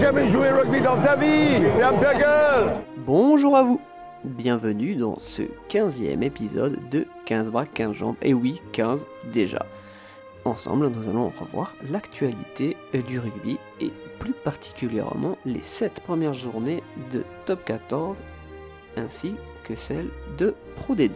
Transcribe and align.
Jamais 0.00 0.26
joué 0.26 0.48
rugby 0.50 0.80
dans 0.80 0.96
Bonjour 3.04 3.54
à 3.54 3.62
vous 3.62 3.80
Bienvenue 4.24 4.94
dans 4.94 5.16
ce 5.16 5.42
15e 5.68 6.22
épisode 6.22 6.78
de 6.88 7.06
15 7.26 7.50
bras 7.50 7.66
15 7.66 7.92
jambes. 7.92 8.16
Et 8.22 8.32
oui, 8.32 8.62
15 8.72 9.06
déjà. 9.30 9.66
Ensemble, 10.46 10.88
nous 10.88 11.10
allons 11.10 11.30
revoir 11.38 11.74
l'actualité 11.90 12.78
du 13.06 13.18
rugby 13.18 13.58
et 13.78 13.92
plus 14.18 14.32
particulièrement 14.32 15.36
les 15.44 15.60
7 15.60 16.00
premières 16.00 16.32
journées 16.32 16.82
de 17.12 17.22
top 17.44 17.62
14 17.66 18.22
ainsi 18.96 19.34
que 19.64 19.74
celles 19.74 20.08
de 20.38 20.54
Pro 20.76 20.94
D2. 20.94 21.10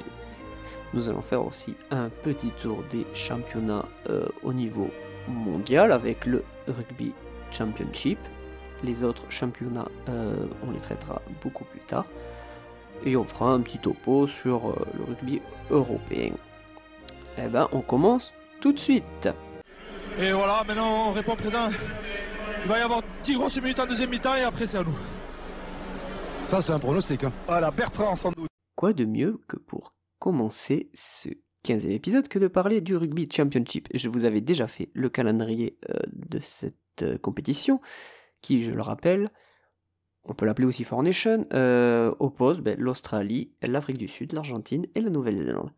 Nous 0.92 1.08
allons 1.08 1.22
faire 1.22 1.46
aussi 1.46 1.74
un 1.90 2.10
petit 2.22 2.50
tour 2.60 2.84
des 2.90 3.06
championnats 3.14 3.86
euh, 4.10 4.26
au 4.42 4.52
niveau 4.52 4.90
mondial 5.26 5.90
avec 5.90 6.26
le 6.26 6.44
Rugby 6.68 7.12
Championship. 7.50 8.18
Les 8.84 9.02
autres 9.02 9.30
championnats, 9.30 9.88
euh, 10.08 10.46
on 10.66 10.70
les 10.70 10.80
traitera 10.80 11.22
beaucoup 11.42 11.64
plus 11.64 11.80
tard 11.80 12.04
et 13.04 13.16
on 13.16 13.24
fera 13.24 13.50
un 13.50 13.60
petit 13.60 13.78
topo 13.78 14.26
sur 14.26 14.70
euh, 14.70 14.86
le 14.96 15.04
rugby 15.04 15.40
européen. 15.70 16.32
Eh 17.38 17.48
ben, 17.48 17.68
on 17.72 17.80
commence 17.80 18.34
tout 18.60 18.72
de 18.72 18.78
suite. 18.78 19.28
Et 20.18 20.32
voilà, 20.32 20.62
maintenant 20.64 21.08
on 21.08 21.12
répond 21.12 21.34
présent. 21.34 21.70
Il 22.62 22.68
va 22.68 22.78
y 22.78 22.82
avoir 22.82 23.02
10 23.24 23.34
grosses 23.34 23.56
minutes 23.56 23.80
en 23.80 23.86
deuxième 23.86 24.10
mi-temps 24.10 24.34
et 24.34 24.42
après 24.42 24.66
c'est 24.66 24.78
à 24.78 24.84
nous. 24.84 24.96
Ça, 26.50 26.62
c'est 26.62 26.72
un 26.72 26.78
pronostic. 26.78 27.24
Hein. 27.24 27.32
Voilà, 27.46 27.70
Bertrand 27.70 28.16
sans 28.16 28.30
doute. 28.32 28.48
Quoi 28.76 28.92
de 28.92 29.04
mieux 29.04 29.40
que 29.48 29.56
pour 29.56 29.94
commencer 30.18 30.90
ce 30.92 31.30
15e 31.66 31.90
épisode 31.90 32.28
que 32.28 32.38
de 32.38 32.48
parler 32.48 32.80
du 32.80 32.96
Rugby 32.96 33.28
Championship? 33.30 33.88
Je 33.94 34.08
vous 34.08 34.24
avais 34.24 34.40
déjà 34.40 34.66
fait 34.66 34.90
le 34.92 35.08
calendrier 35.08 35.78
euh, 35.88 35.94
de 36.12 36.38
cette 36.38 36.74
euh, 37.02 37.18
compétition, 37.18 37.80
qui, 38.44 38.62
je 38.62 38.70
le 38.70 38.82
rappelle, 38.82 39.26
on 40.24 40.34
peut 40.34 40.46
l'appeler 40.46 40.66
aussi 40.66 40.84
Four 40.84 41.02
Nation, 41.02 41.46
euh, 41.52 42.14
oppose 42.18 42.60
ben, 42.60 42.78
l'Australie, 42.78 43.52
l'Afrique 43.62 43.98
du 43.98 44.08
Sud, 44.08 44.32
l'Argentine 44.32 44.86
et 44.94 45.00
la 45.00 45.10
Nouvelle-Zélande. 45.10 45.70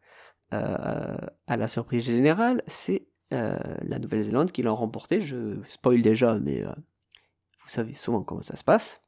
Euh, 0.53 1.17
à 1.47 1.56
la 1.56 1.69
surprise 1.69 2.05
générale, 2.05 2.62
c'est 2.67 3.06
euh, 3.33 3.56
la 3.83 3.98
Nouvelle-Zélande 3.98 4.53
qui 4.53 4.62
l'a 4.62 4.73
remporté. 4.73 5.20
Je 5.20 5.62
spoil 5.64 6.03
déjà, 6.03 6.34
mais 6.34 6.62
vous 6.62 7.69
savez 7.69 7.95
souvent 7.95 8.23
comment 8.23 8.42
ça 8.42 8.56
se 8.56 8.64
passe. 8.64 9.01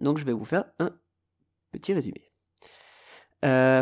Donc 0.00 0.18
je 0.18 0.24
vais 0.24 0.32
vous 0.32 0.44
faire 0.44 0.64
un 0.78 0.90
petit 1.72 1.94
résumé. 1.94 2.30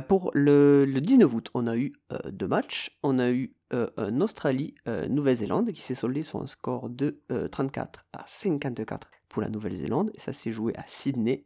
pour 0.08 0.31
le, 0.34 0.86
19 0.86 1.34
août, 1.34 1.51
on 1.55 1.67
a 1.67 1.77
eu 1.77 1.95
deux 2.27 2.48
matchs. 2.48 2.97
On 3.03 3.19
a 3.19 3.31
eu 3.31 3.55
un 3.97 4.20
Australie-Nouvelle-Zélande 4.20 5.72
qui 5.72 5.83
s'est 5.83 5.94
soldé 5.94 6.22
sur 6.22 6.41
un 6.41 6.47
score 6.47 6.89
de 6.89 7.20
34 7.50 8.06
à 8.12 8.22
54 8.27 9.11
pour 9.28 9.42
la 9.42 9.48
Nouvelle-Zélande. 9.48 10.11
Et 10.14 10.20
ça 10.20 10.33
s'est 10.33 10.53
joué 10.53 10.75
à 10.77 10.84
Sydney, 10.86 11.44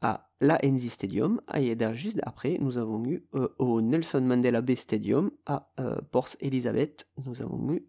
à 0.00 0.30
la 0.40 0.58
NZ 0.62 0.88
Stadium. 0.90 1.40
Et 1.54 1.76
juste 1.92 2.20
après, 2.22 2.58
nous 2.60 2.78
avons 2.78 3.04
eu 3.04 3.24
euh, 3.34 3.48
au 3.58 3.80
Nelson 3.80 4.20
Mandela 4.20 4.60
Bay 4.60 4.76
Stadium 4.76 5.30
à 5.46 5.70
euh, 5.80 6.00
Port 6.10 6.28
Elizabeth, 6.40 7.06
nous 7.24 7.42
avons 7.42 7.72
eu 7.72 7.86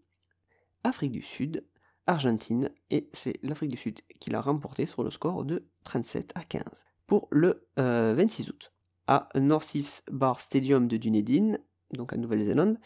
Afrique 0.84 1.12
du 1.12 1.22
Sud, 1.22 1.66
Argentine, 2.08 2.72
et 2.89 3.09
c'est 3.14 3.38
l'Afrique 3.44 3.72
du 3.72 3.78
Sud 3.78 4.02
qui 4.19 4.30
l'a 4.30 4.42
remporté 4.42 4.86
sur 4.86 5.03
le 5.03 5.12
score 5.12 5.46
de 5.46 5.68
37 5.84 6.31
à 6.35 6.44
15. 6.44 6.63
Pour 7.07 7.28
le 7.30 7.68
26 7.78 7.78
euh, 7.78 8.51
août, 8.51 8.74
à 9.07 9.30
North 9.35 9.75
Bar 10.12 10.41
Stadium 10.41 10.88
de 10.88 10.97
Dunedin, 10.97 11.57
donc 11.94 12.13
à 12.13 12.18
Nouvelle-Zélande, 12.18 12.78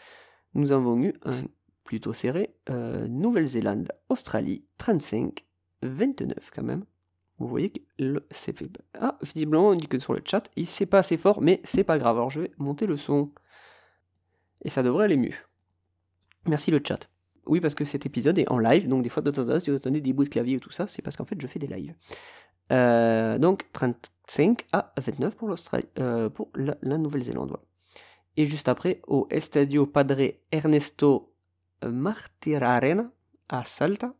nous 0.56 0.72
avons 0.72 1.00
eu 1.02 1.14
un 1.24 1.44
plutôt 1.84 2.12
serré 2.12 2.54
Nouvelle-Zélande, 2.68 3.92
Australie 4.08 4.64
35 4.78 5.44
29 5.82 6.50
quand 6.54 6.62
même. 6.62 6.84
Vous 7.38 7.48
voyez 7.48 7.70
que 7.70 7.80
le 7.98 8.26
c'est 8.30 8.56
fait. 8.56 8.70
Ah, 8.98 9.18
visiblement, 9.22 9.68
on 9.68 9.74
dit 9.74 9.88
que 9.88 9.98
sur 9.98 10.14
le 10.14 10.22
chat, 10.24 10.50
il 10.56 10.66
c'est 10.66 10.86
pas 10.86 10.98
assez 10.98 11.16
fort, 11.16 11.42
mais 11.42 11.60
c'est 11.64 11.84
pas 11.84 11.98
grave. 11.98 12.16
Alors 12.16 12.30
je 12.30 12.40
vais 12.40 12.50
monter 12.58 12.86
le 12.86 12.96
son. 12.96 13.30
Et 14.64 14.70
ça 14.70 14.82
devrait 14.82 15.04
aller 15.04 15.16
mieux. 15.16 15.34
Merci 16.46 16.70
le 16.70 16.80
chat. 16.84 17.08
Oui, 17.46 17.60
parce 17.60 17.74
que 17.74 17.84
cet 17.84 18.06
épisode 18.06 18.38
est 18.38 18.50
en 18.50 18.58
live, 18.58 18.88
donc 18.88 19.02
des 19.02 19.08
fois, 19.08 19.22
de 19.22 19.30
temps 19.30 19.42
en 19.42 19.46
temps, 19.46 19.60
si 19.60 19.70
vous 19.70 19.76
entendez 19.76 20.00
des 20.00 20.12
bouts 20.12 20.24
de 20.24 20.28
clavier 20.28 20.56
ou 20.56 20.60
tout 20.60 20.72
ça, 20.72 20.86
c'est 20.86 21.02
parce 21.02 21.16
qu'en 21.16 21.24
fait, 21.24 21.40
je 21.40 21.46
fais 21.46 21.58
des 21.58 21.68
lives. 21.68 21.94
Euh, 22.72 23.38
donc 23.38 23.70
35 23.72 24.66
à 24.72 24.92
29 24.96 25.36
pour 25.36 25.46
l'Australie, 25.46 25.86
euh, 25.98 26.28
pour 26.28 26.50
la, 26.54 26.98
Nouvelle-Zélande. 26.98 27.56
Et 28.36 28.44
juste 28.44 28.68
après, 28.68 29.00
au 29.06 29.26
Estadio 29.30 29.86
Padre 29.86 30.34
Ernesto 30.52 31.32
Martirarena 31.82 33.04
à 33.48 33.64
Salta, 33.64 34.14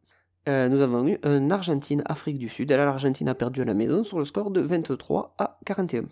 euh, 0.48 0.68
nous 0.68 0.80
avons 0.80 1.06
eu 1.06 1.18
un 1.22 1.50
Argentine-Afrique 1.50 2.38
du 2.38 2.48
Sud. 2.48 2.70
Et 2.70 2.76
l'Argentine 2.76 3.28
a 3.28 3.34
perdu 3.34 3.62
à 3.62 3.64
la 3.64 3.74
maison 3.74 4.04
sur 4.04 4.18
le 4.18 4.24
score 4.24 4.50
de 4.50 4.60
23 4.60 5.34
à 5.38 5.58
41. 5.66 6.04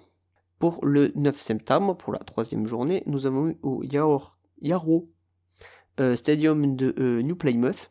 Pour 0.59 0.85
le 0.85 1.13
9 1.15 1.41
septembre, 1.41 1.97
pour 1.97 2.13
la 2.13 2.19
troisième 2.19 2.67
journée, 2.67 3.03
nous 3.07 3.27
avons 3.27 3.49
eu 3.49 3.59
au 3.63 3.83
Yaro 3.83 5.09
euh, 6.01 6.17
Stadium 6.17 6.77
de 6.77 6.95
euh, 6.99 7.23
New 7.23 7.37
Plymouth, 7.37 7.91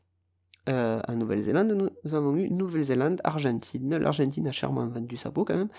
en 0.68 1.16
Nouvelle-Zélande, 1.16 1.92
nous 2.06 2.16
avons 2.16 2.38
eu 2.38 2.50
Nouvelle-Zélande-Argentine. 2.50 3.98
L'Argentine 3.98 4.48
a 4.48 4.54
chèrement 4.54 4.88
vendu 4.88 5.18
sa 5.18 5.30
peau 5.30 5.44
quand 5.44 5.58
même. 5.58 5.70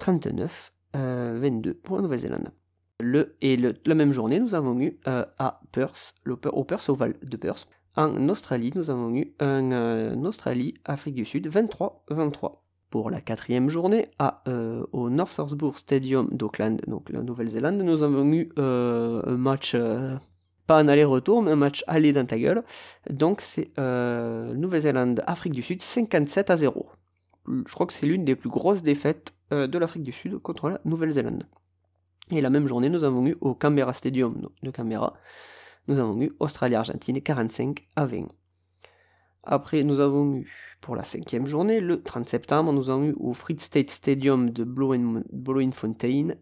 39-22 0.00 1.74
pour 1.74 1.96
la 1.96 2.02
Nouvelle-Zélande. 2.02 2.50
Le, 3.00 3.36
et 3.40 3.56
la 3.56 3.94
même 3.94 4.12
journée, 4.12 4.40
nous 4.40 4.54
avons 4.54 4.78
eu 4.80 4.98
à 5.06 5.60
Perth, 5.72 6.14
au 6.26 6.64
Perth 6.64 6.88
Oval 6.88 7.14
de 7.22 7.36
Perth, 7.36 7.68
en 7.98 8.28
Australie, 8.28 8.70
nous 8.76 8.90
avons 8.90 9.12
eu 9.12 9.34
un 9.40 9.72
euh, 9.72 10.14
Australie-Afrique 10.22 11.16
du 11.16 11.24
Sud 11.24 11.48
23-23. 11.48 12.58
Pour 12.90 13.10
la 13.10 13.20
quatrième 13.20 13.68
journée, 13.68 14.08
euh, 14.46 14.86
au 14.92 15.10
North 15.10 15.32
Southbourg 15.32 15.76
Stadium 15.76 16.28
d'Auckland, 16.30 16.80
donc 16.86 17.10
la 17.10 17.22
Nouvelle-Zélande, 17.22 17.82
nous 17.82 18.04
avons 18.04 18.32
eu 18.32 18.50
euh, 18.56 19.20
un 19.26 19.36
match, 19.36 19.76
pas 20.68 20.78
un 20.78 20.86
aller-retour, 20.86 21.42
mais 21.42 21.50
un 21.50 21.56
match 21.56 21.82
aller 21.88 22.12
dans 22.12 22.24
ta 22.24 22.38
gueule. 22.38 22.62
Donc 23.10 23.40
c'est 23.40 23.76
Nouvelle-Zélande-Afrique 23.76 25.54
du 25.54 25.62
Sud 25.62 25.82
57 25.82 26.50
à 26.50 26.56
0. 26.56 26.86
Je 27.48 27.74
crois 27.74 27.86
que 27.88 27.92
c'est 27.92 28.06
l'une 28.06 28.24
des 28.24 28.36
plus 28.36 28.48
grosses 28.48 28.84
défaites 28.84 29.34
de 29.50 29.76
l'Afrique 29.76 30.04
du 30.04 30.12
Sud 30.12 30.38
contre 30.38 30.68
la 30.68 30.80
Nouvelle-Zélande. 30.84 31.48
Et 32.30 32.40
la 32.40 32.50
même 32.50 32.66
journée, 32.66 32.88
nous 32.88 33.04
avons 33.04 33.26
eu 33.26 33.36
au 33.40 33.54
Canberra 33.54 33.92
Stadium 33.92 34.48
de 34.62 34.70
Canberra 34.70 35.14
nous 35.88 35.98
avons 35.98 36.20
eu 36.20 36.32
Australie-Argentine 36.38 37.20
45 37.20 37.88
à 37.96 38.04
20. 38.04 38.28
Après, 39.42 39.82
nous 39.82 40.00
avons 40.00 40.36
eu, 40.36 40.76
pour 40.82 40.94
la 40.94 41.04
cinquième 41.04 41.46
journée, 41.46 41.80
le 41.80 42.02
30 42.02 42.28
septembre, 42.28 42.72
nous 42.72 42.90
avons 42.90 43.04
eu 43.04 43.14
au 43.18 43.32
Free 43.32 43.58
State 43.58 43.90
Stadium 43.90 44.50
de 44.50 44.64
Bloemfontein, 44.64 46.34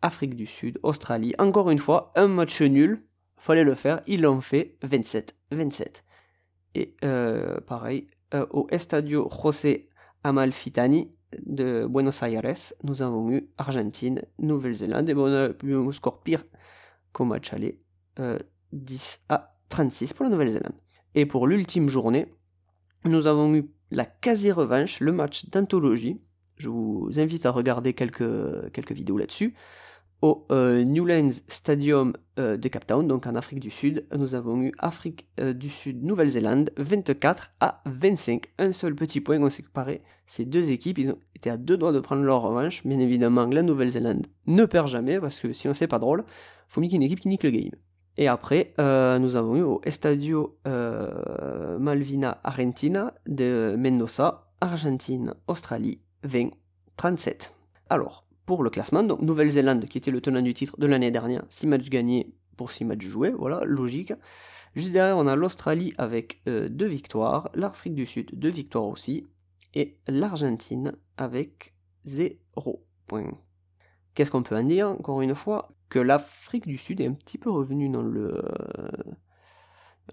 Afrique 0.00 0.36
du 0.36 0.46
Sud, 0.46 0.78
Australie. 0.84 1.34
Encore 1.38 1.70
une 1.70 1.78
fois, 1.78 2.12
un 2.14 2.28
match 2.28 2.62
nul, 2.62 3.02
fallait 3.36 3.64
le 3.64 3.74
faire, 3.74 4.00
ils 4.06 4.22
l'ont 4.22 4.40
fait, 4.40 4.76
27-27. 4.84 6.02
Et 6.76 6.94
euh, 7.02 7.60
pareil, 7.60 8.06
euh, 8.34 8.46
au 8.50 8.68
Estadio 8.70 9.28
José 9.42 9.88
Amalfitani 10.22 11.10
de 11.44 11.86
Buenos 11.88 12.22
Aires, 12.22 12.56
nous 12.82 13.02
avons 13.02 13.30
eu 13.30 13.48
Argentine, 13.58 14.22
Nouvelle-Zélande, 14.38 15.08
et 15.08 15.14
bon, 15.14 15.30
on 15.30 15.34
a 15.34 15.50
eu 15.62 15.92
score 15.92 16.20
pire 16.20 16.44
qu'au 17.12 17.24
match 17.24 17.52
aller, 17.52 17.80
10 18.72 19.20
euh, 19.30 19.34
à 19.34 19.56
36 19.68 20.12
pour 20.12 20.24
la 20.24 20.30
Nouvelle-Zélande. 20.30 20.74
Et 21.14 21.26
pour 21.26 21.46
l'ultime 21.46 21.88
journée, 21.88 22.26
nous 23.04 23.26
avons 23.26 23.54
eu 23.54 23.70
la 23.90 24.04
quasi-revanche, 24.04 25.00
le 25.00 25.12
match 25.12 25.48
d'anthologie. 25.50 26.20
Je 26.56 26.68
vous 26.68 27.08
invite 27.18 27.46
à 27.46 27.50
regarder 27.50 27.94
quelques, 27.94 28.72
quelques 28.72 28.92
vidéos 28.92 29.16
là-dessus. 29.16 29.54
Au 30.22 30.46
euh, 30.50 30.82
Newlands 30.84 31.30
Stadium 31.46 32.14
euh, 32.38 32.56
de 32.56 32.68
Cape 32.68 32.86
Town, 32.86 33.06
donc 33.06 33.26
en 33.26 33.34
Afrique 33.34 33.60
du 33.60 33.70
Sud, 33.70 34.06
nous 34.16 34.34
avons 34.34 34.62
eu 34.62 34.72
Afrique 34.78 35.28
du 35.38 35.68
Sud, 35.68 36.02
Nouvelle-Zélande, 36.02 36.70
24 36.76 37.52
à 37.60 37.82
25. 37.86 38.46
Un 38.58 38.72
seul 38.72 38.94
petit 38.94 39.20
point 39.20 39.40
on 39.40 39.50
s'est 39.50 39.62
séparé 39.62 40.02
ces 40.26 40.44
deux 40.44 40.70
équipes. 40.70 40.98
Ils 40.98 41.10
ont 41.10 41.18
été 41.34 41.50
à 41.50 41.56
deux 41.56 41.76
doigts 41.76 41.92
de 41.92 42.00
prendre 42.00 42.22
leur 42.22 42.42
revanche. 42.42 42.86
Bien 42.86 42.98
évidemment, 42.98 43.46
la 43.46 43.62
Nouvelle-Zélande 43.62 44.26
ne 44.46 44.64
perd 44.64 44.88
jamais, 44.88 45.20
parce 45.20 45.38
que 45.40 45.52
sinon 45.52 45.74
c'est 45.74 45.86
pas 45.86 45.98
drôle. 45.98 46.24
Faut 46.68 46.80
mieux 46.80 46.88
qu'une 46.88 47.02
équipe 47.02 47.20
qui 47.20 47.28
nique 47.28 47.44
le 47.44 47.50
game. 47.50 47.70
Et 48.18 48.28
après, 48.28 48.72
euh, 48.78 49.18
nous 49.18 49.36
avons 49.36 49.56
eu 49.56 49.62
au 49.62 49.80
Estadio 49.84 50.56
euh, 50.66 51.78
Malvina 51.78 52.40
Argentina 52.44 53.12
de 53.26 53.76
Mendoza, 53.78 54.48
Argentine, 54.60 55.34
Australie, 55.48 56.00
20, 56.22 56.48
37. 56.96 57.52
Alors, 57.90 58.24
pour 58.46 58.62
le 58.62 58.70
classement, 58.70 59.02
donc 59.02 59.20
Nouvelle-Zélande, 59.20 59.86
qui 59.86 59.98
était 59.98 60.10
le 60.10 60.20
tenant 60.20 60.40
du 60.40 60.54
titre 60.54 60.78
de 60.78 60.86
l'année 60.86 61.10
dernière, 61.10 61.44
6 61.48 61.66
matchs 61.66 61.90
gagnés 61.90 62.32
pour 62.56 62.70
6 62.70 62.84
matchs 62.84 63.04
joués, 63.04 63.30
voilà, 63.30 63.60
logique. 63.64 64.12
Juste 64.74 64.92
derrière, 64.92 65.18
on 65.18 65.26
a 65.26 65.36
l'Australie 65.36 65.92
avec 65.98 66.40
2 66.46 66.52
euh, 66.52 66.88
victoires, 66.88 67.50
l'Afrique 67.54 67.94
du 67.94 68.06
Sud, 68.06 68.30
2 68.32 68.48
victoires 68.48 68.86
aussi, 68.86 69.26
et 69.74 69.98
l'Argentine 70.06 70.92
avec 71.16 71.74
0 72.04 72.86
points. 73.06 73.38
Qu'est-ce 74.14 74.30
qu'on 74.30 74.42
peut 74.42 74.56
en 74.56 74.62
dire 74.62 74.88
Encore 74.88 75.20
une 75.20 75.34
fois, 75.34 75.76
que 75.88 75.98
l'Afrique 75.98 76.66
du 76.66 76.78
Sud 76.78 77.00
est 77.00 77.06
un 77.06 77.12
petit 77.12 77.38
peu 77.38 77.50
revenue 77.50 77.88
dans 77.88 78.02
le, 78.02 78.42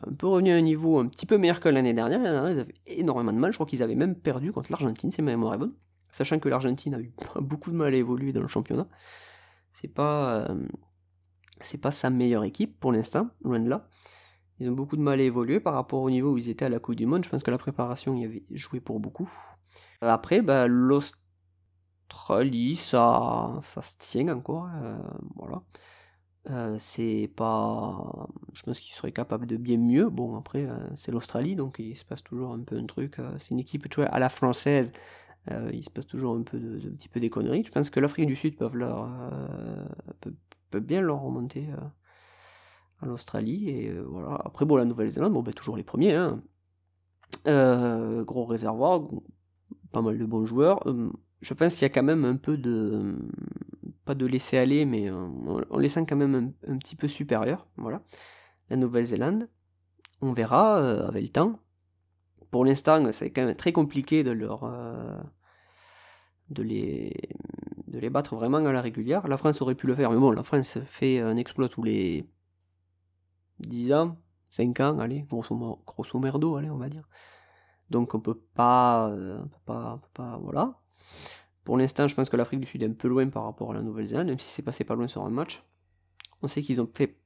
un 0.07 0.13
peu 0.13 0.27
revenu 0.27 0.51
à 0.51 0.55
un 0.55 0.61
niveau 0.61 0.99
un 0.99 1.07
petit 1.07 1.25
peu 1.25 1.37
meilleur 1.37 1.59
que 1.59 1.69
l'année 1.69 1.93
dernière. 1.93 2.19
L'année 2.19 2.35
dernière, 2.35 2.51
ils 2.53 2.59
avaient 2.59 2.75
énormément 2.87 3.33
de 3.33 3.37
mal. 3.37 3.51
Je 3.51 3.57
crois 3.57 3.65
qu'ils 3.65 3.83
avaient 3.83 3.95
même 3.95 4.15
perdu 4.15 4.51
contre 4.51 4.71
l'Argentine, 4.71 5.11
c'est 5.11 5.21
ma 5.21 5.31
mémoire 5.31 5.53
est 5.55 5.57
bonne. 5.57 5.73
Sachant 6.13 6.39
que 6.39 6.47
l'Argentine 6.49 6.95
a 6.95 6.99
eu 7.01 7.13
beaucoup 7.41 7.71
de 7.71 7.75
mal 7.75 7.93
à 7.93 7.97
évoluer 7.97 8.31
dans 8.31 8.41
le 8.41 8.47
championnat. 8.47 8.87
C'est 9.73 9.89
pas, 9.89 10.45
euh, 10.49 10.65
pas 11.81 11.91
sa 11.91 12.09
meilleure 12.09 12.43
équipe 12.45 12.79
pour 12.79 12.91
l'instant, 12.93 13.29
loin 13.43 13.59
de 13.59 13.67
là. 13.69 13.89
Ils 14.59 14.69
ont 14.69 14.73
beaucoup 14.73 14.95
de 14.95 15.01
mal 15.01 15.19
à 15.19 15.23
évoluer 15.23 15.59
par 15.59 15.73
rapport 15.73 16.01
au 16.01 16.09
niveau 16.09 16.31
où 16.33 16.37
ils 16.37 16.49
étaient 16.49 16.65
à 16.65 16.69
la 16.69 16.79
Coupe 16.79 16.95
du 16.95 17.05
Monde. 17.07 17.23
Je 17.25 17.29
pense 17.29 17.43
que 17.43 17.51
la 17.51 17.57
préparation 17.57 18.15
y 18.15 18.25
avait 18.25 18.43
joué 18.51 18.79
pour 18.79 18.99
beaucoup. 18.99 19.29
Après, 20.01 20.41
bah, 20.41 20.67
l'Australie, 20.67 21.15
ça, 22.75 23.59
ça 23.63 23.81
se 23.81 23.95
tient 23.97 24.27
encore. 24.29 24.67
euh, 24.83 24.97
voilà. 25.35 25.63
Euh, 26.49 26.75
c'est 26.77 27.31
pas. 27.35 28.27
Je 28.53 28.63
pense 28.63 28.79
qu'ils 28.79 28.93
seraient 28.95 29.13
capables 29.13 29.47
de 29.47 29.55
bien 29.57 29.77
mieux. 29.77 30.09
Bon, 30.09 30.35
après, 30.37 30.65
euh, 30.65 30.75
c'est 30.95 31.11
l'Australie, 31.11 31.55
donc 31.55 31.77
il 31.79 31.97
se 31.97 32.03
passe 32.03 32.21
toujours 32.23 32.51
un 32.53 32.59
peu 32.59 32.77
un 32.77 32.85
truc. 32.85 33.17
euh, 33.19 33.33
c'est 33.39 33.51
une 33.51 33.59
équipe 33.59 33.87
tu 33.89 34.01
à 34.03 34.19
la 34.19 34.27
française. 34.29 34.91
Euh, 35.51 35.69
il 35.73 35.83
se 35.83 35.89
passe 35.89 36.07
toujours 36.07 36.35
un 36.35 36.41
petit 36.43 37.09
peu 37.09 37.19
des 37.19 37.29
conneries. 37.29 37.63
Je 37.65 37.71
pense 37.71 37.89
que 37.89 37.99
l'Afrique 37.99 38.27
du 38.27 38.35
Sud 38.35 38.55
euh, 38.61 39.85
peut, 40.21 40.33
peut 40.71 40.79
bien 40.79 41.01
leur 41.01 41.21
remonter 41.21 41.67
euh, 41.71 41.81
à 43.01 43.05
l'Australie 43.05 43.89
euh. 43.89 44.05
Après 44.43 44.65
bon, 44.65 44.77
la 44.77 44.85
Nouvelle-Zélande, 44.85 45.33
ben 45.43 45.53
toujours 45.53 45.77
les 45.77 45.83
premiers. 45.83 46.13
hein. 46.15 46.41
Euh, 47.47 48.23
gros 48.23 48.45
réservoir, 48.45 49.01
pas 49.91 50.01
mal 50.01 50.17
de 50.17 50.25
bons 50.25 50.45
joueurs. 50.45 50.87
Euh, 50.87 51.11
je 51.41 51.53
pense 51.53 51.73
qu'il 51.73 51.81
y 51.81 51.85
a 51.85 51.89
quand 51.89 52.03
même 52.03 52.23
un 52.25 52.37
peu 52.37 52.57
de 52.57 53.15
pas 54.05 54.15
de 54.15 54.25
laisser 54.25 54.57
aller, 54.57 54.85
mais 54.85 55.09
euh, 55.09 55.27
on, 55.69 55.77
les 55.79 55.89
sent 55.89 56.05
quand 56.07 56.15
même 56.15 56.35
un, 56.35 56.71
un 56.73 56.77
petit 56.77 56.95
peu 56.95 57.07
supérieurs. 57.07 57.67
Voilà. 57.77 58.01
La 58.69 58.77
Nouvelle-Zélande, 58.77 59.49
on 60.21 60.33
verra 60.33 60.79
euh, 60.79 61.07
avec 61.07 61.23
le 61.23 61.29
temps. 61.29 61.59
Pour 62.53 62.65
l'instant, 62.65 63.11
c'est 63.13 63.31
quand 63.31 63.45
même 63.47 63.55
très 63.55 63.73
compliqué 63.73 64.23
de 64.23 64.31
leur 64.31 64.63
euh, 64.63 65.17
de 66.49 66.63
les 66.63 67.11
de 67.87 67.99
les 67.99 68.09
battre 68.09 68.35
vraiment 68.35 68.57
à 68.57 68.71
la 68.71 68.81
régulière. 68.81 69.27
La 69.27 69.37
France 69.37 69.61
aurait 69.61 69.75
pu 69.75 69.87
le 69.87 69.95
faire, 69.95 70.11
mais 70.11 70.17
bon, 70.17 70.31
la 70.31 70.43
France 70.43 70.77
fait 70.85 71.19
un 71.19 71.35
exploit 71.35 71.69
tous 71.69 71.83
les 71.83 72.25
10 73.59 73.91
ans, 73.93 74.17
5 74.49 74.79
ans, 74.79 74.99
allez, 74.99 75.21
grosso, 75.29 75.55
grosso 75.85 76.19
merdo, 76.19 76.55
allez, 76.55 76.69
on 76.69 76.77
va 76.77 76.89
dire. 76.89 77.07
Donc 77.89 78.15
on 78.15 78.19
peut 78.19 78.39
pas, 78.55 79.09
euh, 79.09 79.39
on 79.43 79.47
peut 79.47 79.57
pas, 79.65 79.93
on 79.95 79.97
peut 79.99 80.09
pas, 80.13 80.37
voilà. 80.41 80.79
Pour 81.63 81.77
l'instant, 81.77 82.07
je 82.07 82.15
pense 82.15 82.29
que 82.29 82.37
l'Afrique 82.37 82.61
du 82.61 82.67
Sud 82.67 82.83
est 82.83 82.87
un 82.87 82.93
peu 82.93 83.07
loin 83.07 83.27
par 83.29 83.45
rapport 83.45 83.71
à 83.71 83.73
la 83.75 83.81
Nouvelle-Zélande, 83.81 84.27
même 84.27 84.39
si 84.39 84.49
c'est 84.49 84.63
passé 84.63 84.83
pas 84.83 84.95
loin 84.95 85.07
sur 85.07 85.23
un 85.25 85.31
match. 85.31 85.63
On 86.43 86.47
sait 86.47 86.61
qu'ils 86.61 86.81
ont 86.81 86.89
fait 86.93 87.17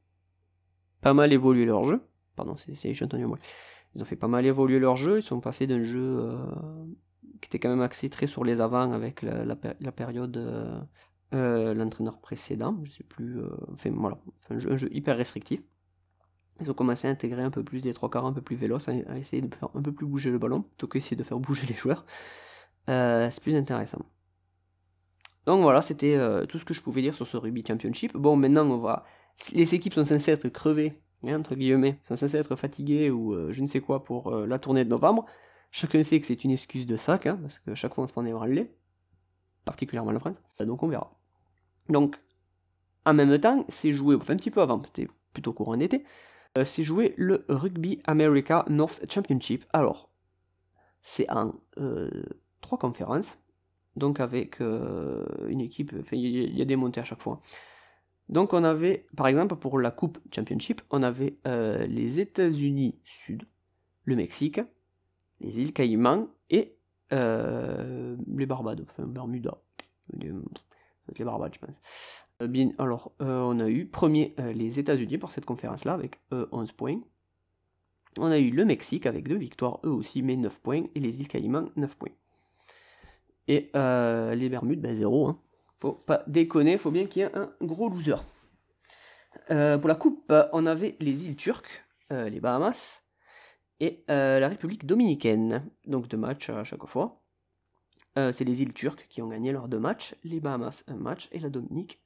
pas 1.01 1.13
mal 1.13 1.31
évoluer 1.33 1.65
leur 1.65 1.83
jeu. 1.83 2.01
Pardon, 2.35 2.55
c'est- 2.57 2.93
j'ai 2.93 3.05
entendu 3.05 3.25
moi. 3.25 3.39
Ils 3.97 4.01
ont 4.03 4.05
fait 4.05 4.15
pas 4.15 4.27
mal 4.27 4.45
évoluer 4.45 4.77
leur 4.77 4.95
jeu. 4.95 5.17
Ils 5.17 5.23
sont 5.23 5.39
passés 5.39 5.65
d'un 5.65 5.81
jeu 5.81 6.19
euh, 6.19 6.37
qui 7.41 7.47
était 7.47 7.57
quand 7.57 7.69
même 7.69 7.81
axé 7.81 8.09
très 8.09 8.27
sur 8.27 8.43
les 8.43 8.61
avants 8.61 8.91
avec 8.91 9.23
la, 9.23 9.43
la 9.43 9.55
péri- 9.55 9.75
la 9.79 9.91
période 9.91 10.37
euh, 10.37 10.79
euh, 11.33 11.73
l'entraîneur 11.73 12.19
précédent. 12.19 12.79
Je 12.83 12.91
sais 12.91 13.03
plus. 13.03 13.41
enfin 13.73 13.89
voilà, 13.95 14.19
un 14.51 14.59
jeu, 14.59 14.71
un 14.71 14.77
jeu 14.77 14.87
hyper 14.93 15.17
restrictif. 15.17 15.61
Ils 16.61 16.69
ont 16.69 16.75
commencé 16.75 17.07
à 17.07 17.11
intégrer 17.11 17.41
un 17.41 17.49
peu 17.49 17.63
plus 17.63 17.81
des 17.81 17.93
trois 17.95 18.09
quarts 18.11 18.27
un 18.27 18.33
peu 18.33 18.41
plus 18.41 18.55
véloces, 18.55 18.87
à, 18.87 19.17
essayer 19.17 19.41
de 19.41 19.53
faire 19.53 19.69
un 19.73 19.81
peu 19.81 19.91
plus 19.91 20.05
bouger 20.05 20.29
le 20.29 20.37
ballon, 20.37 20.61
plutôt 20.61 20.87
qu'essayer 20.87 21.17
de 21.17 21.23
faire 21.23 21.39
bouger 21.39 21.65
les 21.65 21.75
joueurs. 21.75 22.05
C'est 22.87 23.41
plus 23.41 23.55
intéressant. 23.55 24.05
Donc 25.47 25.61
voilà, 25.61 25.81
c'était 25.81 26.17
tout 26.47 26.59
ce 26.59 26.65
que 26.65 26.73
je 26.73 26.81
pouvais 26.81 27.01
dire 27.01 27.13
sur 27.13 27.27
ce 27.27 27.37
Rugby 27.37 27.63
Championship. 27.67 28.15
Bon, 28.15 28.35
maintenant, 28.35 28.65
on 28.65 28.77
va. 28.79 29.05
Les 29.53 29.75
équipes 29.75 29.93
sont 29.93 30.03
censées 30.03 30.31
être 30.31 30.49
crevées, 30.49 30.99
hein, 31.23 31.39
entre 31.39 31.55
guillemets, 31.55 31.99
sont 32.01 32.15
censées 32.15 32.37
être 32.37 32.55
fatiguées 32.55 33.09
ou 33.09 33.33
euh, 33.33 33.51
je 33.51 33.61
ne 33.61 33.67
sais 33.67 33.79
quoi 33.79 34.03
pour 34.03 34.33
euh, 34.33 34.45
la 34.45 34.59
tournée 34.59 34.85
de 34.85 34.89
novembre. 34.89 35.25
Chacun 35.71 36.03
sait 36.03 36.19
que 36.19 36.25
c'est 36.25 36.43
une 36.43 36.51
excuse 36.51 36.85
de 36.85 36.97
sac, 36.97 37.25
hein, 37.25 37.37
parce 37.41 37.59
que 37.59 37.75
chaque 37.75 37.93
fois 37.93 38.03
on 38.03 38.07
se 38.07 38.13
prend 38.13 38.23
des 38.23 38.31
branlés, 38.31 38.71
particulièrement 39.65 40.11
la 40.11 40.19
France. 40.19 40.37
Donc 40.59 40.83
on 40.83 40.87
verra. 40.87 41.13
Donc, 41.89 42.17
en 43.05 43.13
même 43.13 43.37
temps, 43.39 43.65
c'est 43.69 43.91
joué, 43.91 44.15
enfin 44.15 44.33
un 44.33 44.37
petit 44.37 44.51
peu 44.51 44.61
avant, 44.61 44.81
c'était 44.83 45.07
plutôt 45.33 45.53
courant 45.53 45.77
d'été, 45.77 46.03
euh, 46.57 46.65
c'est 46.65 46.83
joué 46.83 47.13
le 47.17 47.45
Rugby 47.47 48.01
America 48.05 48.65
North 48.69 49.05
Championship. 49.09 49.65
Alors, 49.73 50.09
c'est 51.03 51.29
en 51.31 51.53
euh, 51.77 52.09
trois 52.61 52.77
conférences, 52.77 53.37
donc 53.95 54.19
avec 54.19 54.61
euh, 54.61 55.25
une 55.47 55.61
équipe, 55.61 55.93
il 56.11 56.57
y 56.57 56.61
a 56.61 56.65
des 56.65 56.75
montées 56.75 57.01
à 57.01 57.03
chaque 57.03 57.21
fois. 57.21 57.41
Donc 58.29 58.53
on 58.53 58.63
avait, 58.63 59.05
par 59.15 59.27
exemple, 59.27 59.55
pour 59.55 59.79
la 59.79 59.91
Coupe 59.91 60.19
Championship, 60.35 60.81
on 60.89 61.01
avait 61.03 61.37
euh, 61.47 61.85
les 61.87 62.19
États-Unis 62.19 62.95
Sud, 63.05 63.43
le 64.03 64.15
Mexique, 64.15 64.59
les 65.39 65.59
îles 65.59 65.73
Caïmans 65.73 66.27
et 66.49 66.77
euh, 67.13 68.17
les 68.35 68.45
Barbades, 68.45 68.85
enfin 68.87 69.03
Bermuda, 69.03 69.57
les, 70.13 70.31
Barbades, 71.23 71.53
je 71.53 71.59
pense. 71.59 71.81
Euh, 72.41 72.47
bien, 72.47 72.71
alors, 72.77 73.13
on 73.19 73.59
a 73.59 73.69
eu 73.69 73.85
premier 73.85 74.35
les 74.37 74.79
États-Unis 74.79 75.17
pour 75.17 75.31
cette 75.31 75.45
conférence-là 75.45 75.93
avec 75.93 76.19
euh, 76.33 76.47
11 76.51 76.71
points. 76.73 76.99
On 78.17 78.31
a 78.31 78.39
eu 78.39 78.49
le 78.49 78.65
Mexique 78.65 79.05
avec 79.05 79.27
deux 79.27 79.37
victoires, 79.37 79.79
eux 79.85 79.91
aussi, 79.91 80.21
mais 80.21 80.35
9 80.35 80.59
points, 80.59 80.83
et 80.95 80.99
les 80.99 81.19
îles 81.19 81.27
Caïmans, 81.27 81.69
9 81.75 81.97
points. 81.97 82.11
Et 83.47 83.69
les 83.73 84.49
Bermudes, 84.49 84.81
ben 84.81 84.95
0. 84.95 85.27
Hein. 85.27 85.39
Faut 85.77 85.93
pas 85.93 86.23
déconner, 86.27 86.77
faut 86.77 86.91
bien 86.91 87.05
qu'il 87.05 87.21
y 87.21 87.25
ait 87.25 87.35
un 87.35 87.51
gros 87.61 87.89
loser. 87.89 88.15
Euh, 89.51 89.77
pour 89.77 89.87
la 89.87 89.95
coupe, 89.95 90.33
on 90.51 90.65
avait 90.65 90.95
les 90.99 91.25
îles 91.25 91.35
Turques, 91.35 91.83
euh, 92.11 92.29
les 92.29 92.39
Bahamas, 92.39 93.03
et 93.79 94.03
euh, 94.09 94.39
la 94.39 94.49
République 94.49 94.85
dominicaine. 94.85 95.69
Donc 95.85 96.07
deux 96.07 96.17
matchs 96.17 96.49
à 96.49 96.63
chaque 96.63 96.85
fois. 96.87 97.23
C'est 98.31 98.45
les 98.45 98.63
îles 98.63 98.73
turques 98.73 99.05
qui 99.09 99.21
ont 99.21 99.27
gagné 99.27 99.51
leurs 99.51 99.67
deux 99.67 99.77
matchs, 99.77 100.15
les 100.23 100.39
Bahamas 100.39 100.83
un 100.87 100.95
match 100.95 101.29
et 101.31 101.37
la 101.37 101.51
Dominique 101.51 102.01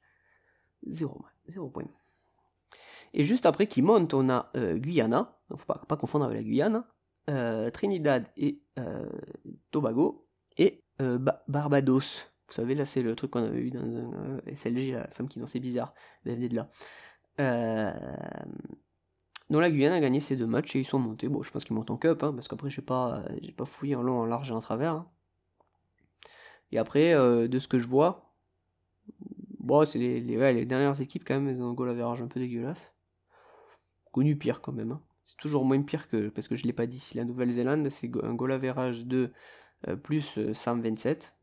0, 0.86 1.24
point. 1.72 1.88
Et 3.14 3.24
juste 3.24 3.46
après 3.46 3.66
qui 3.66 3.80
monte, 3.80 4.12
on 4.12 4.28
a 4.28 4.52
Guyana, 4.54 5.40
faut 5.56 5.64
pas, 5.64 5.96
confondre 5.96 6.26
avec 6.26 6.36
la 6.36 6.42
Guyane, 6.42 6.84
Trinidad 7.72 8.26
et 8.36 8.60
Tobago, 9.70 10.28
et 10.58 10.84
Ba- 10.98 11.44
Barbados. 11.48 12.30
Vous 12.52 12.56
savez, 12.56 12.74
là 12.74 12.84
c'est 12.84 13.00
le 13.00 13.16
truc 13.16 13.30
qu'on 13.30 13.42
avait 13.44 13.60
eu 13.62 13.70
dans 13.70 13.80
un 13.80 14.12
euh, 14.12 14.40
SLG, 14.54 14.92
la 14.92 15.08
femme 15.08 15.26
qui 15.26 15.38
dansait 15.38 15.58
bizarre, 15.58 15.94
elle 16.26 16.46
de 16.46 16.54
là. 16.54 16.68
Euh, 17.40 17.92
donc 19.48 19.62
la 19.62 19.70
Guyane 19.70 19.94
a 19.94 20.00
gagné 20.00 20.20
ces 20.20 20.36
deux 20.36 20.46
matchs 20.46 20.76
et 20.76 20.80
ils 20.80 20.84
sont 20.84 20.98
montés. 20.98 21.28
Bon, 21.28 21.42
je 21.42 21.50
pense 21.50 21.64
qu'ils 21.64 21.74
montent 21.74 21.90
en 21.90 21.96
cup, 21.96 22.22
hein, 22.22 22.34
parce 22.34 22.48
qu'après 22.48 22.68
j'ai 22.68 22.82
pas, 22.82 23.20
euh, 23.30 23.36
j'ai 23.40 23.52
pas 23.52 23.64
fouillé 23.64 23.94
en 23.96 24.02
long, 24.02 24.20
en 24.20 24.26
large 24.26 24.50
et 24.50 24.52
en 24.54 24.60
travers. 24.60 24.92
hein. 24.92 25.08
Et 26.72 26.78
après, 26.78 27.12
de 27.14 27.58
ce 27.58 27.68
que 27.68 27.78
je 27.78 27.86
vois, 27.86 28.34
bon, 29.60 29.84
c'est 29.86 29.98
les, 29.98 30.36
ouais, 30.36 30.52
les 30.52 30.66
dernières 30.66 31.00
équipes 31.00 31.24
quand 31.26 31.34
même, 31.34 31.48
elles 31.48 31.62
ont 31.62 31.70
un 31.70 31.74
goal 31.74 31.88
average 31.90 32.20
un 32.22 32.26
peu 32.28 32.38
dégueulasse. 32.40 32.92
Connu 34.12 34.36
pire 34.36 34.60
quand 34.60 34.72
même. 34.72 34.92
hein. 34.92 35.02
C'est 35.24 35.36
toujours 35.38 35.64
moins 35.64 35.80
pire 35.82 36.08
que, 36.08 36.28
parce 36.28 36.48
que 36.48 36.56
je 36.56 36.64
l'ai 36.64 36.72
pas 36.74 36.86
dit, 36.86 37.10
la 37.14 37.24
Nouvelle-Zélande, 37.24 37.88
c'est 37.88 38.10
un 38.22 38.34
goal 38.34 38.52
average 38.52 39.06
de 39.06 39.32
euh, 39.88 39.96
plus 39.96 40.36
euh, 40.38 40.54
127 40.54 41.34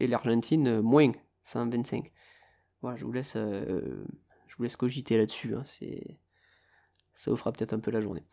et 0.00 0.06
l'Argentine 0.06 0.68
euh, 0.68 0.82
moins 0.82 1.12
125. 1.44 2.12
Voilà, 2.82 2.96
je 2.96 3.04
vous 3.04 3.12
laisse, 3.12 3.36
euh, 3.36 4.04
je 4.46 4.56
vous 4.56 4.62
laisse 4.64 4.76
cogiter 4.76 5.16
là-dessus. 5.16 5.54
hein, 5.54 5.62
c'est, 5.64 6.18
ça 7.14 7.30
vous 7.30 7.36
fera 7.36 7.52
peut-être 7.52 7.72
un 7.72 7.80
peu 7.80 7.90
la 7.90 8.00
journée. 8.00 8.24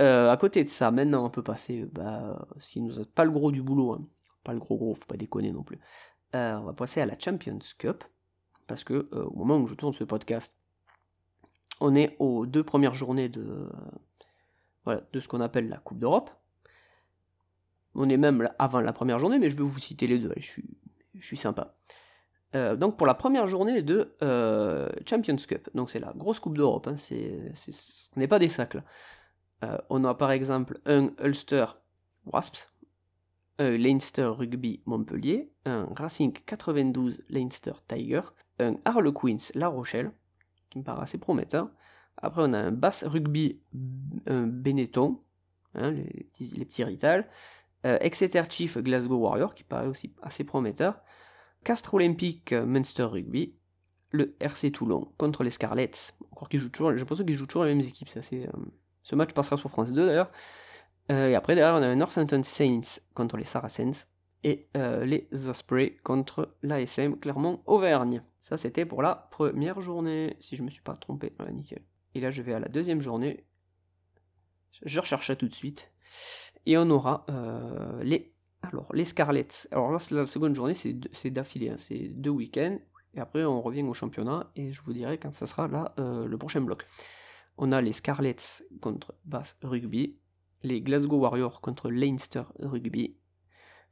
Euh, 0.00 0.30
à 0.30 0.36
côté 0.36 0.62
de 0.62 0.68
ça, 0.68 0.90
maintenant 0.90 1.24
on 1.24 1.30
peut 1.30 1.42
passer, 1.42 1.82
euh, 1.82 1.88
bah, 1.92 2.46
ce 2.58 2.70
qui 2.72 2.80
nous 2.80 3.00
a 3.00 3.04
pas 3.04 3.24
le 3.24 3.30
gros 3.30 3.50
du 3.50 3.62
boulot, 3.62 3.92
hein. 3.92 4.06
pas 4.44 4.52
le 4.52 4.58
gros 4.58 4.76
gros, 4.76 4.94
faut 4.94 5.06
pas 5.06 5.16
déconner 5.16 5.52
non 5.52 5.62
plus. 5.62 5.80
On 6.34 6.64
va 6.64 6.74
passer 6.74 7.00
à 7.00 7.06
la 7.06 7.18
Champions 7.18 7.58
Cup 7.78 8.04
parce 8.66 8.84
que 8.84 9.08
au 9.12 9.34
moment 9.36 9.56
où 9.56 9.66
je 9.66 9.74
tourne 9.74 9.94
ce 9.94 10.04
podcast, 10.04 10.54
on 11.80 11.94
est 11.94 12.14
aux 12.18 12.44
deux 12.44 12.62
premières 12.62 12.92
journées 12.92 13.30
de, 13.30 13.70
voilà, 14.84 15.02
de 15.14 15.20
ce 15.20 15.28
qu'on 15.28 15.40
appelle 15.40 15.70
la 15.70 15.78
Coupe 15.78 15.98
d'Europe. 15.98 16.30
On 17.96 18.08
est 18.08 18.16
même 18.16 18.48
avant 18.58 18.80
la 18.80 18.92
première 18.92 19.18
journée, 19.18 19.38
mais 19.38 19.48
je 19.48 19.56
vais 19.56 19.64
vous 19.64 19.78
citer 19.78 20.06
les 20.06 20.18
deux. 20.18 20.32
Je 20.36 20.44
suis, 20.44 20.64
je 21.14 21.26
suis 21.26 21.36
sympa. 21.36 21.74
Euh, 22.54 22.76
donc 22.76 22.96
pour 22.96 23.06
la 23.06 23.14
première 23.14 23.46
journée 23.46 23.82
de 23.82 24.14
euh, 24.22 24.88
Champions 25.08 25.36
Cup, 25.36 25.68
donc 25.74 25.90
c'est 25.90 25.98
la 25.98 26.12
grosse 26.14 26.38
Coupe 26.38 26.56
d'Europe, 26.56 26.86
hein, 26.86 26.96
c'est, 26.96 27.52
n'est 28.14 28.28
pas 28.28 28.38
des 28.38 28.48
sacs. 28.48 28.76
Euh, 29.64 29.78
on 29.90 30.04
a 30.04 30.14
par 30.14 30.30
exemple 30.30 30.78
un 30.86 31.10
Ulster 31.22 31.66
Wasps, 32.26 32.72
un 33.58 33.76
Leinster 33.76 34.26
Rugby 34.26 34.80
Montpellier, 34.86 35.50
un 35.64 35.88
Racing 35.96 36.32
92 36.46 37.24
Leinster 37.28 37.72
Tiger, 37.88 38.22
un 38.60 38.76
Harlequins 38.84 39.50
La 39.54 39.68
Rochelle, 39.68 40.12
qui 40.70 40.78
me 40.78 40.84
paraît 40.84 41.02
assez 41.02 41.18
prometteur. 41.18 41.68
Après, 42.18 42.42
on 42.44 42.52
a 42.52 42.58
un 42.58 42.72
Bass 42.72 43.04
Rugby 43.04 43.60
un 44.26 44.46
Benetton, 44.46 45.20
hein, 45.74 45.90
les, 45.90 46.26
petits, 46.32 46.84
Rital, 46.84 47.28
Exeter 47.84 48.42
Chief 48.48 48.78
Glasgow 48.78 49.16
Warrior, 49.16 49.54
qui 49.54 49.62
paraît 49.62 49.86
aussi 49.86 50.12
assez 50.22 50.42
prometteur, 50.42 51.00
Castres 51.66 51.94
Olympique 51.94 52.52
euh, 52.52 52.64
Munster 52.64 53.02
Rugby, 53.02 53.56
le 54.12 54.36
RC 54.38 54.70
Toulon 54.70 55.12
contre 55.18 55.42
les 55.42 55.50
Scarlets. 55.50 56.12
Encore 56.30 56.48
qu'ils 56.48 56.60
jouent 56.60 56.70
toujours, 56.70 56.92
j'ai 56.92 56.98
l'impression 56.98 57.24
qu'ils 57.24 57.34
jouent 57.34 57.46
toujours 57.46 57.64
les 57.64 57.74
mêmes 57.74 57.84
équipes, 57.84 58.08
euh, 58.16 58.46
Ce 59.02 59.14
match 59.16 59.32
passera 59.32 59.56
sur 59.56 59.68
France 59.68 59.92
2 59.92 60.06
d'ailleurs. 60.06 60.30
Euh, 61.10 61.28
et 61.28 61.34
après, 61.34 61.56
derrière, 61.56 61.74
on 61.74 61.82
a 61.82 61.94
Northampton 61.96 62.42
Saints 62.44 63.00
contre 63.14 63.36
les 63.36 63.44
Saracens 63.44 64.06
et 64.44 64.68
euh, 64.76 65.04
les 65.04 65.28
Ospreys 65.48 65.96
contre 66.04 66.56
l'ASM 66.62 67.16
Clermont-Auvergne. 67.18 68.22
Ça, 68.40 68.56
c'était 68.56 68.86
pour 68.86 69.02
la 69.02 69.28
première 69.32 69.80
journée, 69.80 70.36
si 70.38 70.54
je 70.54 70.62
me 70.62 70.70
suis 70.70 70.82
pas 70.82 70.94
trompé. 70.94 71.32
Nickel. 71.50 71.82
Et 72.14 72.20
là, 72.20 72.30
je 72.30 72.42
vais 72.42 72.54
à 72.54 72.60
la 72.60 72.68
deuxième 72.68 73.00
journée. 73.00 73.44
Je 74.84 75.00
recherche 75.00 75.26
ça 75.26 75.34
tout 75.34 75.48
de 75.48 75.54
suite. 75.54 75.90
Et 76.66 76.76
on 76.76 76.90
aura 76.90 77.24
euh, 77.30 78.02
les, 78.02 78.34
alors, 78.62 78.88
les 78.92 79.04
Scarlets. 79.04 79.68
Alors 79.70 79.90
là, 79.92 79.98
la 80.10 80.26
seconde 80.26 80.54
journée, 80.54 80.74
c'est 80.74 81.30
d'affilée. 81.30 81.70
Hein. 81.70 81.76
c'est 81.78 82.08
deux 82.08 82.30
week-ends. 82.30 82.78
Et 83.14 83.20
après, 83.20 83.44
on 83.44 83.62
revient 83.62 83.82
au 83.82 83.94
championnat. 83.94 84.50
Et 84.56 84.72
je 84.72 84.82
vous 84.82 84.92
dirai 84.92 85.18
quand 85.18 85.32
ça 85.32 85.46
sera 85.46 85.68
là, 85.68 85.94
le 85.96 86.36
prochain 86.36 86.60
bloc. 86.60 86.84
On 87.56 87.72
a 87.72 87.80
les 87.80 87.92
Scarlets 87.92 88.36
contre 88.80 89.14
Bass 89.24 89.56
Rugby 89.62 90.18
les 90.62 90.80
Glasgow 90.80 91.18
Warriors 91.18 91.60
contre 91.60 91.90
Leinster 91.90 92.42
Rugby. 92.58 93.16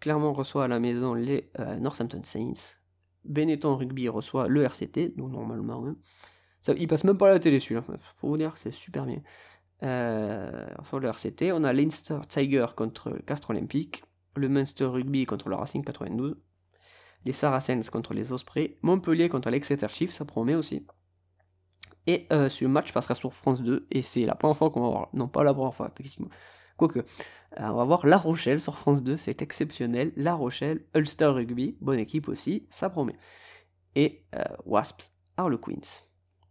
Clermont 0.00 0.32
reçoit 0.32 0.64
à 0.64 0.68
la 0.68 0.80
maison 0.80 1.14
les 1.14 1.50
euh, 1.60 1.76
Northampton 1.78 2.22
Saints. 2.24 2.76
Benetton 3.24 3.76
Rugby 3.76 4.08
reçoit 4.08 4.48
le 4.48 4.62
RCT, 4.64 5.16
donc 5.16 5.32
normalement. 5.32 5.86
Hein. 5.86 5.96
Ça, 6.60 6.74
il 6.76 6.88
passe 6.88 7.04
même 7.04 7.16
pas 7.16 7.28
à 7.30 7.32
la 7.32 7.38
télé 7.38 7.60
celui-là, 7.60 7.82
pour 7.82 8.28
vous 8.28 8.36
dire 8.36 8.56
c'est 8.56 8.70
super 8.70 9.06
bien. 9.06 9.22
Euh, 9.82 10.66
sur 10.84 11.00
le 11.00 11.08
RCT, 11.08 11.52
on 11.52 11.64
a 11.64 11.72
Leinster 11.72 12.20
Tiger 12.28 12.66
contre 12.76 13.10
le 13.10 13.18
Castre 13.18 13.50
Olympique, 13.50 14.04
le 14.36 14.48
Munster 14.48 14.86
Rugby 14.86 15.26
contre 15.26 15.48
le 15.48 15.56
Racing 15.56 15.84
92, 15.84 16.36
les 17.24 17.32
Saracens 17.32 17.90
contre 17.90 18.14
les 18.14 18.32
Ospreys, 18.32 18.76
Montpellier 18.82 19.28
contre 19.28 19.50
l'Exeter 19.50 19.88
Chiefs, 19.88 20.12
ça 20.12 20.24
promet 20.24 20.54
aussi. 20.54 20.86
Et 22.06 22.26
euh, 22.32 22.48
ce 22.48 22.64
match 22.66 22.92
passera 22.92 23.14
sur 23.14 23.32
France 23.32 23.62
2, 23.62 23.86
et 23.90 24.02
c'est 24.02 24.26
la 24.26 24.34
première 24.34 24.56
fois 24.56 24.70
qu'on 24.70 24.82
va 24.82 24.88
voir, 24.88 25.08
non 25.12 25.28
pas 25.28 25.42
la 25.42 25.54
première 25.54 25.74
fois, 25.74 25.92
Quoique, 26.76 26.98
euh, 26.98 27.04
on 27.58 27.74
va 27.74 27.84
voir 27.84 28.06
La 28.06 28.18
Rochelle 28.18 28.60
sur 28.60 28.76
France 28.76 29.02
2, 29.02 29.16
c'est 29.16 29.42
exceptionnel. 29.42 30.12
La 30.16 30.34
Rochelle, 30.34 30.84
Ulster 30.94 31.26
Rugby, 31.26 31.76
bonne 31.80 31.98
équipe 31.98 32.28
aussi, 32.28 32.66
ça 32.68 32.90
promet. 32.90 33.16
Et 33.94 34.24
euh, 34.34 34.42
Wasps, 34.66 35.12
Harlequins. 35.36 36.02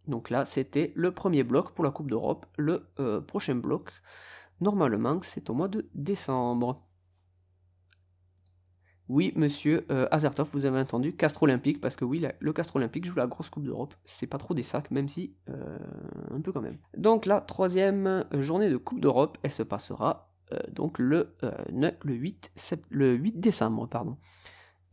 Donc 0.06 0.30
là, 0.30 0.44
c'était 0.44 0.92
le 0.94 1.12
premier 1.12 1.42
bloc 1.44 1.72
pour 1.72 1.84
la 1.84 1.90
Coupe 1.90 2.10
d'Europe. 2.10 2.46
Le 2.56 2.86
euh, 2.98 3.20
prochain 3.20 3.54
bloc, 3.54 3.90
normalement, 4.60 5.18
c'est 5.22 5.50
au 5.50 5.54
mois 5.54 5.68
de 5.68 5.88
décembre. 5.94 6.84
Oui, 9.08 9.32
monsieur 9.36 9.84
euh, 9.90 10.08
vous 10.52 10.66
avez 10.66 10.78
entendu, 10.78 11.14
Castre 11.14 11.42
Olympique, 11.42 11.80
parce 11.80 11.96
que 11.96 12.06
oui, 12.06 12.26
le 12.38 12.52
Castre 12.52 12.76
Olympique 12.76 13.04
joue 13.04 13.16
la 13.16 13.26
grosse 13.26 13.50
Coupe 13.50 13.64
d'Europe. 13.64 13.94
C'est 14.04 14.26
pas 14.26 14.38
trop 14.38 14.54
des 14.54 14.62
sacs, 14.62 14.90
même 14.90 15.08
si 15.08 15.34
euh, 15.50 15.78
un 16.30 16.40
peu 16.40 16.52
quand 16.52 16.62
même. 16.62 16.78
Donc 16.96 17.26
la 17.26 17.42
troisième 17.42 18.24
journée 18.32 18.70
de 18.70 18.78
Coupe 18.78 19.00
d'Europe, 19.00 19.36
elle 19.42 19.52
se 19.52 19.62
passera 19.62 20.32
euh, 20.52 20.58
donc 20.72 20.98
le, 20.98 21.36
le, 21.70 22.14
8 22.14 22.52
le 22.90 23.14
8 23.14 23.40
décembre, 23.40 23.86
pardon. 23.88 24.16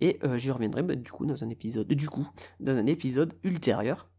Et 0.02 0.20
j'y 0.36 0.52
reviendrai 0.52 0.82
bah, 0.82 0.96
du 0.96 1.12
coup 1.12 1.26
dans 1.26 1.44
un 1.44 1.50
épisode, 1.50 1.88
du 1.88 2.10
coup, 2.10 2.28
dans 2.60 2.76
un 2.76 2.88
épisode 2.88 3.34
ultérieur. 3.44 4.11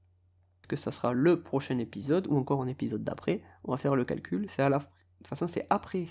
Que 0.73 0.77
ça 0.79 0.91
sera 0.91 1.13
le 1.13 1.43
prochain 1.43 1.77
épisode 1.77 2.27
ou 2.29 2.39
encore 2.39 2.63
un 2.63 2.67
épisode 2.67 3.05
d'après. 3.05 3.43
On 3.65 3.73
va 3.73 3.77
faire 3.77 3.95
le 3.95 4.07
calcul. 4.07 4.47
C'est 4.49 4.63
à 4.63 4.71
la, 4.71 4.79
de 4.79 4.85
toute 5.19 5.29
façon, 5.29 5.47
c'est 5.47 5.67
après 5.69 6.07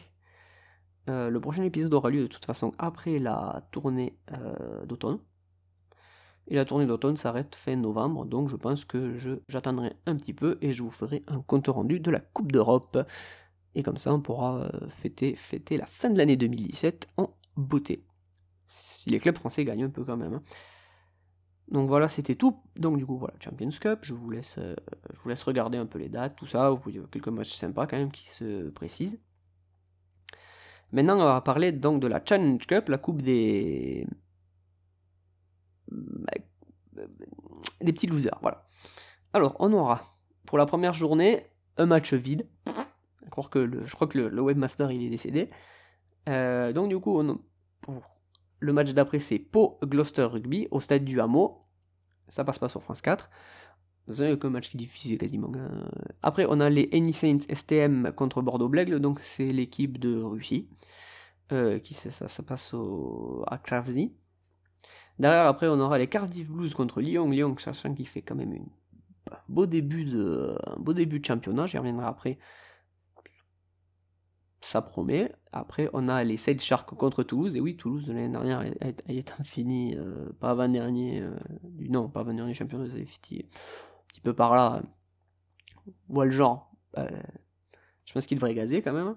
euh, 1.09 1.31
le 1.31 1.41
prochain 1.41 1.63
épisode 1.63 1.95
aura 1.95 2.11
lieu 2.11 2.21
de 2.21 2.27
toute 2.27 2.45
façon 2.45 2.71
après 2.77 3.17
la 3.17 3.67
tournée 3.71 4.15
euh, 4.31 4.85
d'automne. 4.85 5.17
Et 6.47 6.53
la 6.53 6.63
tournée 6.63 6.85
d'automne 6.85 7.17
s'arrête 7.17 7.55
fin 7.55 7.75
novembre, 7.75 8.23
donc 8.25 8.49
je 8.49 8.55
pense 8.55 8.85
que 8.85 9.17
j'attendrai 9.47 9.93
un 10.05 10.15
petit 10.15 10.33
peu 10.33 10.59
et 10.61 10.73
je 10.73 10.83
vous 10.83 10.91
ferai 10.91 11.23
un 11.27 11.41
compte 11.41 11.65
rendu 11.67 11.99
de 11.99 12.11
la 12.11 12.19
Coupe 12.19 12.51
d'Europe. 12.51 12.99
Et 13.73 13.81
comme 13.81 13.97
ça, 13.97 14.13
on 14.13 14.21
pourra 14.21 14.57
euh, 14.57 14.89
fêter, 14.89 15.35
fêter 15.35 15.75
la 15.77 15.87
fin 15.87 16.11
de 16.11 16.19
l'année 16.19 16.37
2017 16.37 17.07
en 17.17 17.35
beauté. 17.57 18.05
Si 18.67 19.09
les 19.09 19.19
clubs 19.19 19.37
français 19.37 19.65
gagnent 19.65 19.85
un 19.85 19.89
peu 19.89 20.03
quand 20.03 20.17
même. 20.17 20.35
Hein. 20.35 20.43
Donc 21.71 21.87
voilà, 21.87 22.07
c'était 22.07 22.35
tout. 22.35 22.61
Donc 22.75 22.97
du 22.97 23.05
coup, 23.05 23.17
voilà, 23.17 23.33
Champions 23.39 23.69
Cup. 23.69 23.99
Je 24.03 24.13
vous 24.13 24.29
laisse, 24.29 24.59
laisse 25.25 25.43
regarder 25.43 25.77
un 25.77 25.85
peu 25.85 25.99
les 25.99 26.09
dates, 26.09 26.35
tout 26.35 26.45
ça. 26.45 26.69
Vous 26.69 26.77
pouvez 26.77 27.01
quelques 27.11 27.29
matchs 27.29 27.53
sympas 27.53 27.87
quand 27.87 27.97
même 27.97 28.11
qui 28.11 28.29
se 28.29 28.69
précisent. 28.69 29.19
Maintenant, 30.91 31.19
on 31.19 31.23
va 31.23 31.41
parler 31.41 31.71
donc 31.71 32.01
de 32.01 32.07
la 32.07 32.21
Challenge 32.23 32.65
Cup, 32.65 32.89
la 32.89 32.97
coupe 32.97 33.21
des. 33.21 34.05
des 37.81 37.93
petits 37.93 38.07
losers. 38.07 38.37
Voilà. 38.41 38.67
Alors, 39.33 39.55
on 39.59 39.71
aura 39.71 40.17
pour 40.45 40.57
la 40.57 40.65
première 40.65 40.93
journée 40.93 41.45
un 41.77 41.85
match 41.85 42.13
vide. 42.13 42.47
Je 43.23 43.29
crois 43.29 43.47
que 43.49 43.59
le, 43.59 44.41
webmaster 44.41 44.91
il 44.91 45.03
est 45.05 45.09
décédé. 45.09 45.49
Euh, 46.27 46.73
donc, 46.73 46.89
du 46.89 46.99
coup, 46.99 47.21
le 48.59 48.73
match 48.73 48.91
d'après, 48.91 49.19
c'est 49.19 49.39
Pau 49.39 49.79
Gloucester 49.83 50.23
Rugby 50.23 50.67
au 50.71 50.81
stade 50.81 51.05
du 51.05 51.21
Hameau. 51.21 51.60
Ça 52.31 52.43
passe 52.43 52.57
pas 52.57 52.69
sur 52.69 52.81
France 52.81 53.01
4. 53.01 53.29
C'est 54.07 54.45
un 54.45 54.49
match 54.49 54.71
qui 54.71 54.77
est 54.77 54.79
difficile 54.79 55.17
quasiment. 55.17 55.51
Hein. 55.55 55.69
Après, 56.23 56.45
on 56.49 56.59
a 56.59 56.69
les 56.69 56.89
Any 56.91 57.13
Saints 57.13 57.45
STM 57.53 58.11
contre 58.13 58.41
Bordeaux-Blègle, 58.41 58.99
donc 58.99 59.19
c'est 59.19 59.51
l'équipe 59.51 59.99
de 59.99 60.17
Russie. 60.21 60.67
Euh, 61.51 61.79
qui 61.79 61.93
ça, 61.93 62.09
ça, 62.29 62.43
passe 62.43 62.73
au, 62.73 63.43
à 63.47 63.57
Kravzi. 63.57 64.13
Derrière, 65.19 65.47
après, 65.47 65.67
on 65.67 65.79
aura 65.79 65.97
les 65.97 66.07
Cardiff 66.07 66.49
Blues 66.49 66.73
contre 66.73 67.01
Lyon. 67.01 67.29
Lyon, 67.29 67.55
sachant 67.57 67.93
qu'il 67.93 68.07
fait 68.07 68.21
quand 68.21 68.35
même 68.35 68.53
un, 69.29 69.35
beau 69.49 69.65
début 69.65 70.05
de, 70.05 70.57
un 70.65 70.79
beau 70.79 70.93
début 70.93 71.19
de 71.19 71.25
championnat, 71.25 71.65
j'y 71.67 71.77
reviendrai 71.77 72.05
après. 72.05 72.39
Ça 74.61 74.83
promet. 74.83 75.31
Après, 75.51 75.89
on 75.91 76.07
a 76.07 76.23
les 76.23 76.37
Sage 76.37 76.61
Sharks 76.61 76.95
contre 76.95 77.23
Toulouse. 77.23 77.55
Et 77.55 77.59
oui, 77.59 77.75
Toulouse, 77.75 78.07
l'année 78.07 78.29
dernière, 78.29 78.61
est 78.61 79.43
fini, 79.43 79.95
euh, 79.97 80.29
pas 80.39 80.51
avant-dernier, 80.51 81.21
euh, 81.21 81.35
non, 81.79 82.07
pas 82.07 82.19
avant-dernier 82.19 82.53
championnat, 82.53 82.85
vous 82.85 82.93
avez 82.93 83.05
fini 83.05 83.45
petit 84.07 84.21
peu 84.21 84.33
par 84.33 84.53
là, 84.53 84.83
voit 86.09 86.25
le 86.25 86.31
genre, 86.31 86.71
euh, 86.99 87.07
je 88.05 88.13
pense 88.13 88.27
qu'il 88.27 88.37
devrait 88.37 88.53
gazer 88.53 88.83
quand 88.83 88.93
même. 88.93 89.15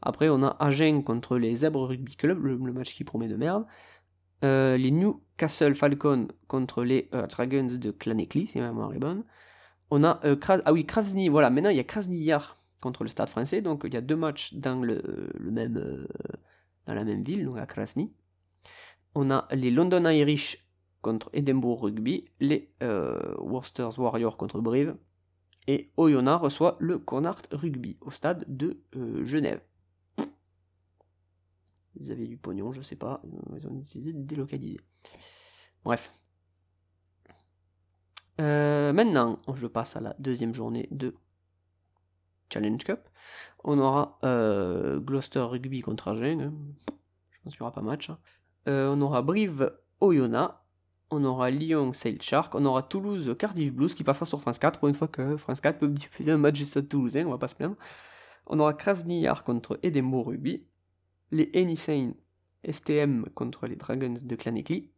Après, 0.00 0.30
on 0.30 0.42
a 0.42 0.56
Agen 0.58 1.02
contre 1.02 1.36
les 1.36 1.54
Zèbres 1.54 1.88
Rugby 1.88 2.16
Club, 2.16 2.42
le, 2.44 2.56
match 2.72 2.94
qui 2.94 3.04
promet 3.04 3.28
de 3.28 3.36
merde. 3.36 3.66
Euh, 4.44 4.76
les 4.76 4.92
Newcastle 4.92 5.74
Falcons 5.74 6.28
contre 6.46 6.82
les 6.84 7.10
Dragons 7.28 7.66
de 7.78 7.90
Clanecly, 7.90 8.46
si 8.46 8.58
ma 8.58 8.68
mémoire 8.68 8.94
est 8.94 9.00
bonne. 9.00 9.24
On 9.90 10.04
a 10.04 10.20
ah 10.64 10.72
oui, 10.72 10.86
Krasny, 10.86 11.28
voilà, 11.28 11.50
maintenant 11.50 11.70
il 11.70 11.76
y 11.76 11.80
a 11.80 11.84
Krasniyar 11.84 12.57
contre 12.80 13.02
le 13.02 13.08
Stade 13.08 13.28
français, 13.28 13.60
donc 13.60 13.82
il 13.84 13.94
y 13.94 13.96
a 13.96 14.00
deux 14.00 14.16
matchs 14.16 14.54
dans, 14.54 14.80
le, 14.80 15.32
même, 15.40 16.06
dans 16.86 16.94
la 16.94 17.04
même 17.04 17.22
ville, 17.22 17.44
donc 17.44 17.58
à 17.58 17.66
Krasny. 17.66 18.12
On 19.14 19.30
a 19.30 19.48
les 19.52 19.70
London 19.70 20.04
Irish 20.08 20.64
contre 21.02 21.30
Edinburgh 21.32 21.80
Rugby, 21.80 22.24
les 22.40 22.70
euh, 22.82 23.34
Worcesters 23.38 23.98
Warriors 23.98 24.36
contre 24.36 24.60
Brive, 24.60 24.96
et 25.66 25.90
Oyonnax 25.96 26.42
reçoit 26.42 26.76
le 26.80 26.98
Connacht 26.98 27.48
Rugby 27.52 27.98
au 28.00 28.10
stade 28.10 28.44
de 28.48 28.80
euh, 28.96 29.24
Genève. 29.24 29.60
Ils 32.00 32.12
avaient 32.12 32.26
du 32.26 32.36
pognon, 32.36 32.72
je 32.72 32.80
sais 32.80 32.96
pas, 32.96 33.20
ils 33.56 33.66
ont 33.66 33.74
décidé 33.74 34.12
de 34.12 34.22
délocaliser. 34.22 34.80
Bref. 35.84 36.12
Euh, 38.40 38.92
maintenant, 38.92 39.40
je 39.52 39.66
passe 39.66 39.96
à 39.96 40.00
la 40.00 40.14
deuxième 40.18 40.54
journée 40.54 40.88
de 40.90 41.14
Challenge 42.52 42.82
Cup. 42.84 43.08
On 43.64 43.78
aura 43.78 44.18
Gloucester 44.22 45.40
Rugby 45.40 45.80
contre 45.80 46.08
Agen. 46.08 46.40
Hein. 46.40 46.52
Je 47.30 47.38
pense 47.42 47.52
qu'il 47.54 47.62
n'y 47.62 47.66
aura 47.66 47.72
pas 47.72 47.82
match. 47.82 48.10
Hein. 48.10 48.18
on 48.66 49.00
aura 49.00 49.22
Brive 49.22 49.72
Oyonnax 50.00 50.54
on 51.10 51.24
aura 51.24 51.50
Lyon 51.50 51.92
Sail 51.92 52.18
Shark, 52.20 52.54
on 52.54 52.64
aura 52.64 52.82
Toulouse 52.82 53.34
Cardiff 53.38 53.72
Blues 53.72 53.94
qui 53.94 54.04
passera 54.04 54.26
sur 54.26 54.40
France 54.40 54.58
4 54.58 54.78
pour 54.78 54.88
une 54.88 54.94
fois 54.94 55.08
que 55.08 55.36
France 55.36 55.60
4 55.60 55.78
peut 55.78 55.88
diffuser 55.88 56.32
un 56.32 56.38
match 56.38 56.56
juste 56.56 56.76
à 56.76 56.82
Toulousain, 56.82 57.24
on 57.26 57.30
va 57.30 57.38
pas 57.38 57.48
se 57.48 57.54
plaindre. 57.54 57.76
On 58.46 58.58
aura 58.60 58.74
Krasniyar 58.74 59.44
contre 59.44 59.78
Edinburgh 59.82 60.28
Rugby, 60.28 60.64
les 61.30 61.50
Enisane 61.54 62.14
STM 62.68 63.26
contre 63.34 63.66
les 63.66 63.76
Dragons 63.76 64.16
de 64.20 64.36
Clanecly, 64.36 64.90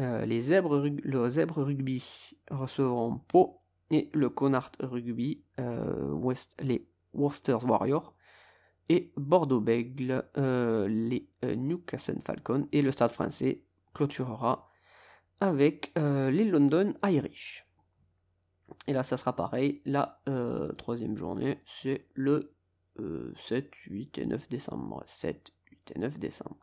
euh, 0.00 0.26
les 0.26 0.40
zèbres, 0.40 0.76
Rugby 0.76 2.04
recevront 2.50 3.18
Pau 3.28 3.60
et 3.90 4.10
le 4.12 4.28
Connacht 4.28 4.76
Rugby, 4.80 5.42
euh, 5.60 6.34
les 6.60 6.88
Worcesters 7.12 7.64
Warriors 7.64 8.14
et 8.88 9.12
Bordeaux-Bègle, 9.16 10.24
euh, 10.36 10.88
les 10.88 11.28
Newcastle 11.42 12.20
Falcons 12.24 12.68
et 12.72 12.82
le 12.82 12.92
Stade 12.92 13.12
français 13.12 13.62
clôturera 13.94 14.70
avec 15.40 15.92
euh, 15.98 16.30
les 16.30 16.44
London 16.44 16.94
Irish. 17.04 17.66
Et 18.86 18.92
là, 18.92 19.02
ça 19.02 19.16
sera 19.16 19.34
pareil. 19.34 19.80
La 19.84 20.20
euh, 20.28 20.72
troisième 20.72 21.16
journée, 21.16 21.60
c'est 21.64 22.06
le 22.14 22.52
7, 22.96 23.02
euh, 23.02 23.90
8 23.90 24.18
et 24.18 24.26
9 24.26 24.48
décembre. 24.48 25.02
7, 25.06 25.52
8 25.70 25.92
et 25.94 25.98
9 25.98 26.18
décembre. 26.18 26.56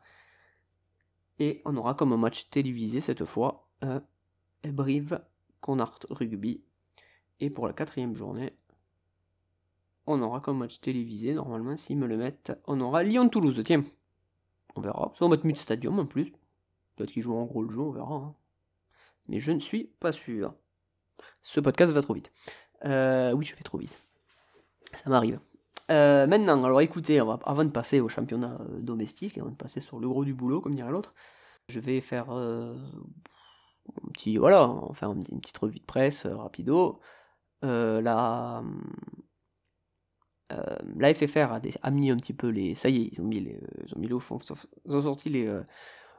Et 1.38 1.62
on 1.64 1.76
aura 1.76 1.94
comme 1.94 2.16
match 2.16 2.48
télévisé 2.50 3.00
cette 3.00 3.24
fois 3.24 3.68
Brive 4.62 5.20
Connacht 5.60 6.06
Rugby. 6.10 6.62
Et 7.40 7.50
pour 7.50 7.66
la 7.66 7.72
quatrième 7.72 8.16
journée, 8.16 8.52
on 10.06 10.20
aura 10.22 10.40
comme 10.40 10.58
match 10.58 10.80
télévisé, 10.80 11.34
normalement, 11.34 11.76
s'ils 11.76 11.96
me 11.98 12.06
le 12.06 12.16
mettent, 12.16 12.52
on 12.66 12.80
aura 12.80 13.02
Lyon-Toulouse. 13.02 13.62
Tiens, 13.64 13.84
on 14.76 14.80
verra. 14.80 15.12
Ça 15.18 15.24
va 15.24 15.30
mettre 15.30 15.46
Mute 15.46 15.58
Stadium 15.58 15.98
en 15.98 16.06
plus. 16.06 16.32
Peut-être 16.96 17.10
qu'ils 17.10 17.22
jouent 17.22 17.36
en 17.36 17.44
gros 17.44 17.62
le 17.62 17.70
jeu, 17.70 17.80
on 17.80 17.90
verra. 17.90 18.14
hein. 18.14 18.34
Mais 19.28 19.40
je 19.40 19.52
ne 19.52 19.58
suis 19.58 19.84
pas 20.00 20.12
sûr. 20.12 20.54
Ce 21.42 21.60
podcast 21.60 21.92
va 21.92 22.02
trop 22.02 22.14
vite. 22.14 22.30
Euh, 22.84 23.32
oui, 23.32 23.44
je 23.44 23.54
fais 23.54 23.62
trop 23.62 23.78
vite. 23.78 23.98
Ça 24.92 25.08
m'arrive. 25.08 25.40
Euh, 25.90 26.26
maintenant, 26.26 26.62
alors 26.64 26.80
écoutez, 26.80 27.18
avant 27.18 27.64
de 27.64 27.70
passer 27.70 28.00
au 28.00 28.08
championnat 28.08 28.58
euh, 28.60 28.80
domestique, 28.80 29.38
avant 29.38 29.50
de 29.50 29.56
passer 29.56 29.80
sur 29.80 29.98
le 29.98 30.08
gros 30.08 30.24
du 30.24 30.34
boulot, 30.34 30.60
comme 30.60 30.74
dirait 30.74 30.90
l'autre, 30.90 31.14
je 31.68 31.80
vais 31.80 32.00
faire 32.00 32.30
un 32.30 32.76
petit, 34.12 34.36
voilà, 34.36 34.68
enfin 34.68 35.14
une 35.14 35.40
petite 35.40 35.58
revue 35.58 35.78
de 35.78 35.84
presse 35.84 36.26
rapido. 36.26 37.00
Euh, 37.64 38.00
la, 38.02 38.62
euh, 40.52 41.14
FFR 41.14 41.52
a, 41.52 41.60
des- 41.60 41.72
a 41.82 41.90
mis 41.90 42.10
un 42.10 42.16
petit 42.16 42.32
peu 42.34 42.48
les, 42.48 42.74
ça 42.74 42.88
y 42.88 43.02
est, 43.02 43.08
ils 43.12 43.20
ont 43.20 43.24
mis 43.24 43.40
les, 43.40 43.60
ils 43.86 43.94
ont 43.96 43.98
mis 43.98 44.08
le 44.08 44.18
fond, 44.18 44.38
ils 44.86 44.96
ont 44.96 45.02
sorti 45.02 45.30
les, 45.30 45.46
euh, 45.46 45.62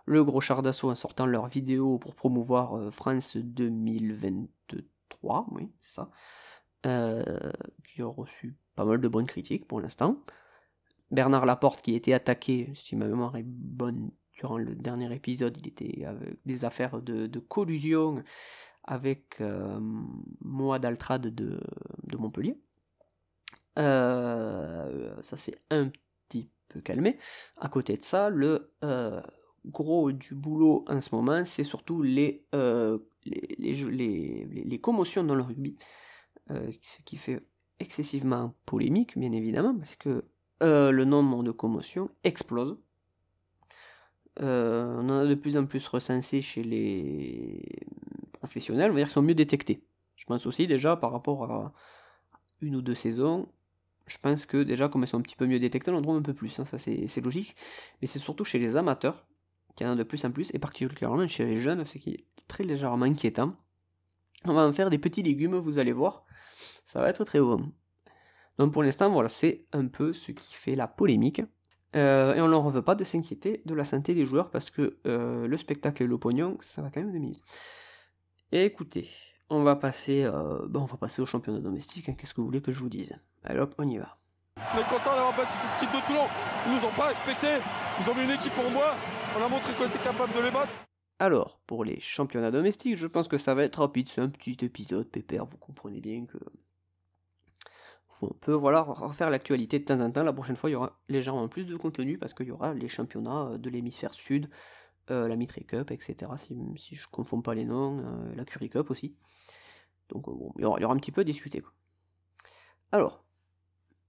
le 0.06 0.24
gros 0.24 0.42
char 0.42 0.62
d'assaut 0.64 0.90
en 0.90 0.96
sortant 0.96 1.26
leur 1.26 1.48
vidéo 1.48 1.98
pour 2.00 2.16
promouvoir 2.16 2.78
euh, 2.78 2.92
France 2.92 3.38
2023, 3.38 5.48
oui, 5.52 5.72
c'est 5.80 5.92
ça, 5.94 6.10
euh, 6.86 7.24
qui 7.84 8.02
a 8.02 8.08
reçu 8.08 8.56
pas 8.76 8.86
mal 8.86 9.00
de 9.00 9.08
bonnes 9.08 9.28
critiques 9.28 9.68
pour 9.68 9.80
l'instant. 9.82 10.18
Bernard 11.12 11.46
Laporte 11.46 11.82
qui 11.82 11.94
a 11.94 11.98
été 11.98 12.14
attaqué, 12.14 12.72
si 12.74 12.96
ma 12.96 13.06
mémoire 13.08 13.38
est 13.38 13.46
bonne, 13.46 14.12
durant 14.34 14.58
le 14.58 14.76
dernier 14.76 15.14
épisode, 15.14 15.56
il 15.58 15.68
était 15.68 16.04
avec 16.04 16.38
des 16.46 16.66
affaires 16.66 17.02
de 17.02 17.40
collusion 17.40 18.24
avec 18.88 19.42
euh, 19.42 19.80
Moad 20.42 20.86
Altrad 20.86 21.28
de, 21.28 21.60
Montpellier. 22.18 22.58
Euh, 23.78 25.16
ça 25.22 25.38
s'est 25.38 25.58
un 25.70 25.90
petit 25.90 26.50
peu 26.70 26.82
calmé. 26.82 27.18
À 27.58 27.68
côté 27.68 27.98
de 27.98 28.04
ça, 28.04 28.30
le 28.30 28.72
euh, 28.84 29.22
gros 29.66 30.12
du 30.12 30.36
boulot 30.36 30.86
en 30.88 31.02
ce 31.02 31.14
moment, 31.14 31.44
c'est 31.46 31.64
surtout 31.64 32.02
les, 32.02 32.46
commotions 34.82 35.24
dans 35.24 35.36
le 35.36 35.44
rugby. 35.44 35.76
Ce 36.50 37.02
qui 37.04 37.18
fait 37.18 37.44
excessivement 37.80 38.54
polémique, 38.66 39.18
bien 39.18 39.32
évidemment, 39.32 39.76
parce 39.76 39.96
que 39.96 40.24
le 40.62 41.04
nombre 41.04 41.44
de 41.44 41.52
commotions 41.52 42.10
explose. 42.24 42.78
On 44.40 45.10
en 45.10 45.10
a 45.10 45.26
de 45.26 45.36
plus 45.36 45.58
en 45.58 45.66
plus 45.66 45.86
recensé 45.88 46.42
chez 46.42 46.64
les 46.64 47.88
professionnels, 48.46 48.92
on 48.92 48.94
va 48.94 49.00
dire 49.02 49.12
sont 49.12 49.22
mieux 49.22 49.36
détectés. 49.36 49.84
Je 50.16 50.26
pense 50.26 50.46
aussi 50.46 50.68
déjà 50.68 50.96
par 50.96 51.12
rapport 51.12 51.44
à 51.44 51.74
une 52.62 52.76
ou 52.76 52.82
deux 52.82 52.96
saisons, 52.96 53.48
je 54.08 54.18
pense 54.18 54.46
que 54.46 54.64
déjà 54.64 54.88
comme 54.88 55.04
elles 55.04 55.10
sont 55.10 55.18
un 55.18 55.22
petit 55.22 55.36
peu 55.36 55.48
mieux 55.48 55.60
détectées, 55.60 55.92
on 55.92 55.96
en 55.96 56.02
trouve 56.02 56.18
un 56.18 56.22
peu 56.22 56.34
plus, 56.34 56.58
hein, 56.60 56.66
ça 56.66 56.78
c'est 56.78 57.22
logique. 57.22 57.56
Mais 58.02 58.08
c'est 58.08 58.20
surtout 58.20 58.44
chez 58.44 58.60
les 58.60 58.76
amateurs 58.76 59.26
qu'il 59.76 59.86
y 59.86 59.90
en 59.90 59.94
a 59.94 59.96
de 59.96 60.04
plus 60.04 60.24
en 60.26 60.32
plus, 60.32 60.54
et 60.54 60.60
particulièrement 60.60 61.28
chez 61.28 61.46
les 61.46 61.58
jeunes, 61.58 61.86
ce 61.86 61.98
qui 61.98 62.12
est 62.12 62.26
très 62.48 62.64
légèrement 62.64 63.06
inquiétant. 63.06 63.54
On 64.46 64.54
va 64.54 64.66
en 64.66 64.72
faire 64.72 64.90
des 64.90 65.00
petits 65.00 65.24
légumes, 65.24 65.56
vous 65.56 65.80
allez 65.80 65.92
voir, 65.92 66.24
ça 66.86 67.02
va 67.02 67.10
être 67.10 67.24
très 67.26 67.40
bon. 67.40 67.72
Donc 68.58 68.72
pour 68.72 68.84
l'instant, 68.84 69.12
voilà, 69.12 69.28
c'est 69.28 69.66
un 69.74 69.88
peu 69.88 70.14
ce 70.14 70.32
qui 70.32 70.54
fait 70.54 70.76
la 70.76 70.88
polémique. 70.88 71.42
Euh, 71.96 72.36
et 72.36 72.42
on 72.42 72.48
leur 72.48 72.66
en 72.66 72.70
veut 72.70 72.82
pas 72.82 72.96
de 72.96 73.06
s'inquiéter 73.06 73.62
de 73.66 73.74
la 73.74 73.86
santé 73.86 74.14
des 74.14 74.26
joueurs 74.26 74.52
parce 74.52 74.70
que 74.70 74.98
euh, 75.08 75.48
le 75.48 75.58
spectacle 75.58 76.04
et 76.04 76.08
le 76.08 76.18
pognon, 76.18 76.58
ça 76.60 76.82
va 76.82 76.90
quand 76.90 77.00
même 77.00 77.12
deux 77.12 77.20
minutes. 77.20 77.42
Et 78.52 78.66
écoutez, 78.66 79.10
on 79.50 79.64
va 79.64 79.76
passer, 79.76 80.24
euh, 80.24 80.66
bon, 80.68 80.82
on 80.82 80.86
va 80.86 80.98
passer 80.98 81.22
au 81.22 81.26
championnat 81.26 81.60
domestique. 81.60 82.10
hein, 82.10 82.16
Qu'est-ce 82.18 82.34
que 82.34 82.42
vous 82.42 82.48
voulez 82.48 82.62
que 82.62 82.72
je 82.72 82.80
vous 82.80 82.90
dise? 82.90 83.16
Allez 83.44 83.60
hop, 83.60 83.76
on 83.78 83.88
y 83.88 83.98
va. 83.98 84.18
On 84.58 84.80
est 84.80 84.84
content 84.84 85.14
d'avoir 85.14 85.36
battu 85.36 85.52
cette 85.52 85.84
équipe 85.84 85.96
de 85.96 86.08
Toulon. 86.08 86.26
Ils 86.66 86.74
nous 86.74 86.86
ont 86.86 86.96
pas 86.96 87.08
respecté. 87.08 87.48
Ils 88.00 88.10
ont 88.10 88.16
mis 88.16 88.24
une 88.24 88.32
équipe 88.32 88.54
pour 88.54 88.70
moi. 88.72 88.96
On 89.38 89.44
a 89.44 89.50
montré 89.50 89.74
qu'on 89.74 89.86
était 89.88 90.00
capable 90.00 90.34
de 90.34 90.40
les 90.40 90.52
battre. 90.52 90.72
Alors, 91.20 91.60
pour 91.68 91.84
les 91.84 92.00
championnats 92.00 92.52
domestiques, 92.52 92.96
je 92.96 93.08
pense 93.08 93.28
que 93.28 93.38
ça 93.38 93.54
va 93.54 93.64
être 93.64 93.80
rapide. 93.80 94.10
C'est 94.10 94.22
un 94.22 94.30
petit 94.30 94.58
épisode 94.64 95.08
pépère. 95.10 95.46
Vous 95.46 95.58
comprenez 95.58 96.00
bien 96.00 96.26
que. 96.26 96.38
On 98.22 98.30
peut 98.30 98.54
voilà, 98.54 98.82
refaire 98.82 99.30
l'actualité 99.30 99.78
de 99.78 99.84
temps 99.84 100.00
en 100.00 100.10
temps. 100.10 100.24
La 100.24 100.32
prochaine 100.34 100.56
fois, 100.56 100.70
il 100.70 100.74
y 100.74 100.76
aura 100.78 100.98
légèrement 101.10 101.50
plus 101.50 101.66
de 101.66 101.76
contenu 101.76 102.18
parce 102.18 102.34
qu'il 102.34 102.48
y 102.48 102.52
aura 102.52 102.74
les 102.74 102.88
championnats 102.88 103.50
euh, 103.52 103.58
de 103.58 103.70
l'hémisphère 103.70 104.14
sud, 104.14 104.50
euh, 105.12 105.28
la 105.28 105.36
Mitre 105.36 105.60
Cup, 105.68 105.92
etc. 105.92 106.32
Si, 106.38 106.56
je 106.96 107.08
ne 107.08 107.12
confonds 107.12 107.42
pas 107.42 107.54
les 107.54 107.66
noms, 107.66 108.00
euh, 108.00 108.36
la 108.36 108.46
Curie 108.46 108.70
Cup 108.70 108.90
aussi. 108.90 109.16
Donc, 110.10 110.28
euh, 110.28 110.34
il 110.58 110.62
y 110.62 110.66
aura, 110.66 110.94
un 110.94 110.98
petit 110.98 111.12
peu 111.12 111.22
à 111.22 111.24
discuter. 111.24 111.62
quoi. 111.62 111.72
Alors, 112.92 113.24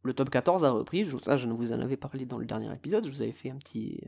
le 0.03 0.13
top 0.15 0.31
14 0.31 0.65
a 0.65 0.71
repris. 0.71 1.05
Je, 1.05 1.19
ça, 1.19 1.37
je 1.37 1.49
vous 1.49 1.73
en 1.73 1.81
avais 1.81 1.97
parlé 1.97 2.27
dans 2.27 2.39
le 2.39 2.47
dernier 2.47 2.73
épisode. 2.73 3.05
Je 3.05 3.11
vous 3.11 3.23
avais 3.23 3.33
fait 3.33 3.51
un 3.51 3.57
petit, 3.57 4.03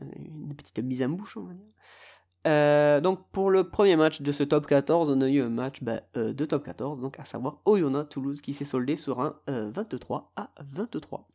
un- 0.00 0.06
une 0.16 0.54
petite 0.56 0.78
mise 0.80 1.02
en 1.02 1.08
bouche, 1.10 1.36
on 1.36 1.44
va 1.44 1.54
dire. 1.54 3.00
Donc 3.02 3.26
pour 3.30 3.50
le 3.50 3.70
premier 3.70 3.96
match 3.96 4.20
de 4.20 4.30
ce 4.30 4.42
top 4.42 4.66
14, 4.66 5.08
on 5.08 5.20
a 5.22 5.28
eu 5.30 5.40
un 5.40 5.48
match 5.48 5.82
bah, 5.82 6.02
de 6.14 6.44
top 6.44 6.62
14, 6.64 7.00
donc 7.00 7.18
à 7.18 7.24
savoir 7.24 7.62
Oyonnax 7.64 8.10
Toulouse 8.10 8.42
qui 8.42 8.52
s'est 8.52 8.66
soldé 8.66 8.96
sur 8.96 9.20
un 9.22 9.40
euh, 9.48 9.70
23 9.70 10.30
à 10.36 10.50
23. 10.58 11.26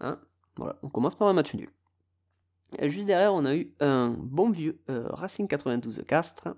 Hein 0.00 0.18
voilà, 0.56 0.76
on 0.82 0.88
commence 0.88 1.14
par 1.14 1.28
un 1.28 1.32
match 1.34 1.54
nul. 1.54 1.70
Et 2.78 2.88
juste 2.88 3.06
derrière, 3.06 3.34
on 3.34 3.44
a 3.44 3.54
eu 3.54 3.72
un 3.80 4.10
bon 4.18 4.50
vieux 4.50 4.80
euh, 4.88 5.06
Racing 5.10 5.46
92 5.46 6.04
Castres, 6.06 6.48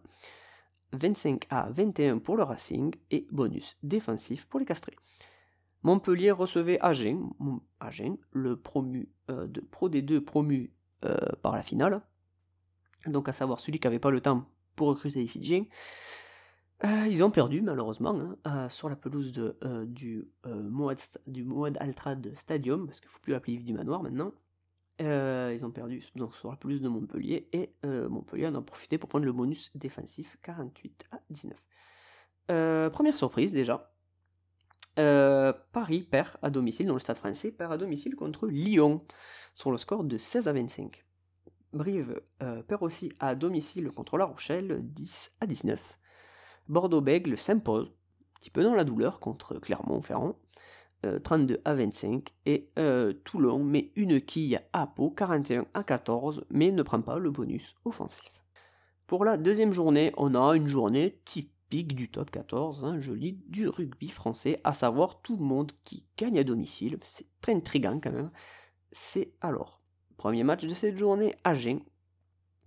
25 0.92 1.46
à 1.50 1.70
21 1.70 2.18
pour 2.18 2.36
le 2.36 2.42
Racing 2.42 2.94
et 3.10 3.26
bonus 3.30 3.76
défensif 3.82 4.46
pour 4.46 4.60
les 4.60 4.66
Castrés. 4.66 4.96
Montpellier 5.82 6.30
recevait 6.30 6.78
Agen, 6.80 7.30
le 8.32 8.56
promu 8.56 9.08
euh, 9.30 9.46
de 9.46 9.60
Pro 9.60 9.90
D2 9.90 10.20
promu 10.20 10.72
euh, 11.04 11.16
par 11.42 11.54
la 11.54 11.62
finale 11.62 12.00
donc 13.06 13.28
à 13.28 13.32
savoir 13.32 13.60
celui 13.60 13.78
qui 13.78 13.86
n'avait 13.86 13.98
pas 13.98 14.10
le 14.10 14.20
temps 14.20 14.46
pour 14.76 14.88
recruter 14.88 15.20
les 15.20 15.26
Fidjiens. 15.26 15.64
Euh, 16.84 17.06
ils 17.08 17.22
ont 17.22 17.30
perdu 17.30 17.62
malheureusement 17.62 18.18
hein, 18.18 18.36
euh, 18.46 18.68
sur 18.68 18.88
la 18.88 18.96
pelouse 18.96 19.32
euh, 19.62 19.86
du, 19.86 20.28
euh, 20.46 20.62
Moed 20.62 21.76
Altrad 21.78 22.34
Stadium, 22.34 22.86
parce 22.86 23.00
qu'il 23.00 23.08
ne 23.08 23.12
faut 23.12 23.20
plus 23.20 23.32
l'appeler 23.32 23.54
Yves 23.54 23.64
du 23.64 23.72
Manoir 23.72 24.02
maintenant. 24.02 24.32
Euh, 25.00 25.52
ils 25.52 25.66
ont 25.66 25.72
perdu 25.72 26.00
sur 26.00 26.50
la 26.50 26.56
pelouse 26.56 26.80
de 26.80 26.88
Montpellier, 26.88 27.48
et 27.52 27.74
euh, 27.84 28.08
Montpellier 28.08 28.46
en 28.46 28.54
a 28.54 28.62
profité 28.62 28.96
pour 28.96 29.08
prendre 29.08 29.24
le 29.24 29.32
bonus 29.32 29.72
défensif 29.74 30.36
48 30.42 31.06
à 31.10 31.18
19. 31.30 31.58
Euh, 32.50 32.90
première 32.90 33.16
surprise 33.16 33.52
déjà. 33.52 33.90
Paris 34.96 36.02
perd 36.08 36.36
à 36.42 36.50
domicile, 36.50 36.86
dans 36.86 36.94
le 36.94 37.00
stade 37.00 37.16
français, 37.16 37.50
perd 37.50 37.72
à 37.72 37.76
domicile 37.76 38.14
contre 38.14 38.46
Lyon, 38.46 39.04
sur 39.52 39.72
le 39.72 39.78
score 39.78 40.04
de 40.04 40.16
16 40.16 40.46
à 40.46 40.52
25. 40.52 41.04
Brive 41.72 42.20
perd 42.38 42.82
aussi 42.84 43.10
à 43.18 43.34
domicile 43.34 43.90
contre 43.90 44.16
La 44.16 44.24
Rochelle 44.24 44.78
10 44.82 45.32
à 45.40 45.46
19. 45.46 45.98
Bordeaux-Bègle 46.68 47.36
s'impose, 47.36 47.88
un 47.88 48.40
petit 48.40 48.50
peu 48.50 48.62
dans 48.62 48.76
la 48.76 48.84
douleur, 48.84 49.18
contre 49.18 49.58
Clermont-Ferrand, 49.58 50.38
euh, 51.04 51.18
32 51.18 51.60
à 51.64 51.74
25. 51.74 52.28
Et 52.46 52.68
euh, 52.78 53.12
Toulon 53.24 53.62
met 53.62 53.92
une 53.96 54.20
quille 54.20 54.58
à 54.72 54.86
Pau, 54.86 55.10
41 55.10 55.66
à 55.74 55.84
14, 55.84 56.44
mais 56.50 56.72
ne 56.72 56.82
prend 56.82 57.00
pas 57.00 57.18
le 57.18 57.30
bonus 57.30 57.74
offensif. 57.84 58.32
Pour 59.06 59.24
la 59.24 59.36
deuxième 59.36 59.72
journée, 59.72 60.12
on 60.16 60.34
a 60.34 60.56
une 60.56 60.66
journée 60.68 61.20
typique 61.24 61.94
du 61.94 62.10
top 62.10 62.30
14, 62.30 62.84
hein, 62.84 63.00
je 63.00 63.12
lis, 63.12 63.38
du 63.48 63.68
rugby 63.68 64.08
français, 64.08 64.60
à 64.64 64.72
savoir 64.72 65.20
tout 65.20 65.36
le 65.36 65.44
monde 65.44 65.72
qui 65.84 66.06
gagne 66.16 66.38
à 66.38 66.44
domicile. 66.44 66.98
C'est 67.02 67.26
très 67.40 67.54
intriguant 67.54 68.00
quand 68.02 68.12
même. 68.12 68.30
C'est 68.92 69.32
alors 69.40 69.82
Premier 70.16 70.44
match 70.44 70.64
de 70.64 70.74
cette 70.74 70.96
journée, 70.96 71.34
Agen, 71.44 71.80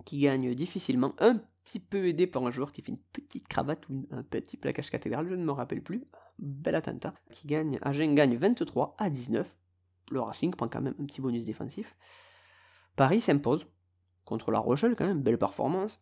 qui 0.06 0.20
gagne 0.20 0.54
difficilement, 0.54 1.14
un 1.18 1.42
petit 1.64 1.80
peu 1.80 2.08
aidé 2.08 2.28
par 2.28 2.46
un 2.46 2.52
joueur 2.52 2.72
qui 2.72 2.82
fait 2.82 2.92
une 2.92 3.00
petite 3.14 3.48
cravate 3.48 3.88
ou 3.90 4.08
un 4.12 4.22
petit 4.22 4.58
plaquage 4.58 4.92
cathédrale, 4.92 5.28
je 5.28 5.36
ne 5.36 5.44
me 5.44 5.52
rappelle 5.52 5.82
plus. 5.82 6.06
Bel 6.40 6.76
attentat. 6.76 7.14
Qui 7.32 7.48
gagne, 7.48 7.80
Agen 7.82 8.14
gagne 8.14 8.38
23 8.38 8.96
à 8.98 9.10
19. 9.10 9.58
Le 10.12 10.22
Racing 10.22 10.54
prend 10.54 10.68
quand 10.68 10.82
même 10.82 10.96
un 11.00 11.06
petit 11.06 11.22
bonus 11.22 11.46
défensif. 11.46 11.96
Paris 12.96 13.22
s'impose 13.22 13.68
contre 14.26 14.52
La 14.52 14.60
Rochelle, 14.60 14.96
quand 14.96 15.06
même, 15.06 15.22
belle 15.22 15.38
performance. 15.38 16.00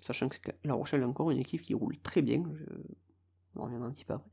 Sachant 0.00 0.28
que 0.28 0.38
La 0.64 0.74
Rochelle 0.74 1.02
est 1.02 1.06
encore 1.06 1.30
une 1.30 1.38
équipe 1.38 1.62
qui 1.62 1.74
roule 1.74 1.98
très 1.98 2.22
bien. 2.22 2.44
Je... 2.54 2.64
On 3.56 3.64
reviendra 3.64 3.88
un 3.88 3.92
petit 3.92 4.04
peu 4.04 4.14
après. 4.14 4.30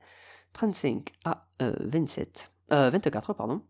35 0.53 1.11
à 1.25 1.47
euh, 1.61 1.75
27. 1.79 2.51
Euh, 2.71 2.89
24, 2.89 3.33
pardon. 3.33 3.61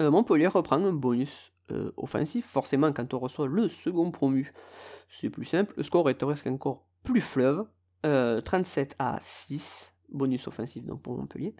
Euh, 0.00 0.10
Montpellier 0.10 0.46
reprend 0.46 0.76
un 0.76 0.92
bonus 0.92 1.52
euh, 1.70 1.92
offensif. 1.96 2.46
Forcément, 2.46 2.92
quand 2.92 3.14
on 3.14 3.18
reçoit 3.18 3.46
le 3.46 3.68
second 3.68 4.10
promu, 4.10 4.52
c'est 5.08 5.30
plus 5.30 5.44
simple. 5.44 5.74
Le 5.76 5.82
score 5.82 6.08
est 6.10 6.14
presque 6.14 6.46
encore 6.46 6.86
plus 7.04 7.20
fleuve. 7.20 7.66
Euh, 8.04 8.40
37 8.40 8.96
à 8.98 9.18
6, 9.20 9.91
bonus 10.12 10.46
offensif 10.46 10.84
donc 10.84 11.02
pour 11.02 11.16
Montpellier. 11.16 11.54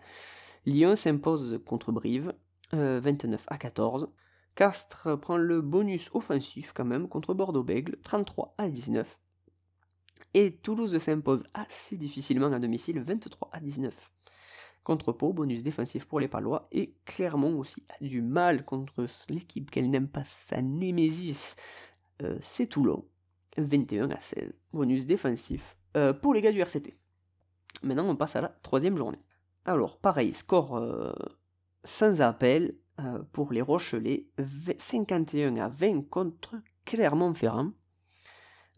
Lyon 0.67 0.95
s'impose 0.95 1.61
contre 1.67 1.93
Brive, 1.93 2.35
euh, 2.75 3.01
29 3.03 3.45
à 3.49 3.59
14. 3.59 4.09
Castres 4.55 5.19
prend 5.19 5.37
le 5.37 5.61
bonus 5.61 6.11
offensif 6.12 6.73
quand 6.75 6.85
même 6.85 7.09
contre 7.09 7.35
Bordeaux-Bègle, 7.35 7.99
33 8.03 8.55
à 8.59 8.69
19. 8.69 9.19
Et 10.35 10.57
Toulouse 10.57 10.97
s'impose 10.99 11.45
assez 11.53 11.97
difficilement 11.97 12.53
à 12.53 12.59
domicile, 12.59 13.01
23 13.01 13.51
à 13.53 13.61
19. 13.61 13.95
contre 14.85 15.12
Pau, 15.12 15.33
bonus 15.33 15.62
défensif 15.62 16.07
pour 16.07 16.21
les 16.21 16.29
Palois. 16.29 16.69
Et 16.73 16.95
Clermont 17.05 17.59
aussi 17.59 17.85
a 17.88 18.05
du 18.05 18.21
mal 18.21 18.65
contre 18.65 19.07
l'équipe 19.29 19.71
qu'elle 19.71 19.91
n'aime 19.91 20.09
pas, 20.09 20.25
sa 20.25 20.61
némésis. 20.61 21.55
Euh, 22.23 22.37
c'est 22.41 22.67
Toulon, 22.67 23.05
21 23.59 24.11
à 24.11 24.21
16. 24.21 24.53
Bonus 24.73 25.07
défensif 25.07 25.77
euh, 25.97 26.12
pour 26.12 26.35
les 26.35 26.43
gars 26.43 26.53
du 26.53 26.61
RCT. 26.61 26.97
Maintenant, 27.83 28.09
on 28.09 28.17
passe 28.17 28.37
à 28.37 28.41
la 28.41 28.49
troisième 28.63 28.97
journée. 28.97 29.21
Alors, 29.65 29.99
pareil, 29.99 30.35
score 30.35 30.77
euh, 30.77 31.13
sans 31.85 32.21
appel 32.21 32.77
pour 33.33 33.53
les 33.53 33.63
Rochelais, 33.63 34.27
51 34.79 35.57
à 35.57 35.69
20 35.69 36.09
contre 36.09 36.57
Clermont-Ferrand. 36.85 37.73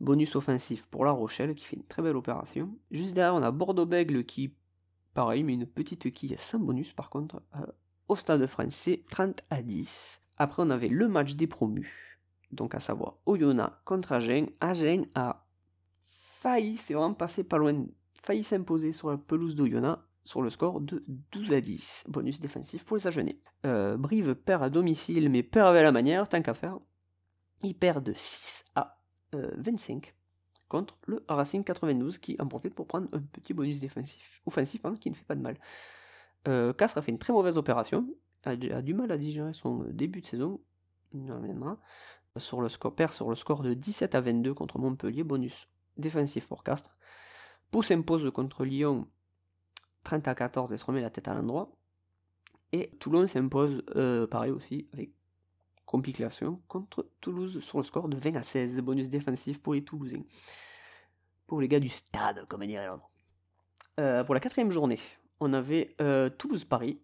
Bonus 0.01 0.35
offensif 0.35 0.87
pour 0.87 1.05
La 1.05 1.13
Rochelle 1.13 1.55
qui 1.55 1.65
fait 1.65 1.77
une 1.77 1.85
très 1.85 2.03
belle 2.03 2.17
opération. 2.17 2.77
Juste 2.91 3.15
derrière, 3.15 3.35
on 3.35 3.43
a 3.43 3.51
Bordeaux-Bègle 3.51 4.25
qui, 4.25 4.55
pareil, 5.15 5.45
mais 5.45 5.55
une 5.55 5.67
petite 5.67 6.13
quille 6.13 6.37
sans 6.39 6.59
bonus 6.59 6.93
par 6.93 7.11
contre, 7.11 7.43
euh, 7.57 7.67
au 8.09 8.17
stade 8.17 8.47
français, 8.47 9.05
30 9.11 9.43
à 9.51 9.63
10. 9.63 10.21
Après, 10.37 10.63
on 10.63 10.71
avait 10.71 10.89
le 10.89 11.09
match 11.09 11.37
des 11.37 11.47
promus, 11.47 12.19
donc 12.51 12.75
à 12.75 12.81
savoir 12.81 13.19
Oyonnax 13.25 13.73
contre 13.85 14.13
Agen. 14.13 14.47
Agen 14.61 15.07
a 15.15 15.47
failli, 16.01 16.77
c'est 16.77 16.95
vraiment 16.95 17.15
passé 17.15 17.45
pas 17.45 17.57
loin, 17.57 17.87
failli 18.25 18.43
s'imposer 18.43 18.93
sur 18.93 19.11
la 19.11 19.19
pelouse 19.19 19.55
d'Oyonnax 19.55 20.01
sur 20.25 20.41
le 20.41 20.49
score 20.49 20.81
de 20.81 21.05
12 21.33 21.53
à 21.53 21.61
10. 21.61 22.07
Bonus 22.09 22.41
défensif 22.41 22.85
pour 22.85 22.97
les 22.97 23.07
Agenais. 23.07 23.39
Euh, 23.67 23.99
Brive 23.99 24.35
perd 24.35 24.63
à 24.63 24.71
domicile, 24.71 25.29
mais 25.29 25.43
perd 25.43 25.69
avec 25.69 25.83
la 25.83 25.93
manière, 25.93 26.29
tant 26.29 26.41
qu'à 26.41 26.55
faire. 26.55 26.79
Il 27.63 27.75
perd 27.75 28.03
de 28.03 28.15
6 28.15 28.65
à 28.75 28.99
25 29.33 30.07
euh, 30.07 30.11
contre 30.69 30.99
le 31.07 31.23
Racing 31.29 31.63
92 31.63 32.19
qui 32.19 32.37
en 32.41 32.49
profite 32.49 32.75
pour 32.75 32.87
prendre 32.87 33.09
un 33.13 33.21
petit 33.21 33.53
bonus 33.53 33.81
défensif, 33.81 34.41
offensif 34.47 34.83
qui 34.99 35.11
ne 35.11 35.15
fait 35.15 35.25
pas 35.25 35.35
de 35.35 35.43
mal. 35.43 35.59
Euh, 36.49 36.73
Castres 36.73 36.99
a 36.99 37.03
fait 37.03 37.13
une 37.13 37.19
très 37.19 37.33
mauvaise 37.33 37.59
opération, 37.59 38.07
a, 38.45 38.57
du 38.57 38.95
mal 38.95 39.11
à 39.13 39.19
digérer 39.19 39.53
son 39.53 39.85
début 39.91 40.23
de 40.23 40.27
saison, 40.27 40.61
il 41.13 41.31
reviendra. 41.31 41.79
Sur 42.37 42.61
le 42.61 42.69
score, 42.69 42.95
perd 42.95 43.13
sur 43.13 43.29
le 43.29 43.37
score 43.37 43.63
de 43.63 43.75
17 43.75 44.15
à 44.15 44.21
22 44.21 44.55
contre 44.55 44.79
Montpellier, 44.79 45.23
bonus 45.23 45.69
défensif 45.97 46.49
pour 46.49 46.65
Castres. 46.65 46.97
Pau 47.75 47.83
s'impose 47.83 48.31
contre 48.31 48.65
Lyon 48.65 49.09
30 50.05 50.29
à 50.29 50.37
14 50.37 50.73
et 50.73 50.79
se 50.79 50.85
remet 50.85 51.01
la 51.01 51.11
tête 51.11 51.27
à 51.27 51.35
l'endroit. 51.35 51.73
Et 52.71 52.91
Toulon 53.01 53.27
s'impose 53.27 53.83
euh, 53.97 54.29
pareil 54.29 54.53
aussi 54.53 54.87
avec 54.93 55.11
complication 55.85 56.63
contre 56.69 57.11
Toulouse 57.21 57.59
sur 57.59 57.79
le 57.79 57.83
score 57.83 58.09
de 58.09 58.17
20 58.17 58.37
à 58.37 58.45
16. 58.45 58.79
Bonus 58.79 59.09
défensif 59.09 59.61
pour 59.61 59.75
les 59.75 59.83
Toulousains. 59.83 60.23
Pour 61.49 61.61
les 61.61 61.67
gars 61.67 61.81
du 61.81 61.89
stade, 61.89 62.47
comme 62.47 62.65
dirait 62.65 62.87
l'ordre. 62.87 63.11
Euh, 63.99 64.23
pour 64.23 64.35
la 64.35 64.41
quatrième 64.41 64.71
journée, 64.71 65.01
on 65.41 65.53
avait 65.53 65.97
euh, 66.01 66.31
Toulouse-Paris. 66.31 67.01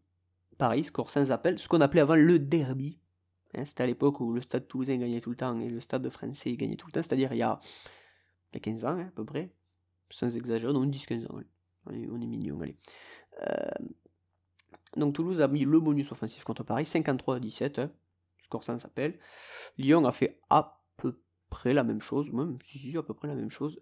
Paris, 0.57 0.85
score 0.85 1.11
sans 1.11 1.33
appel, 1.33 1.59
ce 1.59 1.67
qu'on 1.67 1.81
appelait 1.81 2.03
avant 2.03 2.15
le 2.15 2.39
derby. 2.39 3.01
Hein, 3.55 3.65
c'était 3.65 3.83
à 3.83 3.87
l'époque 3.87 4.21
où 4.21 4.33
le 4.33 4.41
stade 4.41 4.69
toulousain 4.69 4.99
gagnait 4.99 5.21
tout 5.21 5.31
le 5.31 5.37
temps 5.37 5.59
et 5.59 5.69
le 5.69 5.81
stade 5.81 6.09
français 6.11 6.55
gagnait 6.55 6.77
tout 6.77 6.87
le 6.87 6.93
temps, 6.93 7.03
c'est-à-dire 7.03 7.33
il, 7.33 7.39
y 7.39 7.43
a 7.43 7.59
15 8.53 8.85
ans 8.85 8.91
hein, 8.91 9.07
à 9.09 9.11
peu 9.11 9.25
près, 9.25 9.51
sans 10.11 10.37
exagérer, 10.37 10.73
non 10.73 10.87
10-15 10.87 11.27
ans, 11.27 11.41
on 11.87 11.93
est, 11.93 12.09
on 12.09 12.21
est 12.21 12.27
mignon, 12.27 12.61
allez. 12.61 12.77
Euh, 13.43 13.87
donc 14.97 15.15
Toulouse 15.15 15.41
a 15.41 15.49
mis 15.49 15.65
le 15.65 15.81
bonus 15.81 16.11
offensif 16.13 16.45
contre 16.45 16.65
Paris, 16.65 16.85
53 16.85 17.37
à 17.37 17.41
17 17.41 17.81
sans 18.61 18.79
s'appelle. 18.79 19.19
Lyon 19.79 20.05
a 20.05 20.13
fait 20.13 20.41
à 20.51 20.83
peu 20.97 21.21
près 21.49 21.73
la 21.73 21.85
même 21.85 22.01
chose, 22.01 22.31
même 22.33 22.59
si, 22.63 22.79
si 22.79 22.97
à 22.97 23.03
peu 23.03 23.15
près 23.15 23.29
la 23.29 23.35
même 23.35 23.51
chose. 23.51 23.81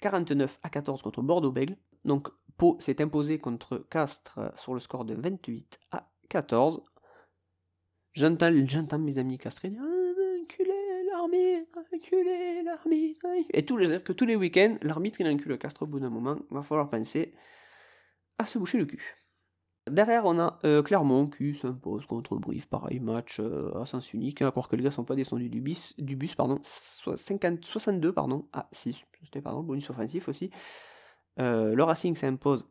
49 0.00 0.52
euh, 0.52 0.58
à 0.62 0.70
14 0.70 1.02
contre 1.02 1.22
Bordeaux-Bègle. 1.22 1.76
Donc 2.04 2.28
Pau 2.56 2.76
s'est 2.80 3.02
imposé 3.02 3.38
contre 3.38 3.78
Castres 3.90 4.40
sur 4.56 4.74
le 4.74 4.80
score 4.80 5.04
de 5.04 5.14
28 5.14 5.78
à 5.90 6.10
14. 6.28 6.82
J'entends, 8.12 8.98
mes 8.98 9.18
amis 9.18 9.38
castrés 9.38 9.70
l'armée. 12.64 13.16
Et 13.52 13.64
tous 13.64 13.76
les, 13.76 14.00
que 14.00 14.12
tous 14.12 14.26
les 14.26 14.36
week-ends, 14.36 14.76
l'arbitre 14.82 15.20
il 15.20 15.28
encule 15.28 15.58
Castres 15.58 15.82
au 15.82 15.86
bout 15.86 16.00
d'un 16.00 16.10
moment. 16.10 16.36
Il 16.50 16.54
va 16.54 16.62
falloir 16.62 16.90
penser 16.90 17.34
à 18.38 18.46
se 18.46 18.58
boucher 18.58 18.78
le 18.78 18.86
cul. 18.86 19.16
Derrière, 19.90 20.24
on 20.24 20.38
a 20.38 20.58
euh, 20.64 20.82
Clermont 20.82 21.26
qui 21.26 21.54
s'impose 21.54 22.06
contre 22.06 22.36
Brive, 22.36 22.68
pareil, 22.68 23.00
match 23.00 23.38
euh, 23.38 23.78
à 23.78 23.84
sens 23.84 24.14
unique, 24.14 24.40
à 24.40 24.50
que 24.50 24.76
les 24.76 24.82
gars 24.82 24.90
sont 24.90 25.04
pas 25.04 25.14
descendus 25.14 25.50
du 25.50 25.60
bus, 25.60 25.94
du 25.98 26.16
bus 26.16 26.34
pardon, 26.34 26.58
62 26.62 28.12
pardon, 28.12 28.48
à 28.54 28.66
6, 28.72 29.04
c'était 29.24 29.42
pardon, 29.42 29.62
bonus 29.62 29.90
offensif 29.90 30.28
aussi. 30.28 30.50
Euh, 31.38 31.74
le 31.74 31.82
Racing 31.82 32.16
s'impose, 32.16 32.66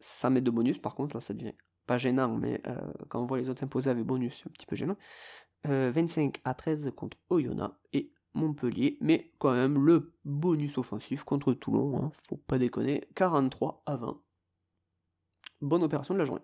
ça 0.00 0.28
met 0.28 0.42
de 0.42 0.50
bonus, 0.50 0.78
par 0.78 0.94
contre, 0.94 1.16
là 1.16 1.22
ça 1.22 1.32
devient 1.32 1.54
pas 1.86 1.96
gênant, 1.96 2.36
mais 2.36 2.62
quand 3.08 3.20
on 3.20 3.26
voit 3.26 3.38
les 3.38 3.48
autres 3.48 3.64
imposer 3.64 3.90
avec 3.90 4.04
bonus, 4.04 4.40
c'est 4.42 4.48
un 4.48 4.52
petit 4.52 4.66
peu 4.66 4.76
gênant. 4.76 4.96
25 5.64 6.40
à 6.44 6.54
13 6.54 6.92
contre 6.94 7.16
Oyonnax 7.30 7.74
et 7.92 8.12
Montpellier, 8.34 8.96
mais 9.00 9.30
quand 9.38 9.52
même 9.52 9.84
le 9.84 10.12
bonus 10.24 10.78
offensif 10.78 11.24
contre 11.24 11.52
Toulon, 11.52 11.96
hein, 12.02 12.10
faut 12.28 12.36
pas 12.36 12.58
déconner, 12.58 13.06
43 13.14 13.82
à 13.86 13.96
20 13.96 14.20
bonne 15.62 15.82
opération 15.82 16.14
de 16.14 16.18
la 16.18 16.24
journée. 16.24 16.42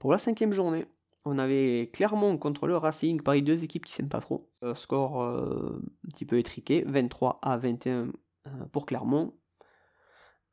Pour 0.00 0.10
la 0.10 0.18
cinquième 0.18 0.52
journée, 0.52 0.86
on 1.24 1.38
avait 1.38 1.90
Clermont 1.92 2.38
contre 2.38 2.66
le 2.66 2.76
Racing, 2.76 3.20
pareil, 3.20 3.42
deux 3.42 3.64
équipes 3.64 3.84
qui 3.84 3.92
s'aiment 3.92 4.08
pas 4.08 4.20
trop. 4.20 4.50
Euh, 4.64 4.74
score 4.74 5.22
euh, 5.22 5.80
un 6.06 6.08
petit 6.08 6.24
peu 6.24 6.38
étriqué, 6.38 6.84
23 6.86 7.38
à 7.42 7.56
21 7.56 8.08
euh, 8.46 8.50
pour 8.72 8.86
Clermont, 8.86 9.34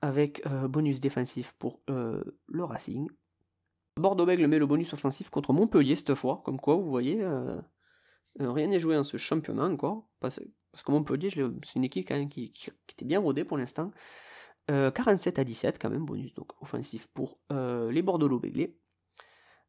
avec 0.02 0.46
bonus 0.68 1.00
défensif 1.00 1.56
pour 1.58 1.82
le 1.88 2.64
Racing. 2.64 3.08
Bordeaux-Bègle 3.98 4.46
met 4.46 4.60
le 4.60 4.68
bonus 4.68 4.94
offensif 4.94 5.32
contre 5.32 5.52
Montpellier 5.52 5.96
cette 5.96 6.14
fois, 6.14 6.44
comme 6.46 6.60
quoi 6.60 6.76
vous 6.76 6.88
voyez, 6.88 7.26
rien 8.40 8.68
n'est 8.68 8.80
joué 8.80 8.98
en 8.98 9.04
ce 9.04 9.18
championnat 9.18 9.66
encore, 9.66 10.08
parce, 10.20 10.40
que 10.40 10.92
Montpellier, 10.92 11.30
c'est 11.30 11.76
une 11.76 11.84
équipe 11.84 12.08
qui, 12.30 12.52
qui, 12.52 12.72
était 12.90 13.06
bien 13.06 13.20
rodée 13.20 13.44
pour 13.44 13.58
l'instant. 13.58 13.92
47 14.68 15.38
euh, 15.38 15.42
à 15.42 15.46
17 15.46 15.80
quand 15.80 15.90
même, 15.90 16.06
bonus 16.06 16.32
offensif 16.60 17.08
pour 17.14 17.38
euh, 17.52 17.92
les 17.92 18.02
bordeaux 18.02 18.40
béglés 18.40 18.76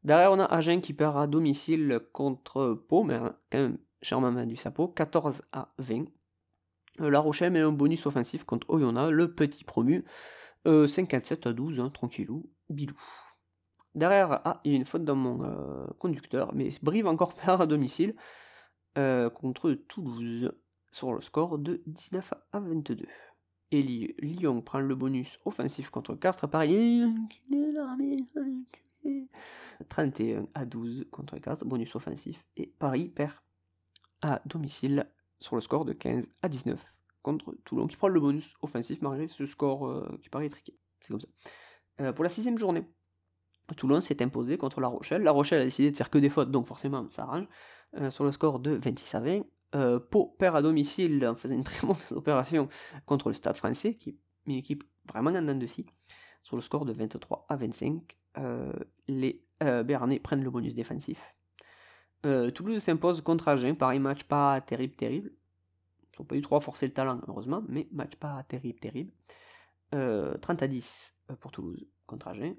Derrière, 0.03 0.31
on 0.31 0.39
a 0.39 0.45
Agen 0.45 0.79
qui 0.81 0.93
perd 0.93 1.17
à 1.17 1.27
domicile 1.27 1.99
contre 2.13 2.73
Pau, 2.87 3.03
mais 3.03 3.15
hein, 3.15 3.35
quand 3.51 3.59
même 3.59 3.77
charmant 4.01 4.45
du 4.45 4.55
Sapo, 4.55 4.87
14 4.87 5.43
à 5.51 5.73
20. 5.79 6.05
Euh, 7.01 7.09
la 7.09 7.19
Rochelle 7.19 7.51
met 7.51 7.59
un 7.59 7.71
bonus 7.71 8.05
offensif 8.05 8.43
contre 8.43 8.69
Oyonnax, 8.69 9.11
le 9.11 9.33
petit 9.33 9.63
promu, 9.63 10.05
57 10.65 11.47
à 11.47 11.53
12, 11.53 11.79
hein, 11.79 11.89
tranquillou, 11.89 12.49
bilou. 12.69 12.99
Derrière, 13.95 14.41
ah, 14.43 14.59
il 14.65 14.71
y 14.71 14.75
a 14.75 14.77
une 14.77 14.85
faute 14.85 15.05
dans 15.05 15.15
mon 15.15 15.87
conducteur, 15.97 16.53
mais 16.53 16.71
Brive 16.81 17.07
encore 17.07 17.33
perd 17.35 17.61
à 17.61 17.65
domicile 17.65 18.15
contre 19.35 19.73
Toulouse 19.73 20.51
sur 20.91 21.13
le 21.13 21.21
score 21.21 21.59
de 21.59 21.81
19 21.85 22.33
à 22.51 22.59
22 22.59 23.05
et 23.71 23.81
Lyon 23.81 24.61
prend 24.61 24.79
le 24.79 24.95
bonus 24.95 25.39
offensif 25.45 25.89
contre 25.89 26.15
Castres. 26.15 26.47
Pareil, 26.47 27.05
31 29.89 30.47
à 30.53 30.65
12 30.65 31.07
contre 31.11 31.37
Castres, 31.37 31.65
bonus 31.65 31.93
offensif. 31.95 32.43
Et 32.55 32.67
Paris 32.79 33.09
perd 33.09 33.33
à 34.21 34.41
domicile 34.45 35.09
sur 35.39 35.55
le 35.55 35.61
score 35.61 35.85
de 35.85 35.93
15 35.93 36.27
à 36.41 36.49
19 36.49 36.83
contre 37.21 37.55
Toulon, 37.65 37.87
qui 37.87 37.97
prend 37.97 38.07
le 38.07 38.19
bonus 38.19 38.55
offensif 38.61 39.01
malgré 39.01 39.27
ce 39.27 39.45
score 39.45 39.85
euh, 39.85 40.17
qui 40.21 40.29
paraît 40.29 40.49
triqué. 40.49 40.73
C'est 41.01 41.09
comme 41.09 41.19
ça. 41.19 41.27
Euh, 41.99 42.13
pour 42.13 42.23
la 42.23 42.29
sixième 42.29 42.57
journée, 42.57 42.85
Toulon 43.75 43.99
s'est 43.99 44.23
imposé 44.23 44.57
contre 44.57 44.79
La 44.79 44.87
Rochelle. 44.87 45.23
La 45.23 45.31
Rochelle 45.31 45.61
a 45.61 45.65
décidé 45.65 45.91
de 45.91 45.97
faire 45.97 46.09
que 46.09 46.17
des 46.17 46.29
fautes, 46.29 46.51
donc 46.51 46.65
forcément 46.65 47.07
ça 47.09 47.23
arrange. 47.23 47.47
Euh, 47.95 48.09
sur 48.11 48.25
le 48.25 48.31
score 48.31 48.59
de 48.59 48.71
26 48.71 49.15
à 49.15 49.19
20. 49.19 49.41
Euh, 49.75 49.99
Pau 49.99 50.35
perd 50.39 50.55
à 50.55 50.61
domicile 50.61 51.25
en 51.25 51.35
faisant 51.35 51.55
une 51.55 51.63
très 51.63 51.85
mauvaise 51.87 52.11
opération 52.11 52.67
contre 53.05 53.29
le 53.29 53.33
Stade 53.33 53.57
français, 53.57 53.95
qui 53.95 54.09
est 54.11 54.17
une 54.45 54.53
équipe 54.53 54.83
vraiment 55.07 55.31
en 55.31 55.55
de 55.55 55.67
scie. 55.67 55.85
Sur 56.43 56.55
le 56.55 56.61
score 56.61 56.85
de 56.85 56.93
23 56.93 57.45
à 57.49 57.55
25, 57.55 58.17
euh, 58.37 58.71
les 59.07 59.43
Béarnais 59.59 60.19
prennent 60.19 60.43
le 60.43 60.51
bonus 60.51 60.75
défensif. 60.75 61.19
Toulouse 62.53 62.83
s'impose 62.83 63.21
contre 63.21 63.47
Agen, 63.47 63.75
pareil 63.75 63.99
match 63.99 64.23
pas 64.23 64.61
terrible, 64.61 64.95
terrible. 64.95 65.31
Ils 66.13 66.19
n'ont 66.19 66.25
pas 66.25 66.35
eu 66.35 66.41
trop 66.41 66.57
à 66.57 66.61
forcer 66.61 66.85
le 66.85 66.93
talent, 66.93 67.21
heureusement, 67.27 67.63
mais 67.67 67.87
match 67.91 68.15
pas 68.17 68.43
terrible, 68.43 68.79
terrible. 68.79 69.11
30 69.91 70.61
à 70.61 70.67
10 70.67 71.15
pour 71.39 71.51
Toulouse 71.51 71.87
contre 72.05 72.27
Agen. 72.27 72.55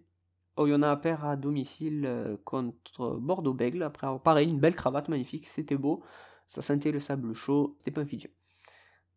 Oyonnax 0.59 1.03
perd 1.03 1.25
à 1.25 1.37
domicile 1.37 2.39
contre 2.45 3.17
Bordeaux-Bègle, 3.17 3.83
après 3.83 4.07
pareil, 4.23 4.49
une 4.49 4.61
belle 4.61 4.77
cravate 4.77 5.09
magnifique, 5.09 5.47
c'était 5.47 5.77
beau. 5.77 6.03
Ça 6.49 6.63
sentait 6.63 6.91
le 6.91 6.99
sable 6.99 7.35
chaud, 7.35 7.77
c'était 7.79 7.91
pas 7.91 8.01
un 8.01 8.07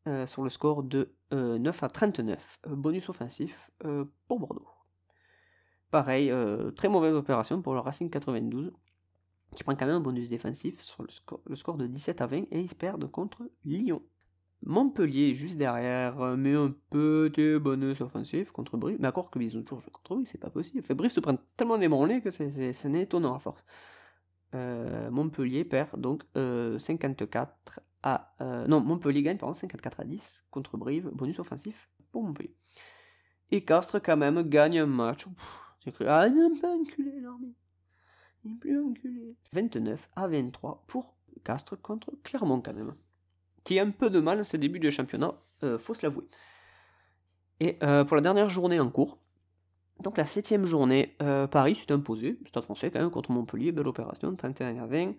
euh, 0.07 0.25
sur 0.25 0.43
le 0.43 0.49
score 0.49 0.83
de 0.83 1.13
9 1.31 1.33
euh, 1.33 1.85
à 1.85 1.89
39. 1.89 2.59
Euh, 2.67 2.75
bonus 2.75 3.07
offensif 3.07 3.71
pour 4.27 4.39
Bordeaux. 4.39 4.67
Pareil, 5.91 6.31
très 6.75 6.87
mauvaise 6.87 7.13
opération 7.15 7.61
pour 7.61 7.73
le 7.73 7.81
Racing 7.81 8.09
92, 8.09 8.71
qui 9.55 9.63
prend 9.63 9.75
quand 9.75 9.85
même 9.85 9.95
un 9.95 9.99
bonus 9.99 10.29
défensif 10.29 10.79
sur 10.79 11.03
le 11.03 11.09
score, 11.09 11.41
le 11.45 11.55
score 11.57 11.77
de 11.77 11.85
17 11.85 12.21
à 12.21 12.27
20 12.27 12.43
et 12.49 12.61
ils 12.61 12.73
perdent 12.73 13.11
contre 13.11 13.43
Lyon. 13.65 14.01
Montpellier 14.63 15.33
juste 15.33 15.57
derrière, 15.57 16.21
euh, 16.21 16.35
mais 16.37 16.53
un 16.53 16.75
de 16.91 17.57
bonus 17.57 17.99
offensif 18.01 18.51
contre 18.51 18.77
Brive. 18.77 18.97
Mais 18.99 19.07
encore 19.07 19.31
que 19.31 19.39
ils 19.39 19.57
ont 19.57 19.63
toujours 19.63 19.81
joué 19.81 19.91
contre 19.91 20.15
Brive, 20.15 20.27
c'est 20.27 20.37
pas 20.37 20.49
possible. 20.49 20.83
Fait, 20.83 20.93
Brive 20.93 21.11
se 21.11 21.19
prend 21.19 21.37
tellement 21.57 21.77
des 21.77 21.89
que 22.21 22.29
c'est, 22.29 22.73
c'est, 22.73 22.91
étonnant 22.93 23.35
à 23.35 23.39
force. 23.39 23.65
Euh, 24.53 25.09
Montpellier 25.09 25.63
perd 25.63 25.99
donc 25.99 26.23
54 26.35 27.79
à. 28.03 28.33
non, 28.67 28.81
Montpellier 28.81 29.23
gagne 29.23 29.37
pardon, 29.37 29.53
54 29.53 30.01
à 30.01 30.03
10 30.03 30.45
contre 30.51 30.77
Brive, 30.77 31.09
bonus 31.13 31.39
offensif 31.39 31.89
pour 32.11 32.23
Montpellier. 32.23 32.53
Et 33.51 33.65
Castres, 33.65 34.01
quand 34.01 34.17
même, 34.17 34.41
gagne 34.43 34.79
un 34.79 34.85
match. 34.85 35.27
ah, 36.05 36.27
il 36.27 36.35
n'est 36.35 36.59
pas 36.59 36.73
enculé, 36.73 37.19
l'armée. 37.19 37.53
Il 38.43 38.51
n'est 38.51 38.57
plus 38.57 38.79
enculé. 38.79 39.35
29 39.53 40.09
à 40.15 40.27
23 40.27 40.83
pour 40.87 41.15
Castres 41.43 41.79
contre 41.81 42.11
Clermont, 42.23 42.61
quand 42.61 42.73
même. 42.73 42.95
Qui 43.63 43.79
a 43.79 43.83
un 43.83 43.91
peu 43.91 44.09
de 44.09 44.19
mal 44.19 44.39
à 44.39 44.43
ce 44.43 44.57
début 44.57 44.79
de 44.79 44.89
championnat, 44.89 45.33
euh, 45.63 45.77
faut 45.77 45.93
se 45.93 46.05
l'avouer. 46.05 46.25
Et 47.59 47.77
euh, 47.83 48.03
pour 48.03 48.15
la 48.15 48.21
dernière 48.21 48.49
journée 48.49 48.79
en 48.79 48.89
cours, 48.89 49.19
donc 49.99 50.17
la 50.17 50.25
septième 50.25 50.65
journée, 50.65 51.15
euh, 51.21 51.45
Paris 51.45 51.75
s'est 51.75 51.91
imposé, 51.91 52.39
Stade 52.47 52.63
français 52.63 52.89
quand 52.89 52.99
même, 52.99 53.11
contre 53.11 53.31
Montpellier, 53.31 53.71
belle 53.71 53.87
opération, 53.87 54.35
31 54.35 54.77
à 54.77 54.85
20. 54.87 55.13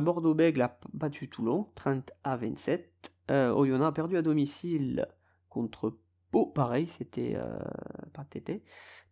Bordeaux-Bègles 0.00 0.62
a 0.62 0.78
battu 0.92 1.28
Toulon, 1.28 1.66
30 1.74 2.12
à 2.22 2.36
27. 2.36 3.12
Oyonnax 3.30 3.88
a 3.88 3.92
perdu 3.92 4.16
à 4.16 4.22
domicile 4.22 5.08
contre 5.48 5.96
pareil, 6.54 6.86
c'était 6.88 7.34
euh, 7.36 7.58
pas 8.12 8.24
tété, 8.24 8.62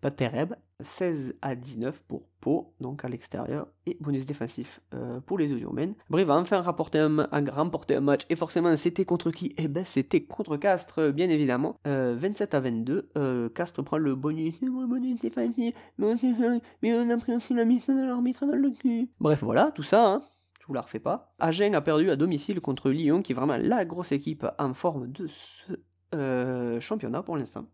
pas 0.00 0.11
terrible. 0.11 0.59
16 0.81 1.37
à 1.40 1.55
19 1.55 2.03
pour 2.03 2.27
Pau, 2.40 2.74
donc 2.81 3.05
à 3.05 3.09
l'extérieur, 3.09 3.68
et 3.87 3.96
bonus 4.00 4.27
défensif 4.27 4.81
euh, 4.92 5.20
pour 5.20 5.38
les 5.38 5.53
Oyomen. 5.53 5.94
Bref, 6.11 6.27
va 6.27 6.37
enfin 6.37 6.61
rapporter 6.61 6.98
un, 6.98 7.29
remporter 7.50 7.94
un 7.94 8.00
match, 8.00 8.27
et 8.29 8.37
forcément, 8.37 8.74
c'était 8.77 9.05
contre 9.05 9.31
qui? 9.31 9.55
Eh 9.57 9.68
ben, 9.68 9.85
c'était 9.85 10.24
contre 10.24 10.57
Castres, 10.57 11.12
bien 11.12 11.31
évidemment. 11.31 11.79
27 11.85 12.55
euh, 12.55 12.57
à 12.57 12.61
22, 12.61 13.48
Castres 13.55 13.85
prend 13.85 13.98
le 13.98 14.14
bonus, 14.14 14.61
bonus 14.62 15.20
défensif, 15.20 15.74
mais 15.98 16.92
on 16.92 17.11
a 17.11 17.16
pris 17.16 17.35
aussi 17.35 17.55
la 17.55 17.64
mission 17.64 17.94
de 17.94 18.05
l'arbitre 18.05 18.44
dans 18.46 18.57
le 18.57 18.70
cul. 18.70 19.09
Bref, 19.20 19.42
voilà, 19.42 19.70
tout 19.70 19.85
ça, 19.85 20.07
hein 20.07 20.22
je 20.64 20.68
vous 20.68 20.74
la 20.74 20.81
refais 20.81 20.98
pas. 20.98 21.35
Agen 21.38 21.74
a 21.74 21.83
perdu 21.83 22.09
à 22.09 22.16
domicile 22.16 22.62
contre 22.62 22.88
Lyon, 22.88 23.20
qui 23.20 23.33
est 23.33 23.35
vraiment 23.35 23.59
la 23.59 23.85
grosse 23.85 24.12
équipe 24.12 24.46
en 24.59 24.72
forme 24.72 25.12
de 25.12 25.27
ce 25.27 25.74
euh, 26.14 26.81
championnat 26.81 27.22
pour 27.22 27.37
l'instant. 27.37 27.66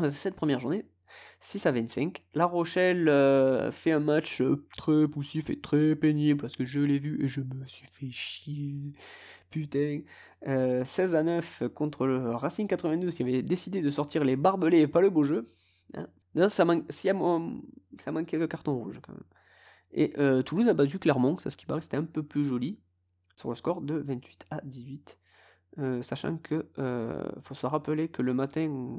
Euh, 0.00 0.10
cette 0.10 0.34
première 0.34 0.60
journée, 0.60 0.84
6 1.40 1.66
à 1.66 1.72
25. 1.72 2.22
La 2.34 2.46
Rochelle 2.46 3.08
euh, 3.08 3.70
fait 3.70 3.92
un 3.92 4.00
match 4.00 4.42
très 4.76 5.06
poussif 5.08 5.50
et 5.50 5.60
très 5.60 5.96
pénible 5.96 6.40
parce 6.40 6.56
que 6.56 6.64
je 6.64 6.80
l'ai 6.80 6.98
vu 6.98 7.22
et 7.24 7.28
je 7.28 7.40
me 7.40 7.66
suis 7.66 7.86
fait 7.86 8.10
chier. 8.10 8.92
Putain. 9.50 10.00
16 10.44 11.14
à 11.14 11.22
9 11.22 11.64
contre 11.72 12.04
le 12.04 12.34
Racing 12.34 12.66
92 12.66 13.14
qui 13.14 13.22
avait 13.22 13.42
décidé 13.42 13.80
de 13.80 13.90
sortir 13.90 14.24
les 14.24 14.34
barbelés 14.34 14.80
et 14.80 14.88
pas 14.88 15.00
le 15.00 15.10
beau 15.10 15.22
jeu. 15.22 15.46
Hein. 15.94 16.48
ça, 16.48 16.64
manque, 16.64 16.90
ça 16.90 17.12
manquait 18.12 18.38
de 18.38 18.46
carton 18.46 18.74
rouge 18.74 18.98
quand 19.02 19.12
même. 19.12 19.22
Et 19.92 20.14
Toulouse 20.42 20.66
a 20.68 20.74
battu 20.74 20.98
Clermont, 20.98 21.38
ça 21.38 21.50
ce 21.50 21.56
qui 21.56 21.66
paraît 21.66 21.80
c'était 21.80 21.98
un 21.98 22.02
peu 22.02 22.24
plus 22.24 22.44
joli, 22.44 22.80
sur 23.36 23.50
le 23.50 23.54
score 23.54 23.82
de 23.82 23.94
28 23.94 24.46
à 24.50 24.60
18. 24.64 25.16
Euh, 25.78 26.02
sachant 26.02 26.36
que 26.36 26.66
euh, 26.78 27.24
faut 27.40 27.54
se 27.54 27.64
rappeler 27.64 28.08
que 28.08 28.20
le 28.20 28.34
matin 28.34 28.98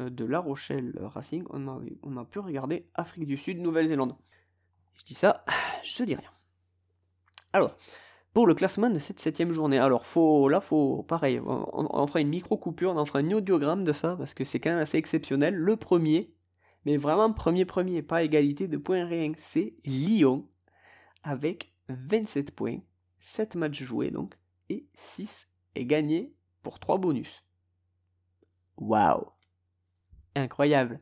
euh, 0.00 0.08
de 0.08 0.24
La 0.24 0.38
Rochelle 0.38 0.98
Racing, 0.98 1.44
on 1.50 2.16
a, 2.16 2.24
pu 2.24 2.38
regarder 2.38 2.86
Afrique 2.94 3.26
du 3.26 3.36
Sud, 3.36 3.60
Nouvelle-Zélande. 3.60 4.16
Je 4.94 5.04
dis 5.04 5.14
ça, 5.14 5.44
je 5.84 6.04
dis 6.04 6.14
rien. 6.14 6.30
Alors, 7.52 7.76
pour 8.32 8.46
le 8.46 8.54
classement 8.54 8.88
de 8.88 8.98
cette 8.98 9.20
septième 9.20 9.50
journée, 9.52 9.78
alors 9.78 10.06
faut, 10.06 10.48
là, 10.48 10.60
faut, 10.60 11.02
pareil, 11.02 11.38
on, 11.44 12.06
fera 12.06 12.20
une 12.20 12.28
micro-coupure, 12.28 12.92
on 12.92 12.96
en 12.96 13.04
fera 13.04 13.18
un 13.18 13.30
audiogramme 13.32 13.84
de 13.84 13.92
ça, 13.92 14.16
parce 14.16 14.32
que 14.32 14.44
c'est 14.44 14.58
quand 14.58 14.70
même 14.70 14.78
assez 14.78 14.96
exceptionnel. 14.96 15.54
Le 15.54 15.76
premier, 15.76 16.34
mais 16.86 16.96
vraiment 16.96 17.30
premier 17.32 17.66
premier, 17.66 18.00
pas 18.02 18.22
égalité 18.22 18.68
de 18.68 18.78
points 18.78 19.04
rien, 19.04 19.32
c'est 19.36 19.74
Lyon, 19.84 20.48
avec 21.22 21.74
27 21.88 22.54
points, 22.54 22.78
7 23.18 23.56
matchs 23.56 23.82
joués 23.82 24.10
donc, 24.10 24.34
et 24.70 24.86
6 24.94 25.48
et 25.76 25.86
gagné 25.86 26.32
pour 26.62 26.78
3 26.78 26.98
bonus. 26.98 27.44
Waouh 28.78 29.26
Incroyable 30.34 31.00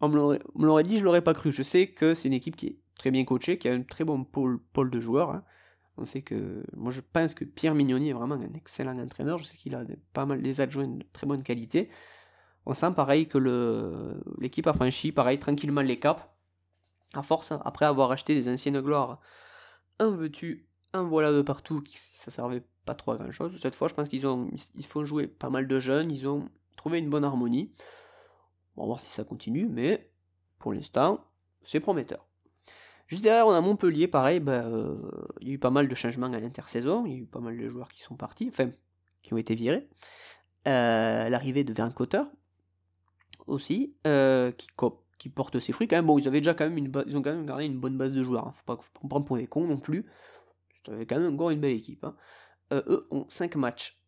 On 0.00 0.08
me 0.08 0.66
l'aurait 0.66 0.82
dit, 0.82 0.98
je 0.98 1.04
l'aurais 1.04 1.22
pas 1.22 1.34
cru. 1.34 1.52
Je 1.52 1.62
sais 1.62 1.88
que 1.88 2.14
c'est 2.14 2.28
une 2.28 2.34
équipe 2.34 2.56
qui 2.56 2.66
est 2.66 2.78
très 2.96 3.10
bien 3.10 3.24
coachée, 3.24 3.58
qui 3.58 3.68
a 3.68 3.72
un 3.72 3.82
très 3.82 4.04
bon 4.04 4.24
pôle, 4.24 4.60
de 4.90 5.00
joueurs. 5.00 5.30
Hein. 5.30 5.44
On 5.96 6.04
sait 6.04 6.22
que. 6.22 6.64
Moi, 6.74 6.90
je 6.90 7.00
pense 7.00 7.34
que 7.34 7.44
Pierre 7.44 7.74
Mignoni 7.74 8.10
est 8.10 8.12
vraiment 8.12 8.34
un 8.34 8.52
excellent 8.54 8.98
entraîneur. 8.98 9.38
Je 9.38 9.44
sais 9.44 9.56
qu'il 9.56 9.74
a 9.74 9.84
pas 10.12 10.26
mal 10.26 10.42
des 10.42 10.60
adjoints 10.60 10.88
de 10.88 11.04
très 11.12 11.26
bonne 11.26 11.42
qualité. 11.42 11.90
On 12.64 12.74
sent 12.74 12.92
pareil 12.94 13.28
que 13.28 13.38
l'équipe 14.38 14.66
a 14.66 14.72
franchi, 14.72 15.12
pareil, 15.12 15.38
tranquillement 15.38 15.80
les 15.80 15.98
caps. 15.98 16.22
À 17.14 17.22
force, 17.22 17.52
après 17.64 17.84
avoir 17.84 18.10
acheté 18.10 18.34
des 18.34 18.48
anciennes 18.48 18.80
gloires, 18.80 19.20
un 19.98 20.10
veux-tu, 20.10 20.66
un 20.94 21.02
voilà 21.02 21.30
de 21.30 21.42
partout, 21.42 21.82
qui, 21.82 21.98
ça 21.98 22.30
servait 22.30 22.62
pas 22.84 22.94
trop 22.94 23.12
à 23.12 23.16
grand 23.16 23.30
chose. 23.30 23.56
Cette 23.60 23.74
fois, 23.74 23.88
je 23.88 23.94
pense 23.94 24.08
qu'ils 24.08 24.26
ont, 24.26 24.50
ils 24.74 24.86
font 24.86 25.04
jouer 25.04 25.26
pas 25.26 25.50
mal 25.50 25.66
de 25.66 25.78
jeunes, 25.78 26.10
ils 26.10 26.28
ont 26.28 26.48
trouvé 26.76 26.98
une 26.98 27.10
bonne 27.10 27.24
harmonie. 27.24 27.72
On 28.76 28.82
va 28.82 28.86
voir 28.86 29.00
si 29.00 29.10
ça 29.10 29.24
continue, 29.24 29.66
mais 29.66 30.08
pour 30.58 30.72
l'instant, 30.72 31.24
c'est 31.62 31.80
prometteur. 31.80 32.26
Juste 33.06 33.24
derrière, 33.24 33.46
on 33.46 33.52
a 33.52 33.60
Montpellier, 33.60 34.08
pareil, 34.08 34.40
bah, 34.40 34.64
euh, 34.64 34.96
il 35.40 35.48
y 35.48 35.50
a 35.50 35.54
eu 35.54 35.58
pas 35.58 35.70
mal 35.70 35.86
de 35.86 35.94
changements 35.94 36.32
à 36.32 36.40
l'intersaison, 36.40 37.04
il 37.04 37.12
y 37.12 37.14
a 37.16 37.18
eu 37.18 37.26
pas 37.26 37.40
mal 37.40 37.58
de 37.58 37.68
joueurs 37.68 37.92
qui 37.92 38.00
sont 38.00 38.16
partis, 38.16 38.48
enfin, 38.48 38.70
qui 39.22 39.34
ont 39.34 39.36
été 39.36 39.54
virés. 39.54 39.86
Euh, 40.66 41.28
l'arrivée 41.28 41.64
de 41.64 41.72
Verne 41.74 41.92
Cotter, 41.92 42.22
aussi, 43.46 43.94
euh, 44.06 44.50
qui, 44.52 44.68
qui 45.18 45.28
porte 45.28 45.58
ses 45.58 45.72
fruits 45.72 45.88
quand 45.88 45.96
même. 45.96 46.06
Bon, 46.06 46.18
ils 46.18 46.26
avaient 46.26 46.40
déjà 46.40 46.54
quand 46.54 46.64
même 46.64 46.78
une 46.78 46.90
ils 47.06 47.16
ont 47.16 47.22
quand 47.22 47.32
même 47.32 47.44
gardé 47.46 47.66
une 47.66 47.78
bonne 47.78 47.98
base 47.98 48.14
de 48.14 48.22
joueurs, 48.22 48.46
hein. 48.46 48.52
faut 48.52 48.64
pas 48.64 48.80
prendre 49.08 49.26
pour 49.26 49.36
des 49.36 49.46
cons 49.46 49.66
non 49.66 49.78
plus. 49.78 50.06
C'était 50.76 51.06
quand 51.06 51.18
même 51.18 51.34
encore 51.34 51.50
une 51.50 51.60
belle 51.60 51.76
équipe. 51.76 52.04
Hein. 52.04 52.16
Euh, 52.72 52.82
eux 52.86 53.06
ont 53.10 53.26
5 53.28 53.56
matchs 53.56 53.98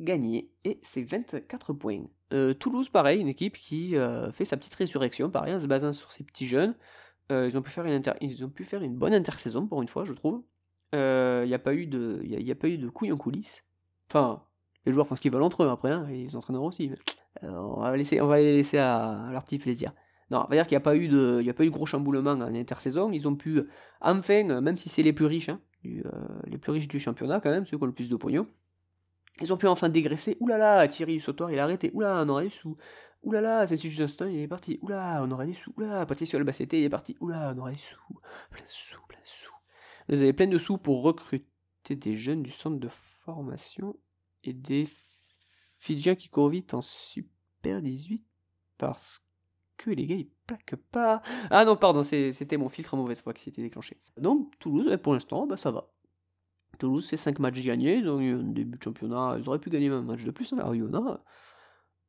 gagnés 0.00 0.50
et 0.64 0.78
c'est 0.82 1.02
24 1.02 1.72
points. 1.72 2.04
Euh, 2.32 2.54
Toulouse, 2.54 2.88
pareil, 2.88 3.20
une 3.20 3.28
équipe 3.28 3.56
qui 3.56 3.96
euh, 3.96 4.32
fait 4.32 4.44
sa 4.44 4.56
petite 4.56 4.74
résurrection, 4.74 5.30
pareil, 5.30 5.54
en 5.54 5.58
se 5.58 5.66
basant 5.66 5.92
sur 5.92 6.12
ses 6.12 6.24
petits 6.24 6.46
jeunes. 6.46 6.74
ils, 7.30 7.56
ont 7.56 7.62
pu 7.62 7.70
faire 7.70 8.82
une 8.82 8.96
bonne 8.96 9.14
intersaison 9.14 9.66
pour 9.66 9.82
une 9.82 9.88
fois, 9.88 10.04
je 10.04 10.12
trouve. 10.12 10.42
Il 10.92 10.98
n'y 11.46 11.54
a, 11.54 11.58
pas 11.58 11.74
eu 11.74 11.86
de... 11.86 12.88
Couilles 12.88 13.12
en 13.12 13.16
coulisses. 13.16 13.64
Enfin, 14.08 14.42
les 14.86 14.92
joueurs 14.92 15.06
font 15.06 15.14
ce 15.14 15.20
qu'ils 15.20 15.32
veulent 15.32 15.42
entre 15.42 15.64
eux 15.64 15.68
après, 15.68 15.90
hein, 15.90 16.06
et 16.08 16.24
les 16.24 16.36
entraîneurs 16.36 16.62
aussi. 16.62 16.90
on, 17.42 17.80
va 17.80 17.96
les 17.96 18.56
laisser 18.56 18.78
à, 18.78 19.28
leur 19.30 19.44
petit 19.44 19.58
plaisir. 19.58 19.92
Non, 20.30 20.44
on 20.46 20.48
va 20.48 20.56
dire 20.56 20.66
qu'il 20.66 20.76
n'y 20.76 20.82
a, 20.82 20.84
pas 20.84 20.96
eu 20.96 21.08
de, 21.08 21.44
a 21.46 21.52
pas 21.54 21.64
eu 21.64 21.68
de 21.68 21.72
gros 21.72 21.86
chamboulement 21.86 22.32
en 22.32 22.54
intersaison. 22.54 23.10
Ils 23.10 23.26
ont 23.28 23.36
pu, 23.36 23.62
enfin, 24.00 24.60
même 24.60 24.78
si 24.78 24.88
c'est 24.88 25.02
les 25.02 25.12
plus 25.12 25.26
riches, 25.26 25.48
hein, 25.48 25.60
euh, 25.86 26.10
les 26.46 26.58
plus 26.58 26.72
riches 26.72 26.88
du 26.88 27.00
championnat 27.00 27.40
quand 27.40 27.50
même, 27.50 27.66
ceux 27.66 27.76
qui 27.76 27.82
ont 27.82 27.86
le 27.86 27.92
plus 27.92 28.08
de 28.08 28.16
pognon. 28.16 28.46
Ils 29.40 29.52
ont 29.52 29.56
pu 29.56 29.66
enfin 29.66 29.88
dégraisser. 29.88 30.36
Oulala, 30.40 30.86
Thierry 30.88 31.20
Sautoir 31.20 31.50
il 31.50 31.58
a 31.58 31.64
arrêté. 31.64 31.90
Oulala, 31.94 32.22
on 32.24 32.28
aurait 32.28 32.44
des 32.44 32.50
sous. 32.50 32.76
Oulala, 33.22 33.66
c'est 33.66 33.76
Johnston 33.76 34.26
il 34.26 34.40
est 34.40 34.48
parti. 34.48 34.78
Oulala, 34.82 35.22
on 35.22 35.30
aurait 35.30 35.46
des 35.46 35.54
sous. 35.54 35.72
Oulala, 35.76 36.06
Patricio 36.06 36.38
Albacete 36.38 36.74
il 36.74 36.84
est 36.84 36.90
parti. 36.90 37.16
Oulala, 37.20 37.54
on 37.56 37.58
aurait 37.58 37.72
des 37.72 37.78
sous. 37.78 37.98
Plein 38.50 38.62
de 38.62 38.68
sous, 38.68 39.00
plein 39.08 39.18
de 39.18 39.26
sous. 39.26 39.54
Vous 40.08 40.22
avez 40.22 40.32
plein 40.32 40.46
de 40.46 40.58
sous 40.58 40.78
pour 40.78 41.02
recruter 41.02 41.46
des 41.90 42.16
jeunes 42.16 42.42
du 42.42 42.50
centre 42.50 42.78
de 42.78 42.88
formation 43.24 43.96
et 44.44 44.52
des 44.52 44.88
Fidjiens 45.78 46.14
qui 46.14 46.28
courent 46.28 46.50
vite 46.50 46.74
en 46.74 46.80
Super 46.80 47.82
18 47.82 48.24
parce 48.78 49.21
les 49.90 50.06
gars 50.06 50.16
ils 50.16 50.30
plaquent 50.46 50.76
pas. 50.90 51.22
Ah 51.50 51.64
non, 51.64 51.76
pardon, 51.76 52.02
c'était 52.02 52.56
mon 52.56 52.68
filtre 52.68 52.96
mauvaise 52.96 53.22
foi 53.22 53.32
qui 53.32 53.42
s'était 53.42 53.62
déclenché. 53.62 54.00
Donc 54.16 54.58
Toulouse, 54.58 54.96
pour 55.02 55.14
l'instant, 55.14 55.46
bah, 55.46 55.56
ça 55.56 55.70
va. 55.70 55.88
Toulouse, 56.78 57.06
c'est 57.08 57.16
5 57.16 57.38
matchs 57.38 57.62
gagnés, 57.62 57.96
ils 57.96 58.08
ont 58.08 58.20
eu 58.20 58.34
un 58.34 58.42
début 58.42 58.78
de 58.78 58.82
championnat, 58.82 59.36
ils 59.38 59.48
auraient 59.48 59.58
pu 59.58 59.70
gagner 59.70 59.88
un 59.88 60.02
match 60.02 60.24
de 60.24 60.30
plus. 60.30 60.52
Alors, 60.52 60.72
hein, 60.72 61.20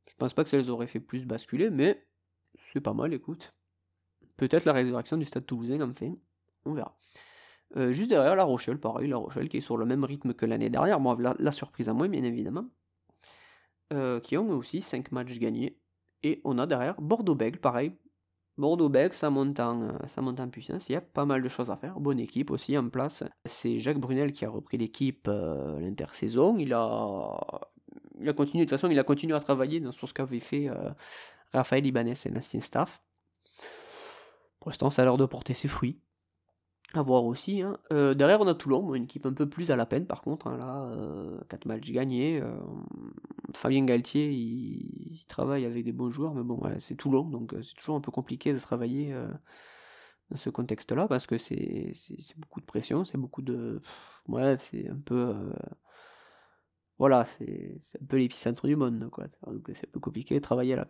je 0.06 0.14
pense 0.16 0.34
pas 0.34 0.42
que 0.42 0.50
ça 0.50 0.56
les 0.56 0.70
aurait 0.70 0.86
fait 0.86 1.00
plus 1.00 1.26
basculer, 1.26 1.70
mais 1.70 2.06
c'est 2.72 2.80
pas 2.80 2.94
mal, 2.94 3.12
écoute. 3.12 3.54
Peut-être 4.36 4.64
la 4.64 4.72
résurrection 4.72 5.16
du 5.16 5.24
stade 5.24 5.46
toulousain 5.46 5.80
en 5.80 5.92
fait, 5.92 6.12
on 6.64 6.72
verra. 6.72 6.96
Euh, 7.76 7.92
juste 7.92 8.10
derrière 8.10 8.36
La 8.36 8.44
Rochelle, 8.44 8.78
pareil, 8.78 9.08
La 9.08 9.16
Rochelle 9.16 9.48
qui 9.48 9.58
est 9.58 9.60
sur 9.60 9.76
le 9.76 9.84
même 9.84 10.04
rythme 10.04 10.34
que 10.34 10.46
l'année 10.46 10.70
dernière, 10.70 11.00
moi 11.00 11.16
la, 11.38 11.52
surprise 11.52 11.88
à 11.88 11.92
moi 11.92 12.08
bien 12.08 12.24
évidemment, 12.24 12.66
euh, 13.92 14.20
qui 14.20 14.36
ont 14.36 14.50
aussi 14.50 14.80
5 14.80 15.12
matchs 15.12 15.38
gagnés, 15.38 15.78
et 16.24 16.40
on 16.44 16.58
a 16.58 16.66
derrière 16.66 17.00
Bordeaux-Bègles, 17.00 17.58
pareil. 17.58 17.92
Bordeaux-Bègles, 18.56 19.14
ça, 19.14 19.30
monte 19.30 19.60
en, 19.60 19.82
euh, 19.82 19.92
ça 20.08 20.22
monte 20.22 20.40
en 20.40 20.48
puissance. 20.48 20.88
Il 20.88 20.92
y 20.92 20.96
a 20.96 21.00
pas 21.00 21.24
mal 21.24 21.42
de 21.42 21.48
choses 21.48 21.70
à 21.70 21.76
faire. 21.76 22.00
Bonne 22.00 22.18
équipe 22.18 22.50
aussi 22.50 22.76
en 22.78 22.88
place. 22.88 23.22
C'est 23.44 23.78
Jacques 23.78 23.98
Brunel 23.98 24.32
qui 24.32 24.44
a 24.44 24.48
repris 24.50 24.78
l'équipe 24.78 25.28
euh, 25.28 25.78
l'intersaison. 25.80 26.56
Il 26.58 26.72
a, 26.72 27.38
il 28.20 28.28
a 28.28 28.32
continué, 28.32 28.64
de 28.64 28.68
toute 28.68 28.78
façon, 28.78 28.90
il 28.90 28.98
a 28.98 29.04
continué 29.04 29.34
à 29.34 29.40
travailler 29.40 29.80
dans, 29.80 29.92
sur 29.92 30.08
ce 30.08 30.14
qu'avait 30.14 30.40
fait 30.40 30.68
euh, 30.68 30.90
Raphaël 31.52 31.84
Ibanez 31.84 32.14
et 32.24 32.30
l'ancien 32.30 32.60
staff. 32.60 33.02
Pour 34.60 34.70
l'instant, 34.70 34.88
ça 34.88 35.02
a 35.02 35.04
l'air 35.04 35.16
de 35.16 35.26
porter 35.26 35.52
ses 35.52 35.68
fruits. 35.68 36.00
À 36.98 37.02
voir 37.02 37.24
aussi. 37.24 37.62
Hein. 37.62 37.78
Euh, 37.92 38.14
derrière, 38.14 38.40
on 38.40 38.46
a 38.46 38.54
Toulon, 38.54 38.94
une 38.94 39.04
équipe 39.04 39.26
un 39.26 39.32
peu 39.32 39.48
plus 39.48 39.70
à 39.70 39.76
la 39.76 39.86
peine 39.86 40.06
par 40.06 40.22
contre. 40.22 40.46
Hein, 40.46 40.56
là, 40.56 41.44
4 41.48 41.66
matchs 41.66 41.90
gagnés. 41.90 42.42
Fabien 43.54 43.84
Galtier, 43.84 44.30
il, 44.30 45.24
travaille 45.28 45.64
avec 45.64 45.84
des 45.84 45.92
bons 45.92 46.10
joueurs, 46.10 46.34
mais 46.34 46.42
bon, 46.42 46.56
voilà, 46.56 46.78
c'est 46.80 46.96
Toulon, 46.96 47.24
donc 47.24 47.54
c'est 47.62 47.74
toujours 47.74 47.96
un 47.96 48.00
peu 48.00 48.10
compliqué 48.10 48.52
de 48.52 48.58
travailler 48.58 49.14
dans 50.30 50.36
ce 50.36 50.50
contexte-là 50.50 51.08
parce 51.08 51.26
que 51.26 51.38
c'est 51.38 51.94
beaucoup 52.36 52.60
de 52.60 52.66
pression, 52.66 53.04
c'est 53.04 53.18
beaucoup 53.18 53.42
de. 53.42 53.80
Ouais, 54.28 54.56
c'est 54.58 54.88
un 54.88 54.98
peu. 54.98 55.34
voilà, 56.98 57.24
c'est 57.24 57.80
un 58.00 58.06
peu 58.06 58.16
l'épicentre 58.18 58.66
du 58.66 58.76
monde, 58.76 59.08
quoi. 59.10 59.26
C'est 59.28 59.88
un 59.88 59.90
peu 59.92 60.00
compliqué 60.00 60.34
de 60.34 60.40
travailler 60.40 60.76
là. 60.76 60.86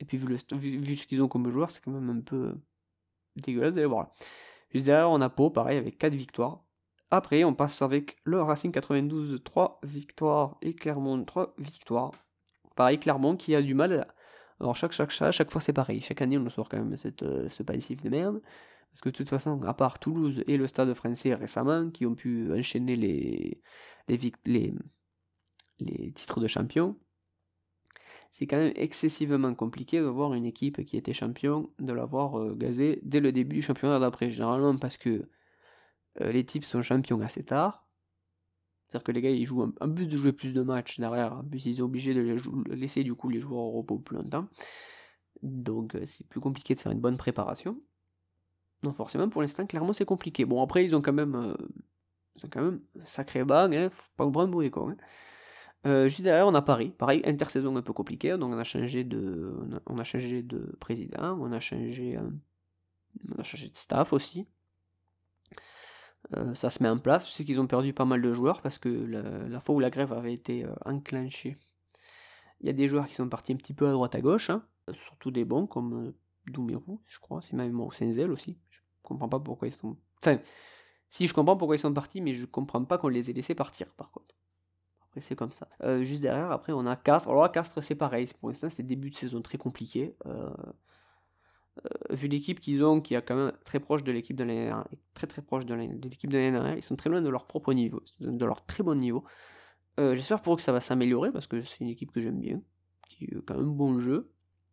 Et 0.00 0.04
puis, 0.04 0.16
vu, 0.16 0.26
le, 0.26 0.36
vu, 0.56 0.96
ce 0.96 1.06
qu'ils 1.06 1.22
ont 1.22 1.28
comme 1.28 1.48
joueurs, 1.50 1.70
c'est 1.70 1.82
quand 1.82 1.90
même 1.90 2.10
un 2.10 2.20
peu 2.20 2.54
dégueulasse 3.36 3.74
d'aller 3.74 3.86
voir 3.86 4.04
là. 4.04 4.12
Juste 4.70 4.86
derrière, 4.86 5.10
on 5.10 5.20
a 5.20 5.28
Pau, 5.28 5.50
pareil, 5.50 5.78
avec 5.78 5.98
4 5.98 6.14
victoires. 6.14 6.64
Après, 7.10 7.42
on 7.44 7.54
passe 7.54 7.80
avec 7.82 8.18
le 8.24 8.42
Racing 8.42 8.70
92, 8.70 9.40
3 9.42 9.80
victoires, 9.82 10.58
et 10.62 10.74
Clermont, 10.74 11.24
3 11.24 11.54
victoires. 11.58 12.12
Pareil, 12.76 12.98
Clermont 12.98 13.36
qui 13.36 13.54
a 13.54 13.62
du 13.62 13.74
mal. 13.74 14.06
Alors, 14.60 14.76
chaque, 14.76 14.92
chaque, 14.92 15.10
chaque, 15.10 15.32
chaque 15.32 15.50
fois, 15.50 15.60
c'est 15.60 15.72
pareil. 15.72 16.00
Chaque 16.02 16.20
année, 16.20 16.36
on 16.38 16.48
sort 16.50 16.68
quand 16.68 16.78
même 16.78 16.96
cette, 16.96 17.22
euh, 17.22 17.48
ce 17.48 17.62
passif 17.62 18.02
de 18.02 18.10
merde. 18.10 18.40
Parce 18.90 19.00
que 19.00 19.08
de 19.10 19.14
toute 19.14 19.30
façon, 19.30 19.62
à 19.62 19.74
part 19.74 19.98
Toulouse 19.98 20.42
et 20.46 20.56
le 20.56 20.66
Stade 20.66 20.92
français 20.94 21.34
récemment, 21.34 21.90
qui 21.90 22.06
ont 22.06 22.14
pu 22.14 22.52
enchaîner 22.52 22.96
les, 22.96 23.62
les, 24.08 24.32
les, 24.44 24.74
les 25.78 26.12
titres 26.12 26.40
de 26.40 26.46
champion, 26.46 26.96
c'est 28.30 28.46
quand 28.46 28.58
même 28.58 28.72
excessivement 28.76 29.54
compliqué 29.54 29.98
de 30.00 30.04
voir 30.04 30.34
une 30.34 30.44
équipe 30.44 30.84
qui 30.84 30.96
était 30.96 31.12
champion, 31.12 31.70
de 31.78 31.92
l'avoir 31.92 32.38
euh, 32.38 32.54
gazé 32.54 33.00
dès 33.02 33.20
le 33.20 33.32
début 33.32 33.56
du 33.56 33.62
championnat 33.62 33.98
d'après. 33.98 34.30
Généralement 34.30 34.76
parce 34.76 34.96
que 34.96 35.28
euh, 36.20 36.32
les 36.32 36.44
types 36.44 36.64
sont 36.64 36.82
champions 36.82 37.20
assez 37.20 37.44
tard. 37.44 37.86
C'est-à-dire 38.86 39.04
que 39.04 39.12
les 39.12 39.20
gars, 39.20 39.30
ils 39.30 39.44
jouent 39.44 39.74
en 39.80 39.92
plus 39.92 40.06
de 40.08 40.16
jouer 40.16 40.32
plus 40.32 40.52
de 40.54 40.62
matchs 40.62 40.98
derrière, 40.98 41.34
en 41.34 41.44
plus 41.44 41.66
ils 41.66 41.76
sont 41.76 41.82
obligés 41.82 42.14
de 42.14 42.38
laisser 42.72 43.04
du 43.04 43.14
coup 43.14 43.28
les 43.28 43.40
joueurs 43.40 43.60
au 43.60 43.70
repos 43.72 43.98
plus 43.98 44.16
longtemps. 44.16 44.46
Donc 45.42 45.94
euh, 45.94 46.04
c'est 46.04 46.26
plus 46.26 46.40
compliqué 46.40 46.74
de 46.74 46.80
faire 46.80 46.92
une 46.92 47.00
bonne 47.00 47.18
préparation. 47.18 47.80
Non, 48.82 48.92
forcément, 48.92 49.28
pour 49.28 49.42
l'instant, 49.42 49.66
clairement, 49.66 49.92
c'est 49.92 50.04
compliqué. 50.04 50.44
Bon, 50.44 50.62
après, 50.62 50.84
ils 50.84 50.94
ont 50.94 51.02
quand 51.02 51.12
même, 51.12 51.56
même 52.54 52.80
un 53.00 53.04
sacré 53.04 53.44
bague, 53.44 53.74
hein, 53.74 53.90
faut 53.90 54.02
pas 54.16 54.30
prendre 54.30 54.52
pour 54.52 54.60
des 54.60 54.70
cons. 54.70 54.96
Euh, 55.86 56.08
juste 56.08 56.22
derrière, 56.22 56.46
on 56.46 56.54
a 56.54 56.62
Paris. 56.62 56.90
Pareil, 56.90 57.22
intersaison 57.24 57.76
un 57.76 57.82
peu 57.82 57.92
compliquée, 57.92 58.36
donc 58.36 58.52
on 58.52 58.58
a 58.58 58.64
changé 58.64 59.04
de, 59.04 59.54
on 59.86 59.98
a, 59.98 60.04
changé 60.04 60.42
de 60.42 60.76
président, 60.80 61.38
on 61.40 61.52
a 61.52 61.60
changé, 61.60 62.16
euh, 62.16 62.28
de 63.38 63.42
staff 63.74 64.12
aussi. 64.12 64.46
Euh, 66.36 66.54
ça 66.54 66.68
se 66.70 66.82
met 66.82 66.88
en 66.88 66.98
place. 66.98 67.26
Je 67.26 67.32
sais 67.32 67.44
qu'ils 67.44 67.60
ont 67.60 67.66
perdu 67.68 67.92
pas 67.92 68.04
mal 68.04 68.20
de 68.20 68.32
joueurs 68.32 68.60
parce 68.60 68.78
que 68.78 68.88
la, 68.88 69.60
fois 69.60 69.76
où 69.76 69.80
la 69.80 69.90
grève 69.90 70.12
avait 70.12 70.34
été 70.34 70.66
enclenchée, 70.84 71.56
il 72.60 72.66
y 72.66 72.70
a 72.70 72.72
des 72.72 72.88
joueurs 72.88 73.06
qui 73.06 73.14
sont 73.14 73.28
partis 73.28 73.52
un 73.52 73.56
petit 73.56 73.74
peu 73.74 73.86
à 73.86 73.92
droite 73.92 74.16
à 74.16 74.20
gauche, 74.20 74.50
hein. 74.50 74.64
surtout 74.92 75.30
des 75.30 75.44
bons 75.44 75.66
comme 75.66 76.12
Doumerou, 76.48 77.00
je 77.06 77.18
crois, 77.20 77.40
c'est 77.42 77.54
même 77.54 77.80
au 77.80 77.92
Senzel 77.92 78.32
aussi. 78.32 78.58
Je 78.70 78.80
comprends 79.02 79.28
pas 79.28 79.38
pourquoi 79.38 79.68
ils 79.68 79.72
sont. 79.72 79.96
Enfin, 80.20 80.40
si 81.08 81.28
je 81.28 81.34
comprends 81.34 81.56
pourquoi 81.56 81.76
ils 81.76 81.80
sont 81.80 81.94
partis, 81.94 82.20
mais 82.20 82.34
je 82.34 82.46
comprends 82.46 82.84
pas 82.84 82.98
qu'on 82.98 83.08
les 83.08 83.30
ait 83.30 83.32
laissés 83.32 83.54
partir 83.54 83.86
par 83.94 84.10
contre 84.10 84.37
c'est 85.20 85.36
comme 85.36 85.50
ça. 85.50 85.68
Euh, 85.82 86.04
juste 86.04 86.22
derrière, 86.22 86.50
après, 86.50 86.72
on 86.72 86.86
a 86.86 86.96
Castres. 86.96 87.28
Alors 87.28 87.42
là, 87.42 87.48
Castres, 87.48 87.82
c'est 87.82 87.94
pareil. 87.94 88.26
Pour 88.40 88.48
l'instant, 88.48 88.68
c'est 88.70 88.82
début 88.82 89.10
de 89.10 89.16
saison 89.16 89.42
très 89.42 89.58
compliqué. 89.58 90.16
Euh, 90.26 90.50
euh, 91.84 92.14
vu 92.14 92.28
l'équipe 92.28 92.60
qu'ils 92.60 92.82
ont, 92.84 93.00
qui 93.00 93.14
est 93.14 93.22
quand 93.22 93.36
même 93.36 93.52
très 93.64 93.80
proche 93.80 94.02
de 94.02 94.12
l'équipe 94.12 94.36
de 94.36 94.44
l'année 94.44 94.72
très 95.14 95.28
très 95.28 95.42
proche 95.42 95.64
de 95.64 95.74
l'équipe 95.74 96.30
de 96.30 96.36
l'année 96.36 96.76
ils 96.76 96.82
sont 96.82 96.96
très 96.96 97.08
loin 97.08 97.22
de 97.22 97.28
leur 97.28 97.46
propre 97.46 97.72
niveau, 97.72 98.02
de 98.18 98.44
leur 98.44 98.66
très 98.66 98.82
bon 98.82 98.98
niveau. 98.98 99.24
J'espère 99.96 100.42
pour 100.42 100.54
eux 100.54 100.56
que 100.56 100.62
ça 100.62 100.72
va 100.72 100.80
s'améliorer 100.80 101.32
parce 101.32 101.46
que 101.46 101.62
c'est 101.62 101.80
une 101.80 101.88
équipe 101.88 102.12
que 102.12 102.20
j'aime 102.20 102.40
bien, 102.40 102.60
qui 103.08 103.26
a 103.26 103.40
quand 103.46 103.56
même 103.56 103.72
bon 103.72 103.98
jeu. 103.98 104.30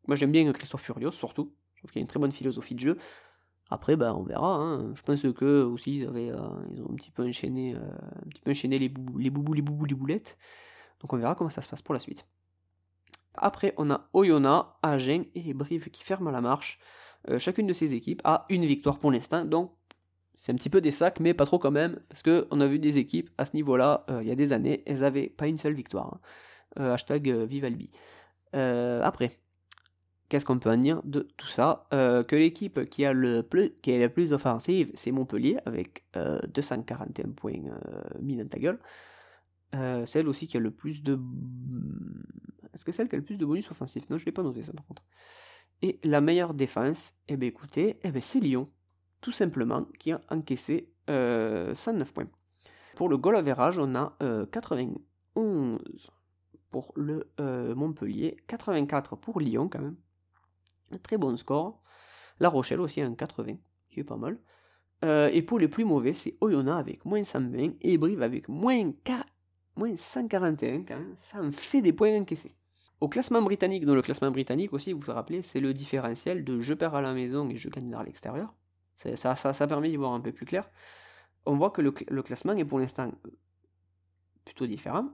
Moi, 0.08 0.16
j'aime 0.16 0.32
bien 0.32 0.52
Christophe 0.52 0.82
Furios 0.82 1.12
surtout. 1.12 1.54
Je 1.76 1.82
trouve 1.82 1.92
qu'il 1.92 2.00
a 2.00 2.02
une 2.02 2.08
très 2.08 2.20
bonne 2.20 2.32
philosophie 2.32 2.76
de 2.76 2.80
jeu. 2.80 2.98
Après, 3.70 3.96
bah, 3.96 4.16
on 4.16 4.24
verra. 4.24 4.56
Hein. 4.56 4.94
Je 4.96 5.02
pense 5.02 5.22
que 5.22 5.46
euh, 5.46 5.76
ils 5.88 6.08
ont 6.08 6.92
un 6.92 6.96
petit 6.96 7.12
peu 7.12 7.28
enchaîné, 7.28 7.76
euh, 7.76 8.54
les 8.78 8.90
boubous, 8.90 9.20
les 9.20 9.30
boubous, 9.62 9.86
les 9.86 9.96
boulettes. 9.96 10.38
Donc 11.02 11.14
on 11.14 11.18
verra 11.18 11.36
comment 11.36 11.50
ça 11.50 11.62
se 11.62 11.70
passe 11.70 11.82
pour 11.82 11.94
la 11.94 12.00
suite. 12.00 12.26
Après, 13.34 13.74
on 13.78 13.90
a 13.92 14.08
Oyonnax, 14.14 14.68
Agen 14.82 15.26
et 15.34 15.54
Brive 15.54 15.90
qui 15.90 16.04
ferment 16.04 16.32
la 16.32 16.42
marche. 16.42 16.80
Euh, 17.30 17.40
chacune 17.40 17.68
de 17.68 17.74
ces 17.74 17.96
équipes 17.96 18.22
a 18.24 18.46
une 18.50 18.66
victoire 18.66 19.00
pour 19.00 19.12
l'instant, 19.12 19.44
donc 19.46 19.74
c'est 20.36 20.52
un 20.52 20.56
petit 20.56 20.70
peu 20.70 20.80
des 20.80 20.92
sacs, 20.92 21.20
mais 21.20 21.34
pas 21.34 21.46
trop 21.46 21.60
quand 21.60 21.72
même, 21.72 22.00
parce 22.08 22.22
qu'on 22.22 22.62
a 22.62 22.68
vu 22.68 22.78
des 22.78 23.00
équipes 23.00 23.30
à 23.38 23.46
ce 23.46 23.56
niveau-là, 23.56 24.06
il 24.22 24.28
y 24.28 24.32
a 24.32 24.36
des 24.36 24.54
années, 24.54 24.84
elles 24.86 25.00
n'avaient 25.00 25.30
pas 25.30 25.48
une 25.48 25.58
seule 25.58 25.74
victoire. 25.74 26.20
Hein. 26.78 26.92
hashtag 26.92 27.30
Vivalbi. 27.30 27.90
après, 28.54 29.40
Qu'est-ce 30.28 30.46
qu'on 30.46 30.58
peut 30.58 30.72
en 30.72 30.78
dire 30.78 31.02
de 31.04 31.28
tout 31.38 31.48
ça? 31.48 31.88
Euh, 31.94 32.24
Que 32.24 32.36
l'équipe 32.36 32.90
qui, 32.90 33.06
a 33.06 33.14
le 33.14 33.44
plus, 33.44 33.72
qui 33.82 33.92
est 33.92 34.00
la 34.00 34.10
plus 34.10 34.34
offensive, 34.34 34.90
c'est 34.96 35.12
Montpellier, 35.12 35.58
avec 35.66 36.04
241 36.16 37.28
euh, 37.28 37.32
points 37.34 37.54
euh, 37.54 38.02
mis 38.22 38.36
dans 38.36 38.48
ta 38.48 38.58
gueule. 38.58 38.80
celle 40.06 40.28
aussi 40.28 40.48
qui 40.48 40.58
a 40.58 40.60
le 40.60 40.72
plus 40.72 41.04
de... 41.04 41.20
Est-ce 42.74 42.84
que 42.84 42.92
celle 42.92 43.08
qui 43.08 43.16
a 43.16 43.20
le 43.20 43.24
plus 43.24 43.38
de 43.38 43.46
bonus 43.46 43.70
offensifs 43.70 44.10
Non, 44.10 44.18
je 44.18 44.24
ne 44.24 44.26
l'ai 44.26 44.32
pas 44.32 44.44
noté 44.44 44.64
ça 44.64 44.74
par 44.74 44.86
contre. 44.86 45.04
Et 45.82 46.00
la 46.04 46.22
meilleure 46.22 46.54
défense, 46.54 47.14
eh 47.28 47.38
bien 47.38 47.50
écoutez, 47.50 48.00
eh 48.04 48.10
ben, 48.10 48.22
c'est 48.22 48.40
Lyon, 48.40 48.70
tout 49.22 49.32
simplement, 49.32 49.86
qui 50.00 50.12
a 50.12 50.22
encaissé 50.30 50.90
109 51.08 52.14
points. 52.14 52.28
Pour 52.96 53.10
le 53.10 53.18
goal 53.18 53.36
average, 53.36 53.78
on 53.78 53.94
a 53.96 54.18
91 54.52 55.78
pour 56.72 56.94
le 56.96 57.30
Montpellier, 57.76 58.38
84 58.48 59.18
pour 59.18 59.40
Lyon 59.40 59.70
quand 59.70 59.82
même. 59.82 59.98
Très 61.04 61.18
bon 61.18 61.36
score. 61.36 61.82
La 62.40 62.50
Rochelle 62.50 62.82
aussi 62.82 63.02
un 63.02 63.16
80, 63.16 63.56
qui 63.90 64.00
est 64.00 64.04
pas 64.04 64.18
mal. 64.18 64.38
Euh, 65.04 65.30
et 65.34 65.42
pour 65.42 65.60
les 65.60 65.68
plus 65.68 65.86
mauvais, 65.86 66.14
c'est 66.14 66.36
Oyonnax 66.42 66.80
avec 66.80 67.06
moins 67.06 67.24
120 67.24 67.74
et 67.82 67.98
Brive 67.98 68.22
avec 68.22 68.50
moins, 68.50 68.92
moins 69.76 69.96
141 69.96 70.84
quand 70.84 70.96
même. 70.96 71.14
Ça 71.18 71.42
en 71.42 71.52
fait 71.52 71.82
des 71.82 71.94
points 71.94 72.16
encaissés. 72.20 72.56
Au 73.02 73.10
classement 73.10 73.42
britannique, 73.42 73.86
dans 73.86 73.96
le 73.96 74.02
classement 74.02 74.32
britannique 74.32 74.74
aussi, 74.74 74.94
vous 74.94 75.00
vous 75.00 75.12
rappelez, 75.12 75.42
c'est 75.42 75.60
le 75.60 75.74
différentiel 75.74 76.46
de 76.46 76.60
je 76.62 76.74
perds 76.74 76.96
à 76.96 77.02
la 77.02 77.14
maison 77.14 77.50
et 77.50 77.58
je 77.58 77.70
gagne 77.70 77.94
à 77.94 78.04
l'extérieur. 78.04 78.54
Ça, 78.96 79.36
ça, 79.36 79.54
ça, 79.54 79.68
permet 79.68 79.90
d'y 79.90 79.98
voir 79.98 80.14
un 80.14 80.22
peu 80.22 80.32
plus 80.32 80.46
clair. 80.46 80.70
On 81.46 81.58
voit 81.58 81.72
que 81.72 81.82
le, 81.82 81.94
le 82.08 82.24
classement 82.24 82.54
est 82.54 82.64
pour 82.64 82.80
l'instant 82.80 83.12
plutôt 84.46 84.66
différent. 84.66 85.10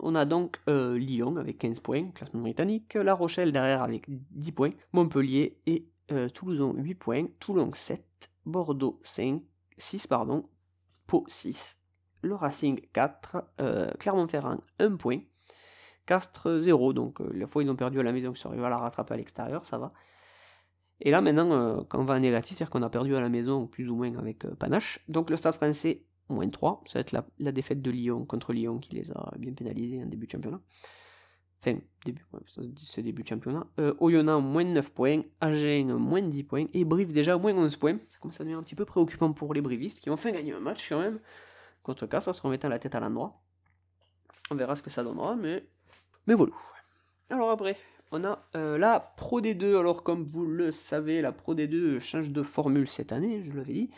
On 0.00 0.14
a 0.14 0.24
donc 0.24 0.58
euh, 0.68 0.98
Lyon 0.98 1.36
avec 1.36 1.58
15 1.58 1.80
points, 1.80 2.10
classement 2.10 2.40
britannique, 2.40 2.94
La 2.94 3.14
Rochelle 3.14 3.52
derrière 3.52 3.82
avec 3.82 4.04
10 4.08 4.52
points, 4.52 4.72
Montpellier 4.92 5.58
et 5.66 5.86
euh, 6.10 6.28
Toulouse 6.28 6.60
8 6.76 6.94
points, 6.94 7.26
Toulon 7.38 7.70
7, 7.72 8.02
Bordeaux 8.44 8.98
5, 9.02 9.40
6 9.76 10.06
pardon, 10.06 10.48
Pau 11.06 11.24
6, 11.28 11.78
le 12.22 12.34
Racing 12.34 12.80
4, 12.92 13.44
euh, 13.60 13.90
Clermont-Ferrand 13.98 14.60
1 14.80 14.96
point, 14.96 15.20
Castres 16.06 16.60
0, 16.60 16.92
donc 16.92 17.20
la 17.32 17.46
fois 17.46 17.62
ils 17.62 17.70
ont 17.70 17.76
perdu 17.76 18.00
à 18.00 18.02
la 18.02 18.12
maison, 18.12 18.32
ils 18.32 18.36
sont 18.36 18.48
arrivés 18.48 18.66
à 18.66 18.70
la 18.70 18.78
rattraper 18.78 19.14
à 19.14 19.16
l'extérieur, 19.16 19.64
ça 19.64 19.78
va. 19.78 19.92
Et 21.00 21.10
là 21.10 21.20
maintenant, 21.20 21.82
quand 21.84 21.98
on 21.98 22.04
va 22.04 22.14
en 22.14 22.20
négatif, 22.20 22.56
c'est-à-dire 22.56 22.70
qu'on 22.70 22.82
a 22.82 22.90
perdu 22.90 23.16
à 23.16 23.20
la 23.20 23.28
maison 23.28 23.66
plus 23.66 23.88
ou 23.88 23.96
moins 23.96 24.14
avec 24.16 24.46
panache. 24.58 25.00
Donc 25.08 25.30
le 25.30 25.36
Stade 25.36 25.54
français 25.54 26.02
moins 26.28 26.48
3. 26.48 26.82
Ça 26.86 26.98
va 26.98 27.00
être 27.00 27.12
la, 27.38 27.52
défaite 27.52 27.82
de 27.82 27.90
Lyon 27.90 28.24
contre 28.24 28.52
Lyon 28.52 28.78
qui 28.78 28.94
les 28.94 29.10
a 29.12 29.32
bien 29.38 29.52
pénalisés 29.52 30.02
en 30.02 30.06
début 30.06 30.26
de 30.26 30.32
championnat. 30.32 30.60
Enfin, 31.62 31.78
début, 32.04 32.24
c'est 32.76 33.02
début 33.02 33.22
de 33.22 33.28
championnat. 33.28 33.66
Euh, 33.78 33.94
Oyonnax, 33.98 34.42
moins 34.42 34.64
9 34.64 34.92
points. 34.92 35.22
Agen, 35.40 35.94
moins 35.94 36.22
10 36.22 36.42
points. 36.44 36.66
Et 36.74 36.84
Brive, 36.84 37.12
déjà, 37.12 37.38
moins 37.38 37.54
11 37.54 37.76
points. 37.76 37.98
Ça 38.10 38.18
commence 38.20 38.36
à 38.36 38.44
devenir 38.44 38.58
un 38.58 38.62
petit 38.62 38.74
peu 38.74 38.84
préoccupant 38.84 39.32
pour 39.32 39.54
les 39.54 39.62
Brivistes 39.62 40.00
qui 40.00 40.10
ont 40.10 40.14
enfin 40.14 40.30
gagné 40.30 40.52
un 40.52 40.60
match 40.60 40.88
quand 40.88 41.00
même. 41.00 41.20
Contre 41.82 42.06
Castres, 42.06 42.34
se 42.34 42.42
remettant 42.42 42.68
la 42.68 42.78
tête 42.78 42.94
à 42.94 43.00
l'endroit. 43.00 43.40
On 44.50 44.56
verra 44.56 44.74
ce 44.74 44.82
que 44.82 44.90
ça 44.90 45.02
donnera, 45.02 45.36
mais, 45.36 45.64
mais 46.26 46.34
voilà. 46.34 46.52
Alors 47.30 47.50
après, 47.50 47.76
on 48.12 48.24
a 48.24 48.46
euh, 48.56 48.76
la 48.76 49.00
Pro 49.00 49.40
D2. 49.40 49.78
Alors, 49.78 50.02
comme 50.02 50.24
vous 50.24 50.44
le 50.44 50.70
savez, 50.70 51.22
la 51.22 51.32
Pro 51.32 51.54
D2 51.54 51.98
change 51.98 52.30
de 52.30 52.42
formule 52.42 52.88
cette 52.88 53.12
année, 53.12 53.42
je 53.42 53.52
l'avais 53.52 53.72
dit. 53.72 53.90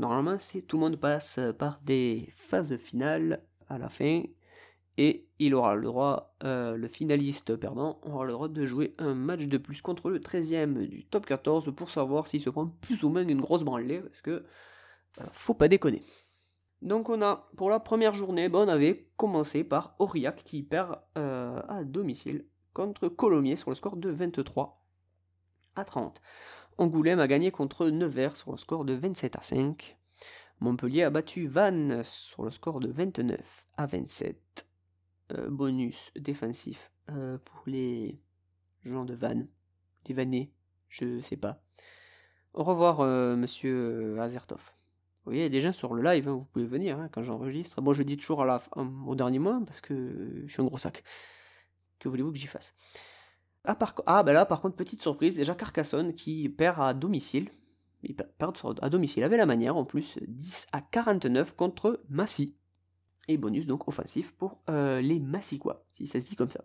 Normalement, 0.00 0.36
c'est 0.38 0.62
tout 0.62 0.78
le 0.78 0.84
monde 0.84 0.96
passe 0.96 1.38
par 1.58 1.78
des 1.82 2.30
phases 2.32 2.78
finales 2.78 3.42
à 3.68 3.76
la 3.76 3.90
fin 3.90 4.22
et 4.96 5.26
il 5.38 5.54
aura 5.54 5.74
le 5.74 5.82
droit, 5.82 6.34
euh, 6.42 6.74
le 6.74 6.88
finaliste 6.88 7.54
perdant 7.56 8.00
aura 8.02 8.24
le 8.24 8.32
droit 8.32 8.48
de 8.48 8.64
jouer 8.64 8.94
un 8.96 9.12
match 9.12 9.44
de 9.44 9.58
plus 9.58 9.82
contre 9.82 10.08
le 10.08 10.18
13e 10.18 10.86
du 10.88 11.04
top 11.04 11.26
14 11.26 11.74
pour 11.76 11.90
savoir 11.90 12.26
s'il 12.28 12.40
se 12.40 12.48
prend 12.48 12.66
plus 12.66 13.04
ou 13.04 13.10
moins 13.10 13.28
une 13.28 13.42
grosse 13.42 13.62
branlée 13.62 14.00
parce 14.00 14.22
que 14.22 14.30
euh, 15.20 15.24
faut 15.32 15.52
pas 15.52 15.68
déconner. 15.68 16.02
Donc 16.80 17.10
on 17.10 17.20
a 17.20 17.50
pour 17.58 17.68
la 17.68 17.78
première 17.78 18.14
journée, 18.14 18.48
on 18.50 18.68
avait 18.68 19.10
commencé 19.18 19.64
par 19.64 19.96
Aurillac 19.98 20.42
qui 20.44 20.62
perd 20.62 20.98
euh, 21.18 21.60
à 21.68 21.84
domicile 21.84 22.46
contre 22.72 23.08
Colomiers 23.08 23.56
sur 23.56 23.68
le 23.68 23.76
score 23.76 23.98
de 23.98 24.08
23 24.08 24.82
à 25.76 25.84
30. 25.84 26.22
Angoulême 26.80 27.20
a 27.20 27.28
gagné 27.28 27.50
contre 27.50 27.90
Nevers 27.90 28.38
sur 28.38 28.54
un 28.54 28.56
score 28.56 28.86
de 28.86 28.94
27 28.94 29.36
à 29.36 29.42
5. 29.42 29.98
Montpellier 30.60 31.02
a 31.02 31.10
battu 31.10 31.46
Vannes 31.46 32.02
sur 32.04 32.42
le 32.42 32.50
score 32.50 32.80
de 32.80 32.88
29 32.90 33.66
à 33.76 33.84
27. 33.84 34.66
Euh, 35.32 35.50
bonus 35.50 36.10
défensif 36.16 36.90
euh, 37.10 37.36
pour 37.44 37.62
les 37.66 38.18
gens 38.86 39.04
de 39.04 39.12
Vannes, 39.12 39.46
les 40.08 40.14
Vannais, 40.14 40.52
je 40.88 41.20
sais 41.20 41.36
pas. 41.36 41.62
Au 42.54 42.64
revoir, 42.64 43.00
euh, 43.00 43.36
monsieur 43.36 44.18
Azertov. 44.18 44.62
Vous 45.26 45.32
voyez, 45.32 45.50
des 45.50 45.60
gens 45.60 45.72
sur 45.72 45.92
le 45.92 46.02
live, 46.02 46.28
hein, 46.28 46.32
vous 46.32 46.44
pouvez 46.44 46.64
venir 46.64 46.98
hein, 46.98 47.10
quand 47.12 47.22
j'enregistre. 47.22 47.82
Bon, 47.82 47.92
je 47.92 48.02
dis 48.02 48.16
toujours 48.16 48.40
à 48.40 48.46
la 48.46 48.62
au 49.06 49.14
dernier 49.14 49.38
mois 49.38 49.60
parce 49.66 49.82
que 49.82 50.44
je 50.46 50.50
suis 50.50 50.62
un 50.62 50.64
gros 50.64 50.78
sac. 50.78 51.04
Que 51.98 52.08
voulez-vous 52.08 52.32
que 52.32 52.38
j'y 52.38 52.46
fasse? 52.46 52.74
Ah, 53.64 53.74
par... 53.74 53.94
ah, 54.06 54.22
ben 54.22 54.32
là, 54.32 54.46
par 54.46 54.60
contre, 54.60 54.76
petite 54.76 55.00
surprise, 55.00 55.36
déjà 55.36 55.54
Carcassonne 55.54 56.14
qui 56.14 56.48
perd 56.48 56.80
à 56.80 56.94
domicile. 56.94 57.50
Il 58.02 58.14
perd 58.14 58.56
à 58.80 58.88
domicile 58.88 59.24
avec 59.24 59.38
la 59.38 59.46
manière 59.46 59.76
en 59.76 59.84
plus, 59.84 60.18
10 60.26 60.68
à 60.72 60.80
49 60.80 61.54
contre 61.54 62.00
Massy. 62.08 62.54
Et 63.28 63.36
bonus 63.36 63.66
donc 63.66 63.86
offensif 63.86 64.32
pour 64.32 64.58
euh, 64.70 65.00
les 65.00 65.20
Massicois, 65.20 65.84
si 65.94 66.06
ça 66.06 66.20
se 66.20 66.26
dit 66.26 66.36
comme 66.36 66.50
ça. 66.50 66.64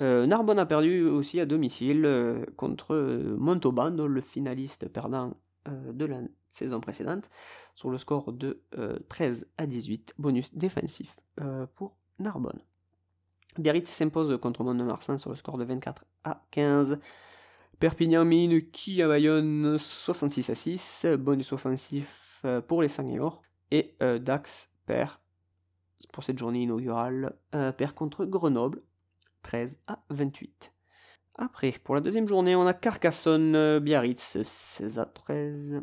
Euh, 0.00 0.26
Narbonne 0.26 0.58
a 0.58 0.66
perdu 0.66 1.04
aussi 1.04 1.38
à 1.40 1.46
domicile 1.46 2.04
euh, 2.06 2.46
contre 2.56 2.96
Montauban, 3.36 3.90
le 3.90 4.20
finaliste 4.20 4.88
perdant 4.88 5.34
de 5.66 6.06
la 6.06 6.22
saison 6.50 6.80
précédente, 6.80 7.28
sur 7.74 7.90
le 7.90 7.98
score 7.98 8.32
de 8.32 8.62
13 9.10 9.50
à 9.58 9.66
18, 9.66 10.14
bonus 10.16 10.54
défensif 10.54 11.14
pour 11.74 11.94
Narbonne. 12.18 12.60
Biarritz 13.58 13.90
s'impose 13.90 14.38
contre 14.40 14.64
Mont-de-Marsan 14.64 15.18
sur 15.18 15.30
le 15.30 15.36
score 15.36 15.58
de 15.58 15.64
24 15.64 16.04
à 16.24 16.42
15. 16.50 16.98
Perpignan 17.78 18.24
mine 18.24 18.70
qui 18.70 19.02
à 19.02 19.08
Bayonne 19.08 19.76
66 19.78 20.50
à 20.50 20.54
6, 20.54 21.06
bonus 21.18 21.52
offensif 21.52 22.44
pour 22.66 22.82
les 22.82 22.88
Sanguiors. 22.88 23.42
Et 23.70 23.96
Dax 24.00 24.70
perd 24.86 25.12
pour 26.12 26.24
cette 26.24 26.38
journée 26.38 26.62
inaugurale, 26.62 27.36
perd 27.50 27.92
contre 27.94 28.24
Grenoble 28.24 28.82
13 29.42 29.80
à 29.86 30.02
28. 30.10 30.72
Après, 31.36 31.72
pour 31.84 31.94
la 31.94 32.00
deuxième 32.00 32.26
journée, 32.26 32.56
on 32.56 32.66
a 32.66 32.74
Carcassonne-Biarritz 32.74 34.42
16 34.42 34.98
à 34.98 35.04
13. 35.06 35.82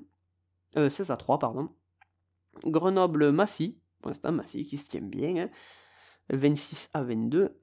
16 0.76 1.12
à 1.12 1.16
3, 1.16 1.40
pardon. 1.40 1.70
Grenoble-Massy, 2.66 3.80
pour 4.02 4.10
l'instant 4.10 4.34
Massy 4.34 4.66
qui 4.66 4.78
se 4.78 4.90
tient 4.90 5.02
bien, 5.02 5.50
26 6.30 6.90
hein. 6.94 7.00
à 7.00 7.04
22. 7.04 7.60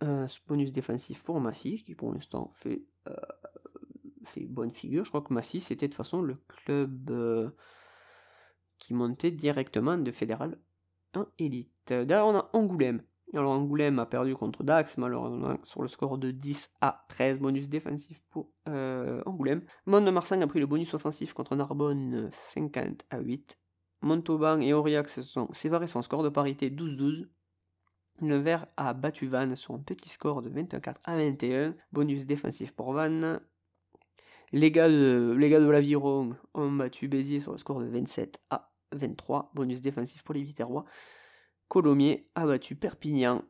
bonus 0.47 0.73
défensif 0.73 1.23
pour 1.23 1.41
Massy, 1.41 1.83
qui 1.85 1.95
pour 1.95 2.13
l'instant 2.13 2.51
fait, 2.55 2.83
euh, 3.09 3.15
fait 4.25 4.47
bonne 4.47 4.71
figure. 4.71 5.05
Je 5.05 5.11
crois 5.11 5.23
que 5.23 5.33
Massy, 5.33 5.61
c'était 5.61 5.87
de 5.87 5.93
toute 5.93 5.97
façon 5.97 6.23
le 6.23 6.37
club 6.49 7.11
euh, 7.11 7.51
qui 8.79 8.95
montait 8.95 9.31
directement 9.31 9.99
de 9.99 10.11
fédéral 10.11 10.59
1 11.15 11.27
élite. 11.39 11.71
Derrière, 11.89 12.27
on 12.27 12.37
a 12.37 12.51
Angoulême. 12.53 13.03
Alors 13.35 13.53
Angoulême 13.53 13.99
a 13.99 14.05
perdu 14.05 14.35
contre 14.37 14.63
Dax, 14.63 14.99
malheureusement, 14.99 15.57
sur 15.63 15.81
le 15.81 15.89
score 15.89 16.19
de 16.19 16.31
10 16.31 16.71
à 16.83 17.05
13, 17.09 17.39
bonus 17.39 17.69
défensif 17.69 18.23
pour 18.29 18.51
euh, 18.69 19.23
Angoulême. 19.25 19.63
Mont 19.87 20.03
de 20.03 20.11
Marsan 20.11 20.43
a 20.43 20.47
pris 20.47 20.61
le 20.61 20.67
bonus 20.67 20.93
offensif 20.93 21.33
contre 21.33 21.57
Narbonne, 21.57 22.29
50 22.31 23.07
à 23.11 23.21
8. 23.21 23.59
Montauban 24.03 24.61
et 24.61 24.73
Aurillac 24.75 25.09
se 25.09 25.23
sont 25.23 25.49
séparés 25.53 25.87
son 25.87 26.03
score 26.03 26.23
de 26.23 26.29
parité 26.29 26.69
12-12. 26.71 27.27
Le 28.21 28.37
Vert 28.37 28.67
a 28.77 28.95
battu 28.95 29.27
Vannes 29.27 29.57
sur 29.57 29.75
un 29.75 29.79
petit 29.79 30.09
score 30.09 30.43
de 30.43 30.49
24 30.49 31.01
à 31.05 31.17
21, 31.17 31.75
bonus 31.93 32.27
défensif 32.27 32.73
pour 32.73 32.93
Vannes. 32.93 33.41
Les 34.53 34.71
gars 34.71 34.89
de, 34.89 35.35
les 35.39 35.49
gars 35.49 35.61
de 35.61 35.69
l'Aviron 35.69 36.37
ont 36.55 36.73
battu 36.73 37.09
Béziers 37.09 37.41
sur 37.41 37.53
le 37.53 37.59
score 37.59 37.81
de 37.81 37.87
27 37.87 38.39
à 38.51 38.71
23, 38.93 39.51
bonus 39.55 39.81
défensif 39.81 40.23
pour 40.23 40.35
les 40.35 40.43
Viterrois. 40.43 40.85
Colomiers 41.69 42.29
a 42.35 42.47
battu 42.47 42.77
Perpignan 42.77 43.43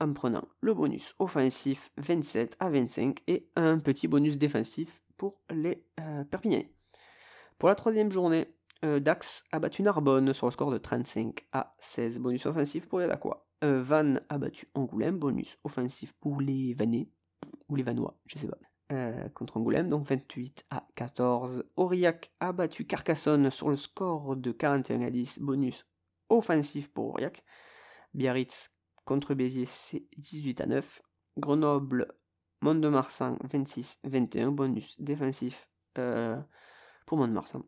en 0.00 0.12
prenant 0.12 0.46
le 0.60 0.74
bonus 0.74 1.14
offensif 1.18 1.90
27 1.96 2.56
à 2.60 2.70
25 2.70 3.20
et 3.26 3.48
un 3.56 3.78
petit 3.78 4.06
bonus 4.06 4.38
défensif 4.38 5.02
pour 5.16 5.40
les 5.50 5.84
euh, 5.98 6.24
Perpignanais. 6.24 6.72
Pour 7.58 7.68
la 7.68 7.74
troisième 7.74 8.10
journée, 8.12 8.46
euh, 8.84 9.00
Dax 9.00 9.44
a 9.52 9.58
battu 9.58 9.82
Narbonne 9.82 10.32
sur 10.32 10.46
le 10.46 10.52
score 10.52 10.70
de 10.70 10.78
35 10.78 11.46
à 11.52 11.74
16, 11.78 12.18
bonus 12.18 12.46
offensif 12.46 12.88
pour 12.88 13.00
les 13.00 13.06
Dacois. 13.06 13.49
Euh, 13.62 13.82
Vannes 13.82 14.22
a 14.28 14.38
battu 14.38 14.68
Angoulême, 14.74 15.18
bonus 15.18 15.58
offensif 15.64 16.12
pour 16.20 16.40
les 16.40 16.74
Vannais, 16.74 17.08
ou 17.68 17.76
les 17.76 17.82
Vanois, 17.82 18.18
je 18.26 18.38
sais 18.38 18.48
pas. 18.48 18.58
contre 19.34 19.58
Angoulême, 19.58 19.88
donc 19.88 20.06
28 20.06 20.64
à 20.70 20.86
14. 20.96 21.64
Aurillac 21.76 22.32
a 22.40 22.52
battu 22.52 22.86
Carcassonne 22.86 23.50
sur 23.50 23.70
le 23.70 23.76
score 23.76 24.36
de 24.36 24.50
41 24.50 25.02
à 25.02 25.10
10, 25.10 25.40
bonus 25.40 25.86
offensif 26.28 26.88
pour 26.88 27.10
Aurillac. 27.10 27.44
Biarritz 28.14 28.70
contre 29.04 29.34
Béziers, 29.34 29.66
c'est 29.66 30.04
18 30.16 30.60
à 30.60 30.66
9. 30.66 31.02
Grenoble, 31.36 32.12
Mont-de-Marsan, 32.62 33.36
26-21, 33.44 34.50
bonus 34.50 35.00
défensif 35.00 35.68
euh, 35.98 36.38
pour 37.06 37.18
Mont-de-Marsan. 37.18 37.62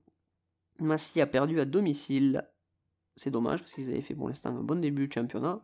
Massy 0.78 1.20
a 1.20 1.26
perdu 1.26 1.60
à 1.60 1.64
domicile. 1.64 2.48
C'est 3.16 3.30
dommage 3.30 3.60
parce 3.60 3.74
qu'ils 3.74 3.90
avaient 3.90 4.02
fait 4.02 4.14
pour 4.14 4.28
l'instant 4.28 4.50
un 4.50 4.62
bon 4.62 4.80
début 4.80 5.08
de 5.08 5.12
championnat. 5.12 5.62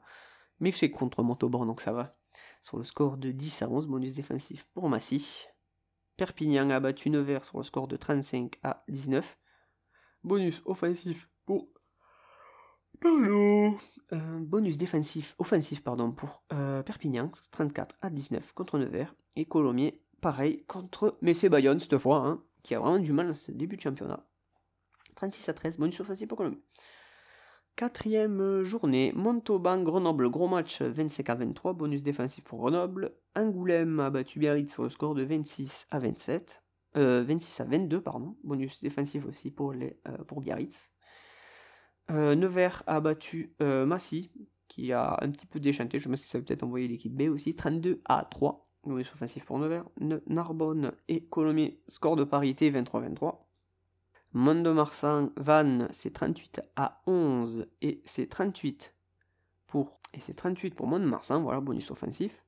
Mais 0.61 0.73
c'est 0.73 0.91
contre 0.91 1.23
Montauban, 1.23 1.65
donc 1.67 1.81
ça 1.81 1.93
va. 1.93 2.17
Sur 2.61 2.79
le 2.79 2.85
score 2.85 3.17
de 3.17 3.31
10 3.31 3.63
à 3.63 3.69
11, 3.69 3.87
bonus 3.87 4.15
défensif 4.15 4.67
pour 4.75 4.89
Massy. 4.89 5.47
Perpignan 6.17 6.71
a 6.71 6.81
battu 6.81 7.11
Nevers 7.11 7.45
sur 7.45 7.59
le 7.59 7.65
score 7.65 7.87
de 7.87 7.97
35 7.97 8.59
à 8.63 8.83
19. 8.89 9.39
Bonus 10.25 10.61
offensif 10.65 11.29
pour 11.47 11.69
un 14.11 14.41
bonus 14.41 14.77
défensif, 14.77 15.35
offensif 15.39 15.83
pardon, 15.83 16.11
pour 16.11 16.43
euh, 16.53 16.83
Perpignan, 16.83 17.31
34 17.53 17.97
à 18.01 18.11
19 18.11 18.53
contre 18.53 18.79
Nevers. 18.79 19.15
Et 19.37 19.45
Colomiers, 19.45 20.03
pareil, 20.21 20.65
contre 20.67 21.17
Messé 21.23 21.49
Bayonne 21.49 21.79
cette 21.79 21.99
fois, 21.99 22.27
hein, 22.27 22.43
qui 22.63 22.75
a 22.75 22.81
vraiment 22.81 22.99
du 22.99 23.13
mal 23.13 23.29
dans 23.29 23.35
ce 23.35 23.53
début 23.53 23.77
de 23.77 23.83
championnat. 23.83 24.27
36 25.15 25.49
à 25.49 25.55
13, 25.55 25.79
bonus 25.79 26.01
offensif 26.01 26.29
pour 26.29 26.39
Colomiers. 26.39 26.63
Quatrième 27.79 28.64
journée, 28.64 29.12
Montauban, 29.14 29.81
Grenoble, 29.85 30.29
gros 30.29 30.49
match 30.49 30.83
25 30.83 31.31
à 31.31 31.35
23, 31.37 31.74
bonus 31.74 32.03
défensif 32.03 32.43
pour 32.43 32.59
Grenoble. 32.59 33.12
Angoulême 33.37 34.01
a 34.01 34.11
battu 34.11 34.41
Biarritz 34.41 34.72
sur 34.72 34.83
le 34.83 34.89
score 34.89 35.14
de 35.14 35.22
26 35.22 35.87
à 35.93 36.01
27. 36.01 36.61
26 36.97 37.61
euh, 37.61 37.62
à 37.62 37.66
22, 37.68 38.01
pardon. 38.01 38.37
Bonus 38.43 38.81
défensif 38.81 39.24
aussi 39.26 39.53
pour, 39.53 39.72
les, 39.74 39.97
euh, 40.09 40.41
Biarritz. 40.41 40.91
Euh, 42.11 42.35
Nevers 42.35 42.83
a 42.89 42.99
battu 42.99 43.55
Massy, 43.61 44.33
qui 44.66 44.93
a 44.93 45.16
un 45.22 45.31
petit 45.31 45.47
peu 45.47 45.61
déchanté. 45.61 46.01
Je 46.01 46.09
me 46.09 46.16
si 46.16 46.26
ça 46.26 46.41
peut-être 46.41 46.64
envoyer 46.64 46.89
l'équipe 46.89 47.14
B 47.14 47.31
aussi. 47.33 47.55
32 47.55 48.03
à 48.07 48.26
3. 48.29 48.68
Mauvais 48.87 49.03
offensif 49.03 49.45
pour 49.45 49.61
Nevers. 49.61 49.89
Narbonne 50.26 50.95
et 51.07 51.26
Colomiers, 51.26 51.81
score 51.87 52.16
de 52.16 52.24
parité 52.24 52.72
23-23. 52.72 53.37
Mont-de-Marsan, 54.33 55.31
Vannes, 55.37 55.89
c'est 55.91 56.12
38 56.12 56.61
à 56.76 57.01
11 57.07 57.66
et 57.83 58.03
c'est 58.05 58.29
38 58.29 58.95
pour 59.66 60.01
et 60.14 60.20
c'est 60.20 60.35
38 60.35 60.74
pour 60.74 60.87
Mont-de-Marsan, 60.87 61.43
voilà, 61.43 61.61
bonus 61.61 61.91
offensif. 61.91 62.45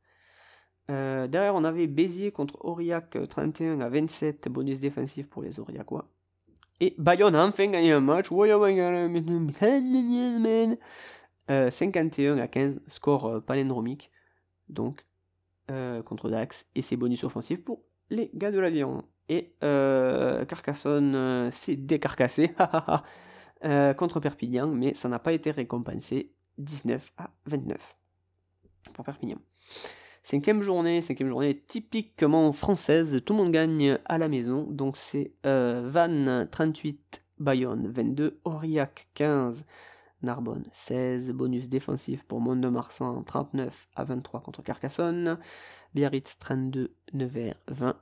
Euh, 0.91 1.29
derrière, 1.29 1.55
on 1.55 1.65
avait 1.65 1.87
Béziers 1.87 2.33
contre 2.33 2.65
Aurillac, 2.65 3.17
31 3.29 3.81
à 3.81 3.89
27, 3.89 4.49
bonus 4.49 4.81
défensif 4.81 5.29
pour 5.29 5.43
les 5.43 5.61
Aurillacois. 5.61 6.09
Et 6.81 6.95
Bayonne 6.99 7.35
a 7.35 7.45
enfin 7.47 7.67
gagné 7.67 7.93
un 7.93 8.01
match. 8.01 8.31
51 11.71 12.39
à 12.39 12.49
15, 12.49 12.83
score 12.87 13.27
euh, 13.27 13.41
palindromique. 13.41 14.11
Donc, 14.69 15.05
euh, 15.71 16.03
contre 16.03 16.31
Dax. 16.31 16.67
Et 16.75 16.83
c'est 16.83 16.97
bonus 16.97 17.23
offensif 17.25 17.63
pour 17.63 17.83
les 18.09 18.31
gars 18.35 18.51
de 18.51 18.59
l'avion. 18.59 19.05
Et 19.31 19.55
euh, 19.63 20.45
Carcassonne 20.45 21.51
s'est 21.51 21.77
décarcassé 21.77 22.51
contre 23.97 24.21
Perpignan, 24.21 24.67
mais 24.67 24.93
ça 24.93 25.09
n'a 25.09 25.19
pas 25.19 25.33
été 25.33 25.51
récompensé. 25.51 26.33
19 26.61 27.13
à 27.17 27.31
29 27.47 27.97
pour 28.95 29.05
Perpignan. 29.05 29.39
Cinquième 30.23 30.63
journée, 30.63 31.01
cinquième 31.01 31.29
journée 31.29 31.59
typiquement 31.67 32.53
française, 32.53 33.23
tout 33.25 33.33
le 33.33 33.43
monde 33.43 33.53
gagne 33.53 33.99
à 34.05 34.19
la 34.19 34.29
maison, 34.29 34.67
donc 34.71 34.97
c'est 34.97 35.33
euh, 35.47 35.83
Vannes 35.87 36.47
38, 36.51 37.25
Bayonne 37.39 37.89
22, 37.89 38.41
Aurillac 38.45 39.09
15, 39.15 39.65
Narbonne 40.23 40.67
16, 40.73 41.33
bonus 41.33 41.71
défensif 41.71 42.25
pour 42.25 42.41
Mont-de-Marsan 42.41 43.23
39 43.23 43.89
à 43.97 44.05
23 44.05 44.41
contre 44.43 44.63
Carcassonne, 44.63 45.39
Biarritz 45.95 46.39
32, 46.39 46.95
Nevers 47.15 47.57
20, 47.69 47.97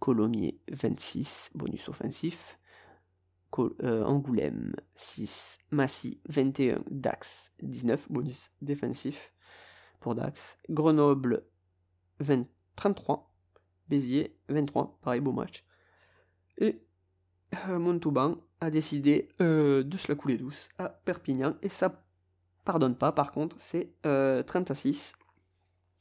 Colomiers 0.00 0.60
26, 0.68 1.50
bonus 1.54 1.88
offensif, 1.88 2.58
euh, 3.58 4.02
Angoulême 4.04 4.74
6, 4.96 5.58
Massy 5.70 6.20
21, 6.28 6.82
Dax 6.90 7.52
19, 7.62 8.10
bonus 8.10 8.50
défensif, 8.62 9.32
pour 10.00 10.14
Dax. 10.14 10.58
Grenoble 10.68 11.44
20, 12.20 12.46
33. 12.76 13.30
Béziers 13.88 14.36
23. 14.48 14.98
Pareil, 15.02 15.20
beau 15.20 15.32
match. 15.32 15.64
Et 16.58 16.82
euh, 17.68 17.78
Montauban 17.78 18.36
a 18.60 18.70
décidé 18.70 19.28
euh, 19.40 19.82
de 19.82 19.96
se 19.96 20.08
la 20.08 20.16
couler 20.16 20.38
douce 20.38 20.68
à 20.78 20.88
Perpignan 20.88 21.54
et 21.62 21.68
ça 21.68 22.02
pardonne 22.64 22.96
pas 22.96 23.12
par 23.12 23.30
contre, 23.30 23.56
c'est 23.58 23.92
30 24.02 24.70
à 24.70 24.74
6 24.74 25.12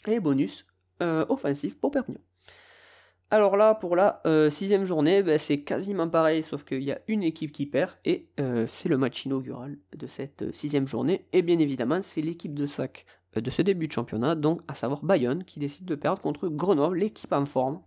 et 0.08 0.20
bonus 0.20 0.66
offensif 1.02 1.78
pour 1.78 1.92
Perpignan. 1.92 2.22
Alors 3.34 3.58
là, 3.58 3.74
pour 3.74 3.96
la 3.96 4.22
sixième 4.52 4.86
journée, 4.86 5.24
ben, 5.24 5.40
c'est 5.40 5.62
quasiment 5.62 6.08
pareil, 6.08 6.44
sauf 6.44 6.64
qu'il 6.64 6.84
y 6.84 6.92
a 6.92 7.00
une 7.08 7.24
équipe 7.24 7.52
qui 7.52 7.66
perd, 7.66 7.94
et 8.06 8.28
c'est 8.68 8.90
le 8.90 8.98
match 9.00 9.26
inaugural 9.26 9.80
de 9.98 10.06
cette 10.06 10.54
sixième 10.54 10.86
journée. 10.86 11.26
Et 11.34 11.42
bien 11.42 11.58
évidemment, 11.58 12.04
c'est 12.04 12.22
l'équipe 12.22 12.54
de 12.54 12.68
sac 12.68 13.08
de 13.42 13.50
ce 13.50 13.64
début 13.64 13.88
de 13.88 13.92
championnat, 13.92 14.36
donc 14.36 14.62
à 14.68 14.76
savoir 14.76 15.04
Bayonne, 15.04 15.44
qui 15.46 15.60
décide 15.60 15.86
de 15.86 15.96
perdre 15.96 16.22
contre 16.22 16.48
Grenoble, 16.48 17.00
l'équipe 17.00 17.34
en 17.34 17.46
forme. 17.46 17.82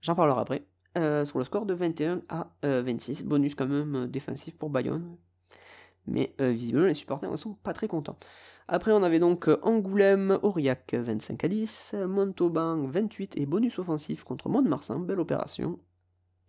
J'en 0.00 0.14
parlerai 0.14 0.40
après. 0.40 0.66
Euh, 0.96 1.24
sur 1.24 1.38
le 1.38 1.44
score 1.44 1.66
de 1.66 1.74
21 1.74 2.22
à 2.28 2.52
26. 2.62 3.22
Euh, 3.22 3.24
Bonus 3.24 3.56
quand 3.56 3.66
même 3.66 3.96
euh, 3.96 4.06
défensif 4.06 4.56
pour 4.56 4.70
Bayonne. 4.70 5.16
Mais 6.06 6.34
visiblement, 6.38 6.86
les 6.86 6.94
supporters 6.94 7.30
ne 7.30 7.36
sont 7.36 7.54
pas 7.54 7.72
très 7.72 7.88
contents. 7.88 8.18
Après, 8.68 8.92
on 8.92 9.02
avait 9.02 9.18
donc 9.18 9.48
Angoulême, 9.62 10.38
Aurillac 10.42 10.94
25 10.94 11.44
à 11.44 11.48
10, 11.48 11.94
Montauban 12.06 12.86
28 12.86 13.36
et 13.36 13.46
bonus 13.46 13.78
offensif 13.78 14.24
contre 14.24 14.48
Mont-de-Marsan. 14.48 15.00
Belle 15.00 15.20
opération. 15.20 15.78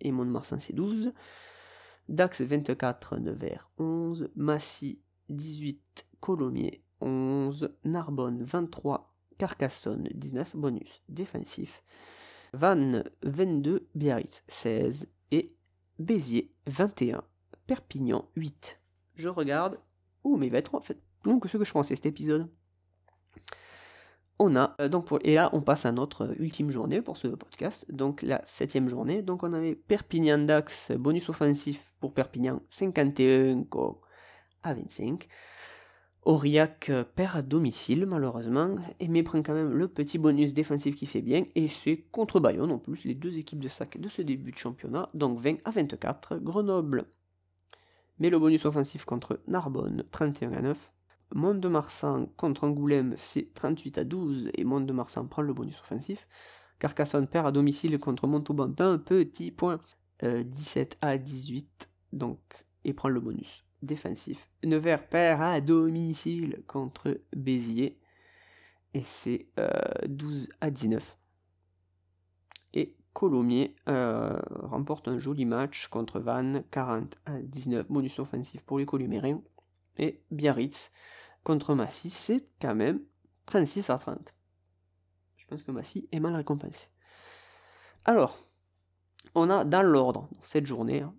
Et 0.01 0.11
Mont-de-Marsan, 0.11 0.59
c'est 0.59 0.73
12. 0.73 1.13
Dax 2.07 2.41
24, 2.41 3.17
Nevers 3.17 3.69
11, 3.77 4.29
Massy 4.35 5.01
18, 5.29 6.05
Colomiers 6.19 6.83
11, 7.01 7.75
Narbonne 7.83 8.43
23, 8.43 9.15
Carcassonne 9.37 10.07
19, 10.13 10.55
bonus 10.55 11.01
défensif. 11.09 11.83
Vannes 12.53 13.03
22, 13.23 13.87
Biarritz 13.95 14.43
16 14.47 15.07
et 15.31 15.55
Béziers 15.97 16.53
21, 16.67 17.23
Perpignan 17.67 18.29
8. 18.35 18.79
Je 19.15 19.29
regarde. 19.29 19.79
Ouh, 20.23 20.37
mais 20.37 20.47
il 20.47 20.51
va 20.51 20.57
être 20.57 20.75
en 20.75 20.81
fait 20.81 20.97
que 21.41 21.49
ce 21.49 21.57
que 21.57 21.65
je 21.65 21.71
pensais 21.71 21.95
cet 21.95 22.05
épisode. 22.05 22.49
On 24.37 24.55
a 24.55 24.75
euh, 24.81 24.89
donc 24.89 25.05
pour, 25.05 25.19
et 25.23 25.35
là 25.35 25.49
on 25.53 25.61
passe 25.61 25.85
à 25.85 25.91
notre 25.91 26.35
ultime 26.39 26.69
journée 26.69 27.01
pour 27.01 27.17
ce 27.17 27.27
podcast, 27.27 27.85
donc 27.91 28.21
la 28.21 28.41
septième 28.45 28.89
journée. 28.89 29.21
Donc 29.21 29.43
on 29.43 29.53
avait 29.53 29.75
Perpignan 29.75 30.39
Dax 30.39 30.91
bonus 30.91 31.29
offensif 31.29 31.93
pour 31.99 32.13
Perpignan 32.13 32.61
51 32.69 33.63
à 34.63 34.73
25. 34.73 35.27
Aurillac 36.23 36.89
euh, 36.89 37.03
perd 37.03 37.37
à 37.37 37.41
domicile 37.43 38.05
malheureusement, 38.07 38.75
mais 38.99 39.23
prend 39.23 39.41
quand 39.41 39.53
même 39.53 39.71
le 39.71 39.87
petit 39.87 40.17
bonus 40.17 40.53
défensif 40.53 40.95
qui 40.95 41.05
fait 41.05 41.21
bien, 41.21 41.45
et 41.53 41.67
c'est 41.67 41.97
contre 42.11 42.39
Bayonne 42.39 42.71
en 42.71 42.79
plus, 42.79 43.03
les 43.05 43.13
deux 43.13 43.37
équipes 43.37 43.59
de 43.59 43.69
sac 43.69 43.99
de 43.99 44.09
ce 44.09 44.23
début 44.23 44.51
de 44.51 44.57
championnat, 44.57 45.09
donc 45.13 45.39
20 45.39 45.57
à 45.65 45.69
24, 45.69 46.37
Grenoble. 46.37 47.05
Mais 48.19 48.29
le 48.29 48.39
bonus 48.39 48.65
offensif 48.65 49.05
contre 49.05 49.41
Narbonne, 49.47 50.03
31 50.11 50.53
à 50.53 50.61
9. 50.61 50.91
Mont-de-Marsan 51.33 52.27
contre 52.37 52.63
Angoulême, 52.63 53.15
c'est 53.17 53.53
38 53.53 53.97
à 53.97 54.03
12, 54.03 54.51
et 54.53 54.63
Mont-de-Marsan 54.63 55.27
prend 55.27 55.41
le 55.41 55.53
bonus 55.53 55.79
offensif. 55.79 56.27
Carcassonne 56.79 57.27
perd 57.27 57.47
à 57.47 57.51
domicile 57.51 57.99
contre 57.99 58.27
Montauban 58.27 58.67
d'un 58.67 58.97
petit 58.97 59.51
point, 59.51 59.79
17 60.21 60.97
euh, 61.03 61.07
à 61.07 61.17
18, 61.17 61.89
donc, 62.13 62.39
et 62.83 62.93
prend 62.93 63.09
le 63.09 63.19
bonus 63.19 63.65
défensif. 63.85 64.49
Nevers 64.63 65.07
perd 65.07 65.41
à 65.41 65.61
domicile 65.61 66.63
contre 66.67 67.21
Béziers. 67.35 67.99
Et 68.93 69.03
c'est 69.03 69.47
12 70.07 70.49
euh, 70.49 70.55
à 70.61 70.69
19. 70.69 71.17
Colomiers 73.15 73.73
euh, 73.87 74.37
remporte 74.49 75.07
un 75.07 75.17
joli 75.17 75.45
match 75.45 75.87
contre 75.87 76.19
Vannes, 76.19 76.65
40 76.69 77.15
à 77.25 77.39
19. 77.41 77.87
Bonus 77.89 78.19
offensif 78.19 78.61
pour 78.61 78.77
les 78.77 78.85
Colomériens. 78.85 79.41
Et 79.97 80.21
Biarritz 80.31 80.91
contre 81.45 81.75
Massy, 81.75 82.09
c'est 82.09 82.45
quand 82.61 82.75
même 82.75 82.99
36 83.45 83.89
à 83.89 83.97
30. 83.97 84.33
Je 85.37 85.47
pense 85.47 85.63
que 85.63 85.71
Massy 85.71 86.09
est 86.11 86.19
mal 86.19 86.35
récompensé. 86.35 86.89
Alors, 88.03 88.37
on 89.33 89.49
a 89.49 89.63
dans 89.63 89.81
l'ordre 89.81 90.27
cette 90.41 90.65
journée, 90.65 91.01
hein, 91.01 91.15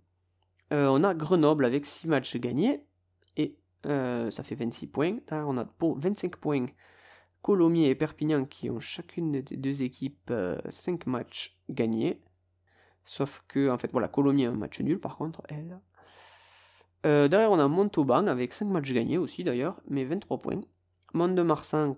euh, 0.74 0.88
on 0.88 1.02
a 1.02 1.14
Grenoble 1.14 1.64
avec 1.64 1.86
6 1.86 2.08
matchs 2.08 2.36
gagnés 2.36 2.84
et 3.38 3.56
euh, 3.86 4.30
ça 4.30 4.42
fait 4.42 4.54
26 4.54 4.88
points. 4.88 5.16
on 5.30 5.56
a 5.56 5.64
pour 5.64 5.98
25 5.98 6.36
points 6.36 6.66
Colomiers 7.46 7.90
et 7.90 7.94
Perpignan 7.94 8.44
qui 8.44 8.70
ont 8.70 8.80
chacune 8.80 9.30
des 9.30 9.56
deux 9.56 9.84
équipes 9.84 10.32
5 10.68 11.06
euh, 11.06 11.10
matchs 11.10 11.56
gagnés. 11.70 12.20
Sauf 13.04 13.44
que, 13.46 13.70
en 13.70 13.78
fait, 13.78 13.92
voilà, 13.92 14.08
Colomiers 14.08 14.46
a 14.46 14.50
un 14.50 14.56
match 14.56 14.80
nul 14.80 14.98
par 14.98 15.16
contre, 15.16 15.42
elle. 15.48 15.78
derrière, 17.04 17.52
on 17.52 17.58
a 17.60 17.68
Montauban 17.68 18.26
avec 18.26 18.52
5 18.52 18.64
matchs 18.66 18.92
gagnés 18.92 19.16
aussi 19.16 19.44
d'ailleurs, 19.44 19.80
mais 19.88 20.04
23 20.04 20.38
points. 20.38 20.60
Mont-de-Marsan, 21.14 21.96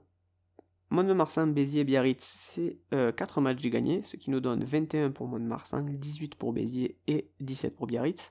Mont-de-Marsan, 0.90 1.46
Béziers, 1.46 1.84
Biarritz, 1.84 2.24
c'est 2.52 2.76
4 2.90 3.40
matchs 3.40 3.62
gagnés, 3.62 4.02
ce 4.02 4.16
qui 4.16 4.30
nous 4.30 4.40
donne 4.40 4.64
21 4.64 5.12
pour 5.12 5.28
Mont-de-Marsan, 5.28 5.86
18 5.88 6.34
pour 6.34 6.52
Béziers 6.52 6.98
et 7.06 7.30
17 7.40 7.74
pour 7.74 7.86
Biarritz. 7.86 8.30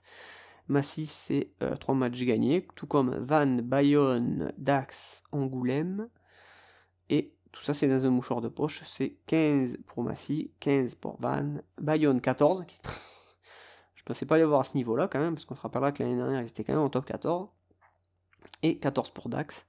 Massy, 0.68 1.06
c'est 1.08 1.50
3 1.80 1.96
euh, 1.96 1.98
matchs 1.98 2.24
gagnés, 2.24 2.68
tout 2.76 2.88
comme 2.88 3.16
Vannes, 3.16 3.62
Bayonne, 3.62 4.52
Dax, 4.58 5.24
Angoulême. 5.32 6.10
Tout 7.52 7.62
ça, 7.62 7.74
c'est 7.74 7.88
dans 7.88 8.06
un 8.06 8.10
mouchoir 8.10 8.42
de 8.42 8.50
poche. 8.50 8.84
C'est 8.86 9.18
15 9.28 9.80
pour 9.88 10.04
Massy, 10.04 10.52
15 10.60 10.96
pour 10.96 11.20
Vannes, 11.20 11.64
Bayonne 11.80 12.22
14. 12.22 12.66
Je 13.96 14.04
pensais 14.04 14.26
pas 14.26 14.38
y 14.38 14.42
avoir 14.42 14.62
à 14.62 14.64
ce 14.64 14.76
niveau-là 14.76 15.08
quand 15.08 15.20
même, 15.20 15.34
parce 15.34 15.46
qu'on 15.46 15.56
se 15.56 15.62
rappellera 15.62 15.92
que 15.92 16.04
l'année 16.04 16.16
dernière, 16.16 16.42
ils 16.42 16.48
étaient 16.48 16.64
quand 16.64 16.74
même 16.74 16.82
en 16.82 16.90
top 16.90 17.06
14. 17.06 17.50
Et 18.64 18.80
14 18.80 19.10
pour 19.12 19.30
Dax. 19.30 19.66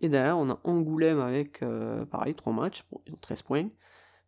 Et 0.00 0.08
derrière, 0.08 0.38
on 0.38 0.50
a 0.50 0.60
Angoulême 0.64 1.18
avec, 1.18 1.62
euh, 1.62 2.04
pareil, 2.04 2.34
3 2.34 2.52
matchs, 2.52 2.84
13 3.20 3.42
points. 3.42 3.68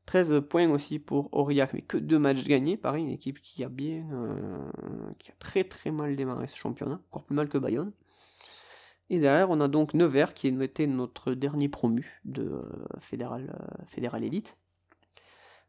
13 0.07 0.41
points 0.49 0.69
aussi 0.71 0.99
pour 0.99 1.29
Aurillac, 1.33 1.73
mais 1.73 1.83
que 1.83 1.97
2 1.97 2.19
matchs 2.19 2.45
gagnés. 2.45 2.77
Pareil, 2.77 3.05
une 3.05 3.11
équipe 3.11 3.41
qui 3.41 3.63
a 3.63 3.69
bien, 3.69 4.05
euh, 4.13 4.69
qui 5.19 5.31
a 5.31 5.35
très 5.39 5.63
très 5.65 5.91
mal 5.91 6.17
démarré 6.17 6.49
ce 6.49 6.57
championnat, 6.57 7.01
encore 7.11 7.25
plus 7.25 7.37
mal 7.37 7.49
que 7.49 7.59
Bayonne. 7.59 7.93
Et 9.11 9.19
derrière, 9.19 9.51
on 9.51 9.61
a 9.61 9.69
donc 9.69 9.93
Nevers 9.95 10.35
qui 10.35 10.49
était 10.49 10.87
notre 10.87 11.35
dernier 11.35 11.69
promu 11.69 12.21
de 12.25 12.43
euh, 12.43 12.63
fédéral, 13.01 13.55
euh, 13.55 13.85
fédéral 13.87 14.25
élite. 14.25 14.57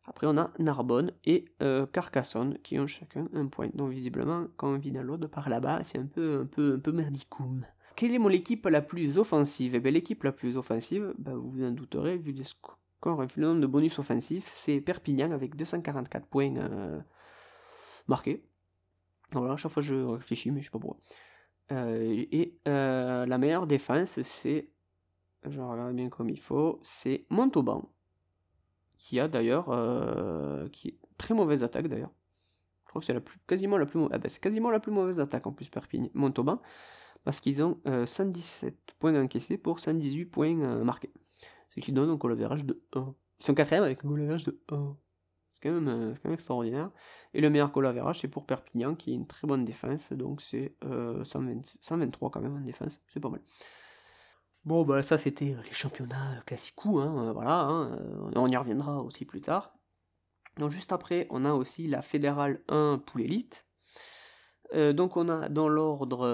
Après, 0.06 0.26
on 0.28 0.38
a 0.38 0.52
Narbonne 0.58 1.12
et 1.26 1.46
Carcassonne 1.92 2.58
qui 2.64 2.80
ont 2.80 2.88
chacun 2.88 3.28
un 3.34 3.46
point. 3.46 3.70
Donc, 3.76 3.92
visiblement, 3.92 4.48
quand 4.58 4.70
on 4.70 4.78
vit 4.78 4.92
dans 4.92 5.04
l'autre 5.04 5.28
par 5.28 5.48
là-bas, 5.48 5.84
c'est 5.84 6.00
un 6.00 6.08
peu, 6.08 6.40
un 6.42 6.46
peu, 6.48 6.74
un 6.74 6.80
peu 6.80 6.92
merdicoum. 6.92 7.66
Quelle 7.96 8.14
est 8.16 8.20
mon 8.20 8.30
équipe 8.30 8.66
la 8.66 8.82
plus 8.82 9.20
offensive? 9.20 9.76
Eh 9.76 9.92
L'équipe 9.92 10.24
la 10.24 10.32
plus 10.32 10.58
offensive, 10.58 11.14
ben, 11.20 11.36
vous 11.36 11.52
vous 11.52 11.64
en 11.64 11.70
douterez, 11.70 12.18
vu 12.18 12.32
les 12.32 12.44
scores 12.44 12.82
encore 13.02 13.26
le 13.36 13.48
nombre 13.48 13.62
de 13.62 13.68
bonus 13.68 13.98
offensifs, 14.00 14.48
c'est 14.48 14.80
Perpignan 14.80 15.32
avec 15.32 15.56
244 15.56 16.28
points 16.28 16.56
euh, 16.58 17.00
marqués. 18.08 18.44
Voilà, 19.32 19.54
à 19.54 19.58
chaque 19.58 19.72
fois 19.72 19.82
je 19.82 19.96
réfléchis, 19.96 20.52
mais 20.52 20.62
je 20.62 20.66
sais 20.66 20.72
pas 20.72 20.80
pourquoi. 20.80 21.00
Euh, 21.72 22.26
et 22.32 22.58
euh, 22.68 23.26
la 23.26 23.38
meilleure 23.38 23.68
défense, 23.68 24.22
c'est, 24.22 24.70
bien 25.46 26.10
comme 26.10 26.30
il 26.30 26.40
faut, 26.40 26.80
c'est 26.82 27.26
Montauban, 27.30 27.90
qui 28.98 29.20
a 29.20 29.28
d'ailleurs, 29.28 29.70
est 30.86 30.98
très 31.18 31.34
mauvaise 31.34 31.64
attaque 31.64 31.88
d'ailleurs. 31.88 32.12
Je 32.86 32.90
crois 32.90 33.00
que 33.00 33.06
c'est 33.06 33.14
la 33.14 33.22
plus, 33.22 33.40
quasiment 33.48 33.78
la 33.78 33.86
plus, 33.86 34.02
ah 34.12 34.18
ben, 34.18 34.30
quasiment 34.30 34.70
la 34.70 34.80
plus 34.80 34.92
mauvaise 34.92 35.20
attaque 35.20 35.48
en 35.48 35.54
plus 35.54 35.70
Perpignan, 35.70 36.10
Montauban, 36.14 36.62
parce 37.24 37.40
qu'ils 37.40 37.64
ont 37.64 37.80
117 38.06 38.76
points 39.00 39.20
encaissés 39.22 39.58
pour 39.58 39.80
118 39.80 40.26
points 40.26 40.84
marqués 40.84 41.14
ce 41.72 41.80
qui 41.80 41.92
donne 41.92 42.10
un 42.10 42.16
goal 42.16 42.38
de 42.38 42.46
1. 42.46 42.58
Ils 43.40 43.46
sont 43.46 43.54
quatrième 43.54 43.84
avec 43.84 44.04
un 44.04 44.08
goal 44.10 44.28
de 44.28 44.60
1. 44.70 44.98
C'est 45.62 45.70
quand, 45.70 45.76
même, 45.76 45.88
euh, 45.88 46.14
quand 46.16 46.26
même 46.26 46.34
extraordinaire. 46.34 46.90
Et 47.34 47.42
le 47.42 47.50
meilleur 47.50 47.72
goal 47.72 47.94
c'est 48.16 48.28
pour 48.28 48.46
Perpignan, 48.46 48.96
qui 48.96 49.12
est 49.12 49.16
une 49.16 49.28
très 49.28 49.48
bonne 49.48 49.66
défense. 49.66 50.12
Donc 50.14 50.42
c'est 50.42 50.76
123 50.82 52.28
euh, 52.28 52.32
quand 52.32 52.42
même 52.42 52.56
en 52.56 52.62
défense. 52.62 53.00
C'est 53.14 53.20
pas 53.20 53.30
mal. 53.30 53.42
Bon, 54.66 54.84
bah 54.84 55.02
ça 55.02 55.18
c'était 55.18 55.56
les 55.64 55.72
championnats 55.72 56.42
classiques, 56.46 56.76
hein, 56.86 57.30
euh, 57.30 57.34
voilà, 57.34 57.62
hein, 57.62 58.00
on 58.36 58.48
y 58.48 58.56
reviendra 58.56 59.02
aussi 59.02 59.26
plus 59.26 59.42
tard. 59.42 59.74
Donc 60.58 60.70
juste 60.70 60.92
après, 60.92 61.28
on 61.32 61.46
a 61.46 61.54
aussi 61.54 61.88
la 61.88 62.02
Fédérale 62.02 62.62
1 62.68 63.02
Poule 63.06 63.22
Elite. 63.22 63.66
donc 64.74 65.18
on 65.18 65.30
a 65.30 65.50
dans 65.50 65.68
l'ordre... 65.68 66.26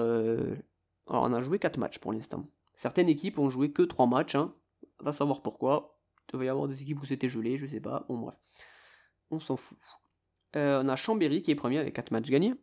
alors 1.08 1.22
on 1.22 1.32
a 1.32 1.40
joué 1.40 1.58
4 1.58 1.78
matchs 1.78 1.98
pour 1.98 2.12
l'instant. 2.12 2.46
Certaines 2.76 3.08
équipes 3.08 3.38
ont 3.38 3.48
joué 3.48 3.72
que 3.72 3.82
3 3.82 4.06
matchs, 4.06 4.34
hein, 4.34 4.54
va 5.00 5.12
savoir 5.12 5.40
pourquoi. 5.40 5.98
Il 6.28 6.32
devait 6.34 6.46
y 6.46 6.48
avoir 6.50 6.68
des 6.68 6.82
équipes 6.82 7.00
où 7.00 7.06
c'était 7.06 7.30
gelé, 7.30 7.56
je 7.56 7.66
sais 7.66 7.80
pas. 7.80 8.04
Bon, 8.08 8.18
bref. 8.18 8.36
On 9.30 9.40
s'en 9.40 9.56
fout. 9.56 9.78
Euh, 10.56 10.82
on 10.82 10.88
a 10.88 10.96
Chambéry 10.96 11.42
qui 11.42 11.50
est 11.50 11.54
premier 11.54 11.78
avec 11.78 11.94
4 11.94 12.10
matchs 12.10 12.30
gagnés. 12.30 12.54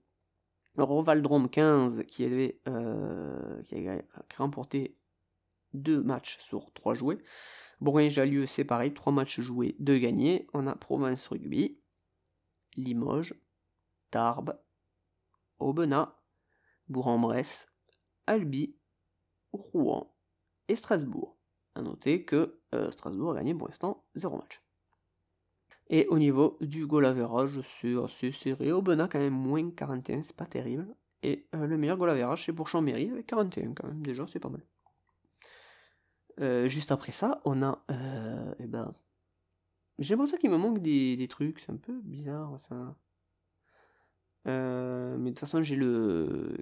Rovaldrome 0.78 1.50
15 1.50 2.04
qui, 2.08 2.26
avait, 2.26 2.60
euh, 2.68 3.62
qui 3.64 3.88
a 3.88 4.02
remporté 4.38 4.98
2 5.74 6.02
matchs 6.02 6.40
sur 6.40 6.74
3 6.74 6.96
joués. 6.96 7.20
Bourgogne-Jallieu, 7.82 8.46
c'est 8.46 8.64
pareil, 8.64 8.94
3 8.94 9.14
matchs 9.14 9.40
joués, 9.40 9.76
2 9.80 9.98
gagnés. 9.98 10.48
On 10.54 10.68
a 10.68 10.76
Provence 10.76 11.28
Rugby, 11.28 11.80
Limoges, 12.76 13.36
Tarbes, 14.12 14.60
Aubenas, 15.60 16.16
Bourg-en-Bresse, 16.88 17.68
Albi, 18.28 18.76
Rouen 19.52 20.14
et 20.68 20.76
Strasbourg. 20.76 21.38
A 21.76 21.82
noter 21.82 22.24
que 22.24 22.62
euh, 22.74 22.92
Strasbourg 22.92 23.32
a 23.32 23.36
gagné 23.36 23.54
pour 23.54 23.68
l'instant 23.68 24.06
0 24.16 24.38
match. 24.38 24.65
Et 25.90 26.08
au 26.08 26.18
niveau 26.18 26.58
du 26.62 26.88
goal 26.88 27.06
average, 27.06 27.62
c'est 27.62 27.96
assez 27.96 28.32
serré. 28.32 28.72
Aubenas 28.72 29.08
quand 29.08 29.20
même 29.20 29.34
moins 29.34 29.70
41, 29.70 30.24
c'est 30.24 30.36
pas 30.36 30.46
terrible. 30.46 30.96
Et 31.26 31.48
euh, 31.56 31.66
le 31.66 31.78
meilleur 31.78 31.98
goal 31.98 32.10
average 32.10 32.46
c'est 32.46 32.54
pour 32.54 32.68
Chambéry 32.68 33.10
avec 33.10 33.26
41 33.28 33.74
quand 33.74 33.88
même, 33.88 34.04
déjà 34.04 34.26
c'est 34.28 34.40
pas 34.40 34.50
mal. 34.50 34.62
Euh, 36.40 36.68
juste 36.68 36.92
après 36.92 37.12
ça, 37.12 37.42
on 37.46 37.64
a... 37.64 37.84
eh 38.60 38.68
ben, 38.68 38.94
j'ai 39.98 40.14
l'impression 40.14 40.38
qu'il 40.38 40.52
me 40.52 40.58
manque 40.58 40.80
des, 40.80 41.16
des 41.16 41.28
trucs, 41.28 41.60
c'est 41.62 41.72
un 41.72 41.78
peu 41.78 42.00
bizarre 42.02 42.60
ça. 42.60 42.96
mais 44.46 44.52
de 44.52 45.30
toute 45.30 45.40
façon 45.40 45.62
j'ai 45.62 45.76
le 45.76 46.54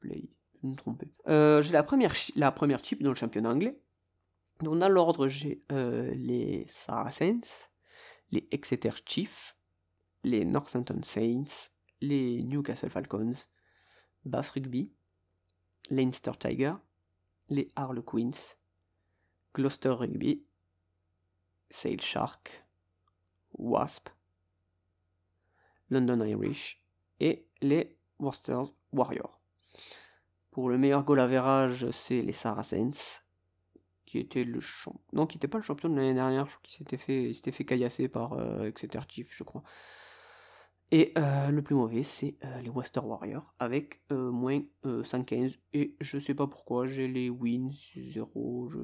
play, 0.00 0.28
je 0.62 0.66
me 0.66 0.74
trompais. 0.74 1.08
j'ai 1.26 1.72
la 1.72 1.82
première, 1.82 2.12
la 2.36 2.52
première 2.52 2.84
chip 2.84 3.02
dans 3.02 3.10
le 3.10 3.16
championnat 3.16 3.50
anglais. 3.50 3.78
Donc 4.60 4.78
dans 4.78 4.88
l'ordre, 4.88 5.28
j'ai 5.28 5.62
les 5.70 6.66
Saracens, 6.68 7.71
les 8.32 8.48
Exeter 8.50 8.90
Chiefs, 9.06 9.56
les 10.24 10.44
Northampton 10.44 11.02
Saints, 11.04 11.70
les 12.00 12.42
Newcastle 12.42 12.90
Falcons, 12.90 13.46
Bass 14.24 14.50
Rugby, 14.50 14.90
Leinster 15.90 16.32
Tiger, 16.38 16.74
les 17.48 17.70
Harlequins, 17.76 18.56
Gloucester 19.54 19.90
Rugby, 19.90 20.42
Sail 21.70 22.00
Shark, 22.00 22.64
Wasp, 23.54 24.08
London 25.90 26.24
Irish 26.24 26.82
et 27.20 27.46
les 27.60 27.96
Worcester 28.18 28.62
Warriors. 28.92 29.38
Pour 30.50 30.70
le 30.70 30.78
meilleur 30.78 31.04
goal 31.04 31.20
average, 31.20 31.90
c'est 31.90 32.22
les 32.22 32.32
Saracens, 32.32 33.21
qui 34.12 34.18
était 34.18 34.44
le 34.44 34.60
champ... 34.60 35.00
Non, 35.14 35.26
qui 35.26 35.38
n'était 35.38 35.48
pas 35.48 35.56
le 35.56 35.64
champion 35.64 35.88
de 35.88 35.96
l'année 35.96 36.12
dernière, 36.12 36.44
je 36.44 36.50
crois 36.50 36.60
qu'il 36.62 36.74
s'était 36.74 36.98
fait, 36.98 37.32
s'était 37.32 37.50
fait 37.50 37.64
caillasser 37.64 38.08
par 38.08 38.34
euh, 38.34 38.66
Exeter 38.66 39.00
Chief, 39.08 39.34
je 39.34 39.42
crois. 39.42 39.62
Et 40.90 41.14
euh, 41.16 41.48
le 41.48 41.62
plus 41.62 41.74
mauvais, 41.74 42.02
c'est 42.02 42.36
euh, 42.44 42.60
les 42.60 42.68
Wester 42.68 43.00
Warriors, 43.00 43.54
avec 43.58 44.02
moins 44.10 44.60
115. 44.84 45.52
Et 45.72 45.96
je 45.98 46.18
sais 46.18 46.34
pas 46.34 46.46
pourquoi, 46.46 46.86
j'ai 46.86 47.08
les 47.08 47.30
wins 47.30 47.72
0. 47.96 48.68
Je... 48.68 48.78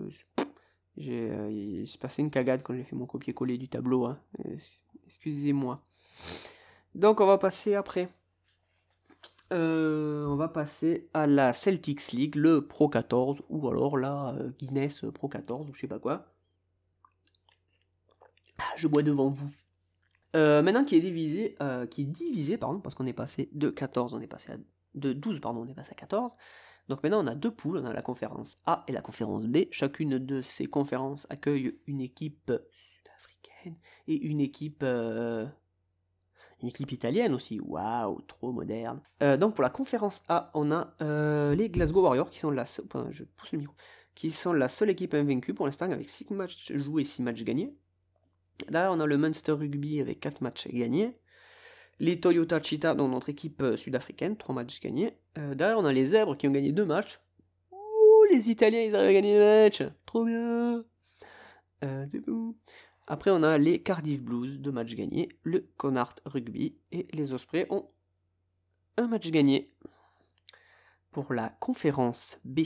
J'ai, 0.97 1.31
il 1.51 1.87
s'est 1.87 1.99
passé 1.99 2.23
une 2.23 2.31
cagade 2.31 2.63
quand 2.63 2.75
j'ai 2.75 2.83
fait 2.83 2.97
mon 2.97 3.07
copier-coller 3.07 3.59
du 3.59 3.69
tableau. 3.69 4.07
Hein. 4.07 4.19
Excusez-moi. 5.05 5.85
Donc 6.95 7.21
on 7.21 7.27
va 7.27 7.37
passer 7.37 7.75
après 7.75 8.09
euh, 9.53 10.27
on 10.27 10.37
va 10.37 10.49
passer 10.49 11.09
à 11.15 11.27
la 11.27 11.53
Celtics 11.53 12.13
League, 12.13 12.35
le 12.35 12.67
Pro 12.67 12.89
14, 12.89 13.43
ou 13.49 13.69
alors 13.69 13.97
la 13.97 14.35
euh, 14.35 14.51
Guinness 14.59 15.05
Pro 15.15 15.29
14, 15.29 15.71
ou 15.71 15.75
je 15.75 15.81
sais 15.81 15.89
pas 15.89 15.99
quoi. 15.99 16.27
Ah, 18.59 18.75
je 18.77 18.89
bois 18.89 19.03
devant 19.03 19.31
vous. 19.31 19.51
Euh, 20.37 20.61
maintenant 20.63 20.85
qui 20.85 20.97
est 20.97 21.01
divisé, 21.01 21.57
qui 21.91 22.03
est 22.03 22.07
divisé, 22.07 22.59
pardon, 22.59 22.81
parce 22.81 22.95
qu'on 22.95 23.07
est 23.07 23.15
passé 23.15 23.49
de 23.53 23.71
14, 23.71 24.13
on 24.15 24.21
est 24.21 24.27
passé 24.27 24.53
à 24.53 24.57
de 24.95 25.13
12, 25.13 25.41
pardon, 25.41 25.61
on 25.61 25.69
est 25.69 25.75
passé 25.75 25.93
à 25.93 25.95
14. 25.95 26.33
Donc 26.89 27.03
maintenant 27.03 27.23
on 27.23 27.27
a 27.27 27.35
deux 27.35 27.51
poules, 27.51 27.79
on 27.79 27.85
a 27.85 27.93
la 27.93 28.03
conférence 28.03 28.59
A 28.67 28.85
et 28.89 28.93
la 28.93 29.01
conférence 29.01 29.47
B. 29.47 29.65
Chacune 29.71 30.19
de 30.19 30.43
ces 30.43 30.67
conférences 30.67 31.27
accueille 31.31 31.79
une 31.87 32.01
équipe 32.01 32.51
sud-africaine 32.73 33.77
et 34.09 34.17
une 34.17 34.41
équipe 34.41 34.85
une 36.63 36.69
équipe 36.69 36.91
italienne 36.93 37.35
aussi, 37.35 37.61
waouh, 37.61 38.21
trop 38.23 38.53
moderne. 38.53 39.01
Euh, 39.23 39.37
donc 39.37 39.55
pour 39.55 39.63
la 39.63 39.71
conférence 39.71 40.23
A, 40.29 40.51
on 40.55 40.73
a 40.73 40.95
euh, 41.03 41.55
les 41.55 41.69
Glasgow 41.69 42.03
Warriors 42.03 42.31
qui 42.31 42.39
sont 42.39 42.51
la 42.51 42.67
seule, 42.67 42.87
je 43.11 43.25
pousse 43.25 43.53
le 43.53 43.59
micro, 43.59 43.75
qui 44.15 44.31
sont 44.31 44.53
la 44.53 44.69
seule 44.69 44.91
équipe 44.91 45.15
invaincue 45.15 45.55
pour 45.55 45.67
l'instant 45.67 45.91
avec 45.91 46.09
6 46.09 46.31
matchs 46.31 46.73
joués, 46.75 47.05
6 47.05 47.23
matchs 47.23 47.45
gagnés. 47.45 47.73
Derrière, 48.69 48.91
on 48.91 48.99
a 48.99 49.07
le 49.07 49.17
Munster 49.17 49.53
Rugby 49.53 50.01
avec 50.01 50.19
4 50.19 50.41
matchs 50.41 50.67
gagnés. 50.69 51.17
Les 52.01 52.21
Toyota 52.21 52.61
Cheetah, 52.61 52.95
donc 52.95 53.11
notre 53.13 53.29
équipe 53.29 53.63
euh, 53.63 53.77
sud-africaine, 53.77 54.37
3 54.37 54.55
matchs 54.55 54.81
gagnés. 54.81 55.17
derrière, 55.37 55.79
on 55.79 55.85
a 55.85 55.93
les 55.93 56.07
Zèbres 56.07 56.37
qui 56.37 56.49
ont 56.49 56.53
gagné 56.53 56.73
2 56.73 56.85
matchs. 56.85 57.21
Ouh, 57.71 58.25
les 58.33 58.51
Italiens, 58.51 58.83
ils 58.83 58.95
arrivent 58.97 59.11
à 59.11 59.13
gagner 59.13 59.35
des 59.35 59.63
matchs. 59.63 59.83
Trop 60.07 60.25
bien. 60.25 60.85
c'est 61.83 62.25
fou. 62.25 62.57
Après, 63.11 63.31
on 63.31 63.43
a 63.43 63.57
les 63.57 63.83
Cardiff 63.83 64.21
Blues, 64.21 64.61
deux 64.61 64.71
matchs 64.71 64.95
gagnés, 64.95 65.31
le 65.43 65.67
Connacht 65.79 66.21
Rugby 66.27 66.77
et 66.93 67.07
les 67.15 67.33
Ospreys 67.33 67.67
ont 67.71 67.89
un 68.99 69.07
match 69.07 69.31
gagné. 69.31 69.73
Pour 71.11 71.33
la 71.33 71.49
conférence 71.49 72.39
B, 72.45 72.61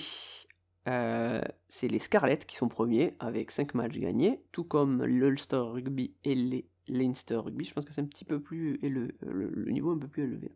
euh, 0.89 1.41
c'est 1.69 1.87
les 1.87 2.01
Scarlets 2.01 2.39
qui 2.39 2.57
sont 2.57 2.67
premiers 2.67 3.15
avec 3.21 3.53
5 3.53 3.75
matchs 3.75 3.99
gagnés, 3.99 4.43
tout 4.51 4.65
comme 4.65 5.05
l'Ulster 5.05 5.59
Rugby 5.59 6.13
et 6.25 6.35
les 6.35 6.69
Leinster 6.89 7.37
Rugby. 7.37 7.65
Je 7.65 7.73
pense 7.73 7.85
que 7.85 7.93
c'est 7.93 8.01
un 8.01 8.07
petit 8.07 8.25
peu 8.25 8.41
plus 8.41 8.81
élevé, 8.83 9.15
le, 9.21 9.71
niveau 9.71 9.93
un 9.93 9.99
peu 9.99 10.09
plus 10.09 10.25
élevé. 10.25 10.51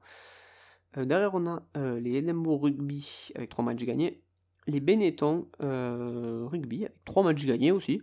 Euh, 0.97 1.05
derrière, 1.05 1.33
on 1.33 1.47
a 1.47 1.63
euh, 1.77 2.01
les 2.01 2.15
Edinburgh 2.17 2.61
Rugby 2.61 3.31
avec 3.37 3.51
3 3.51 3.65
matchs 3.65 3.85
gagnés, 3.85 4.21
les 4.67 4.81
Benetton 4.81 5.47
Rugby 5.61 6.87
avec 6.87 7.05
3 7.05 7.23
matchs 7.23 7.47
gagnés 7.47 7.71
aussi. 7.71 8.03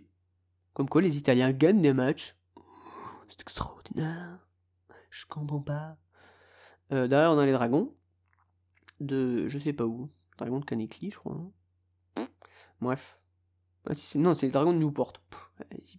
Comme 0.74 0.88
quoi 0.88 1.00
les 1.00 1.16
Italiens 1.16 1.52
gagnent 1.52 1.80
des 1.80 1.92
matchs. 1.92 2.36
C'est 3.28 3.40
extraordinaire. 3.40 4.38
Je 5.10 5.24
comprends 5.26 5.60
pas. 5.60 5.96
Euh, 6.92 7.06
derrière, 7.06 7.30
on 7.30 7.38
a 7.38 7.46
les 7.46 7.52
dragons. 7.52 7.94
De. 9.00 9.48
Je 9.48 9.58
sais 9.58 9.72
pas 9.72 9.84
où. 9.84 10.10
Dragons 10.36 10.58
de 10.58 10.64
Canecli, 10.64 11.12
je 11.12 11.18
crois. 11.18 11.40
Hein. 12.16 12.26
Bref. 12.80 13.18
Ah, 13.88 13.92
non, 14.16 14.34
c'est 14.34 14.46
les 14.46 14.52
dragons 14.52 14.72
de 14.72 14.78
Newport. 14.78 15.12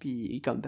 Ils 0.03 0.41
campent. 0.41 0.67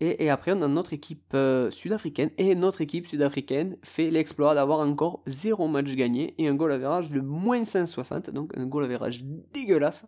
Et, 0.00 0.24
et, 0.24 0.30
après, 0.30 0.52
on 0.52 0.62
a 0.62 0.68
notre 0.68 0.92
équipe 0.92 1.32
euh, 1.34 1.70
sud-africaine. 1.70 2.30
Et 2.38 2.54
notre 2.54 2.80
équipe 2.80 3.06
sud-africaine 3.06 3.76
fait 3.82 4.10
l'exploit 4.10 4.54
d'avoir 4.54 4.80
encore 4.80 5.22
0 5.26 5.68
match 5.68 5.94
gagné 5.94 6.34
et 6.38 6.48
un 6.48 6.54
goal 6.54 6.72
average 6.72 7.10
de 7.10 7.20
moins 7.20 7.64
560. 7.64 8.30
Donc 8.30 8.56
un 8.56 8.66
goal 8.66 8.84
average 8.84 9.24
dégueulasse. 9.52 10.04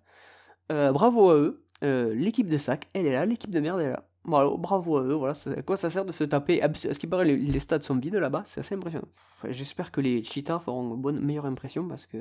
Euh, 0.71 0.93
bravo 0.93 1.31
à 1.31 1.37
eux. 1.37 1.65
Euh, 1.83 2.15
l'équipe 2.15 2.49
de 2.49 2.59
sac, 2.59 2.89
elle 2.93 3.07
est 3.07 3.13
là, 3.13 3.25
l'équipe 3.25 3.51
de 3.51 3.61
merde, 3.61 3.81
elle 3.81 3.87
est 3.87 3.93
là. 3.93 4.05
bravo 4.25 4.99
à 4.99 5.03
eux, 5.03 5.15
voilà, 5.15 5.35
à 5.57 5.63
quoi 5.63 5.77
ça 5.77 5.89
sert 5.89 6.05
de 6.05 6.13
se 6.13 6.25
taper 6.25 6.61
À 6.63 6.73
ce 6.75 6.99
qui 6.99 7.07
paraît, 7.07 7.25
les, 7.25 7.59
stades 7.59 7.83
sont 7.83 7.97
vides 7.97 8.17
là-bas, 8.17 8.43
c'est 8.45 8.61
assez 8.61 8.75
impressionnant. 8.75 9.09
J'espère 9.49 9.91
que 9.91 10.03
les 10.03 10.23
cheetahs 10.23 10.61
feront 10.61 10.95
une 11.09 11.21
meilleure 11.21 11.47
impression 11.47 11.89
parce 11.89 12.07
que 12.07 12.19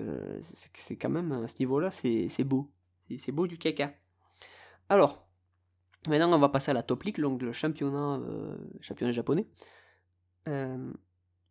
c'est 0.74 0.96
quand 0.96 1.10
même, 1.10 1.32
à 1.32 1.48
ce 1.48 1.56
niveau-là, 1.60 1.92
c'est 1.92 2.44
beau. 2.44 2.72
C'est 3.18 3.32
beau 3.32 3.48
du 3.48 3.58
caca. 3.58 3.92
Alors, 4.88 5.28
maintenant 6.08 6.34
on 6.34 6.40
va 6.40 6.50
passer 6.50 6.72
à 6.72 6.74
la 6.74 6.84
top 6.84 7.04
league, 7.04 7.20
donc 7.20 7.42
le 7.42 7.52
championnat, 7.52 8.20
euh, 8.24 8.56
championnat 8.80 9.12
japonais. 9.12 9.46
Euh, 10.48 10.92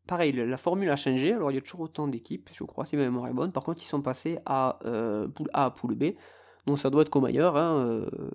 pareil, 0.06 0.32
la 0.32 0.56
formule 0.56 0.88
a 0.88 0.96
changé, 0.96 1.34
alors 1.34 1.50
il 1.50 1.56
y 1.56 1.58
a 1.58 1.60
toujours 1.60 1.80
autant 1.80 2.08
d'équipes, 2.08 2.48
je 2.52 2.64
crois, 2.64 2.86
si 2.86 2.96
ma 2.96 3.02
mémoire 3.02 3.28
est 3.28 3.34
bonne. 3.34 3.52
Par 3.52 3.64
contre, 3.64 3.82
ils 3.82 3.86
sont 3.86 4.00
passés 4.00 4.38
à 4.46 4.78
poule 5.34 5.50
A, 5.52 5.70
poule 5.72 5.94
B. 5.94 6.14
Bon, 6.68 6.76
ça 6.76 6.90
doit 6.90 7.00
être 7.00 7.08
comme 7.08 7.24
ailleurs. 7.24 7.56
Hein, 7.56 7.78
euh, 7.78 8.30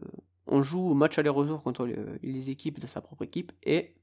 on 0.48 0.64
joue 0.64 0.96
match 0.96 1.20
aller-retour 1.20 1.62
contre 1.62 1.86
les, 1.86 2.50
équipes 2.50 2.80
de 2.80 2.88
sa 2.88 3.00
propre 3.00 3.22
équipe 3.22 3.52
et 3.62 3.94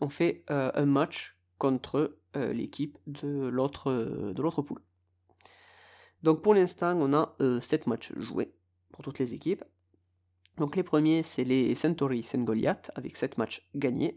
on 0.00 0.08
fait 0.08 0.44
euh, 0.52 0.70
un 0.72 0.86
match 0.86 1.36
contre 1.58 2.16
euh, 2.36 2.52
l'équipe 2.52 2.96
de 3.08 3.48
l'autre 3.48 4.62
poule. 4.62 4.78
Donc 6.22 6.42
pour 6.42 6.54
l'instant, 6.54 6.96
on 6.96 7.12
a 7.12 7.34
7 7.60 7.88
matchs 7.88 8.12
joués 8.14 8.54
pour 8.92 9.02
toutes 9.02 9.18
les 9.18 9.34
équipes. 9.34 9.64
Donc 10.56 10.76
les 10.76 10.84
premiers, 10.84 11.24
c'est 11.24 11.42
les 11.42 11.74
Centauri 11.74 12.22
Saint 12.22 12.44
avec 12.94 13.16
7 13.16 13.36
matchs 13.36 13.68
gagnés. 13.74 14.16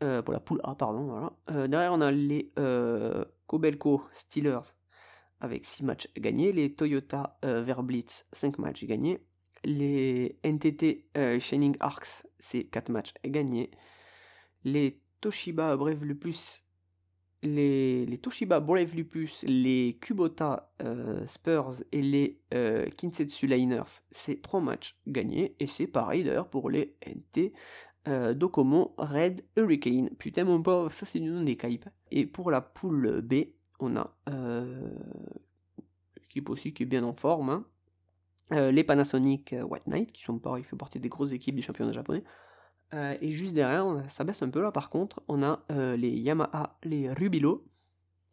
pour 0.00 0.32
la 0.32 0.40
poule 0.40 0.60
A, 0.64 0.74
pardon. 0.74 1.30
Derrière, 1.46 1.92
on 1.92 2.00
a 2.00 2.10
les 2.10 2.52
Kobelco 3.46 4.02
Steelers 4.10 4.72
avec 5.40 5.64
6 5.64 5.84
matchs 5.84 6.08
gagnés, 6.16 6.52
les 6.52 6.72
Toyota 6.72 7.38
euh, 7.44 7.62
Verblitz 7.62 8.26
5 8.32 8.58
matchs 8.58 8.84
gagnés, 8.84 9.18
les 9.64 10.38
NTT 10.44 11.06
euh, 11.16 11.40
Shining 11.40 11.76
Arcs 11.80 12.24
c'est 12.38 12.64
4 12.64 12.90
matchs 12.90 13.14
gagnés, 13.24 13.70
les 14.64 15.00
Toshiba 15.20 15.76
Brave 15.76 16.04
Lupus 16.04 16.62
les, 17.42 18.18
Toshiba 18.20 18.58
Brave 18.58 18.96
Lupus, 18.96 19.44
les 19.46 19.98
Kubota 20.00 20.72
euh, 20.82 21.24
Spurs 21.26 21.74
et 21.92 22.02
les 22.02 22.40
Kinsetsu 22.96 23.46
Liners, 23.46 24.02
c'est 24.10 24.42
3 24.42 24.60
matchs 24.60 24.96
gagnés, 25.06 25.54
et 25.60 25.66
c'est 25.66 25.86
pareil 25.86 26.24
d'ailleurs 26.24 26.48
pour 26.48 26.70
les 26.70 26.96
NT 27.06 27.52
Docomo 28.34 28.94
Red 28.98 29.42
Hurricane. 29.56 30.10
Putain 30.10 30.44
mon 30.44 30.62
pauvre, 30.62 30.90
ça 30.92 31.06
c'est 31.06 31.18
du 31.18 31.28
nom 31.28 31.42
des 31.42 31.58
Et 32.12 32.24
pour 32.26 32.52
la 32.52 32.60
poule 32.60 33.20
B, 33.20 33.34
on 33.80 33.96
a 33.96 34.10
euh, 34.28 34.90
l'équipe 36.16 36.48
aussi 36.50 36.72
qui 36.72 36.84
est 36.84 36.86
bien 36.86 37.04
en 37.04 37.12
forme. 37.12 37.50
Hein. 37.50 37.64
Euh, 38.52 38.70
les 38.70 38.84
Panasonic 38.84 39.52
euh, 39.52 39.62
White 39.62 39.86
Knight, 39.86 40.12
qui 40.12 40.22
sont 40.22 40.38
pareil, 40.38 40.64
fait 40.64 40.76
partie 40.76 41.00
des 41.00 41.08
grosses 41.08 41.32
équipes 41.32 41.56
du 41.56 41.62
championnat 41.62 41.92
japonais. 41.92 42.22
et 42.92 43.30
juste 43.30 43.54
derrière, 43.54 43.84
ça 44.10 44.24
baisse 44.24 44.42
un 44.42 44.50
peu 44.50 44.62
là 44.62 44.70
par 44.70 44.90
contre, 44.90 45.20
on 45.28 45.42
a 45.42 45.64
les 45.96 46.10
Yamaha, 46.10 46.78
les 46.84 47.12
Rubilo, 47.12 47.66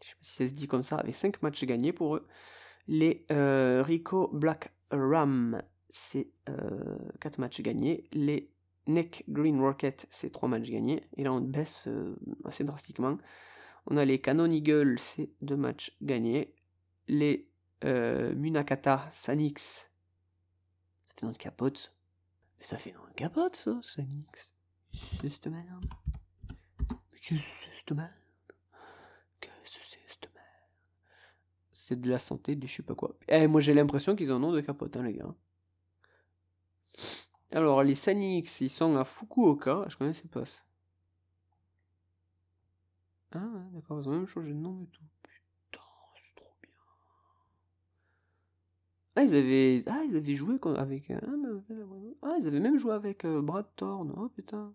je 0.02 0.10
sais 0.10 0.16
pas 0.16 0.24
si 0.24 0.34
ça 0.36 0.48
se 0.48 0.54
dit 0.54 0.68
comme 0.68 0.84
ça, 0.84 0.98
avec 0.98 1.16
5 1.16 1.42
matchs 1.42 1.66
gagnés 1.66 1.92
pour 1.92 2.16
eux. 2.16 2.28
Les 2.88 3.26
Rico 3.30 4.30
Black 4.32 4.74
Ram, 4.92 5.62
c'est 5.90 6.30
4 7.20 7.40
matchs 7.40 7.62
gagnés. 7.62 8.08
Les 8.12 8.52
Neck 8.86 9.24
Green 9.28 9.60
Rocket, 9.60 10.06
c'est 10.10 10.32
3 10.32 10.48
matchs 10.48 10.70
gagnés. 10.70 11.04
Et 11.18 11.24
là, 11.24 11.34
on 11.34 11.42
baisse 11.42 11.90
assez 12.46 12.64
drastiquement. 12.64 13.18
On 13.88 13.98
a 13.98 14.06
les 14.06 14.20
Canon 14.20 14.50
Eagle, 14.50 14.98
c'est 15.00 15.30
2 15.42 15.56
matchs 15.56 15.96
gagnés. 16.02 16.56
Les 17.08 17.50
Munakata 17.84 19.10
Sanix, 19.12 19.90
ça 21.08 21.16
fait 21.16 21.26
nom 21.26 21.32
de 21.34 21.38
capote. 21.38 21.94
Mais 22.58 22.64
ça 22.64 22.78
fait 22.78 22.94
nom 22.94 23.06
de 23.08 23.14
capote, 23.14 23.56
ça, 23.56 23.78
Sanix. 23.82 24.52
C'est 25.20 25.30
cette 25.30 25.48
merde. 25.48 25.86
Qu'est-ce 27.22 27.42
que 27.42 27.56
c'est 27.60 27.76
cette 27.78 27.92
merde? 27.92 28.12
Qu'est-ce 29.42 29.78
que 29.80 29.86
c'est 29.86 30.00
cette 30.08 30.34
merde? 30.34 30.48
C'est 31.72 32.00
de 32.00 32.10
la 32.10 32.20
santé, 32.20 32.56
de 32.56 32.66
je 32.68 32.76
sais 32.76 32.84
pas 32.84 32.96
quoi. 32.96 33.18
Eh, 33.28 33.48
moi 33.48 33.60
j'ai 33.60 33.74
l'impression 33.74 34.16
qu'ils 34.16 34.32
ont 34.32 34.36
un 34.36 34.40
nom 34.40 34.52
de 34.52 34.62
capote, 34.62 34.96
hein, 34.96 35.04
les 35.04 35.14
gars. 35.14 35.34
Alors, 37.52 37.84
les 37.84 37.96
Sanix, 37.96 38.62
ils 38.62 38.70
sont 38.70 38.96
à 38.96 39.04
Fukuoka. 39.04 39.86
Je 39.88 39.98
connaissais 39.98 40.28
pas 40.28 40.46
ça. 40.46 40.60
Ah, 43.36 43.40
d'accord, 43.74 44.00
ils 44.02 44.08
ont 44.08 44.12
même 44.12 44.28
changé 44.28 44.50
de 44.50 44.58
nom 44.58 44.84
et 44.84 44.88
tout. 44.88 45.02
Putain, 45.24 45.84
c'est 46.16 46.36
trop 46.36 46.56
bien. 46.62 46.72
Ah, 49.16 49.24
ils 49.24 49.36
avaient, 49.36 49.84
ah, 49.88 50.04
ils 50.08 50.16
avaient 50.16 50.36
joué 50.36 50.60
avec. 50.78 51.10
Ah, 51.12 51.22
ah, 52.22 52.38
ils 52.40 52.48
avaient 52.48 52.60
même 52.60 52.78
joué 52.78 52.94
avec 52.94 53.26
euh, 53.26 53.42
Brad 53.42 53.66
Thorne. 53.76 54.14
Oh 54.18 54.30
putain. 54.30 54.74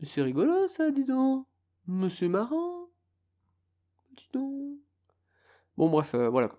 Mais 0.00 0.06
c'est 0.06 0.22
rigolo 0.22 0.66
ça, 0.66 0.90
dis 0.90 1.04
donc. 1.04 1.46
C'est 2.10 2.28
marrant. 2.28 2.88
Dis 4.16 4.28
donc. 4.32 4.78
Bon, 5.76 5.88
bref, 5.88 6.14
euh, 6.14 6.28
voilà. 6.28 6.52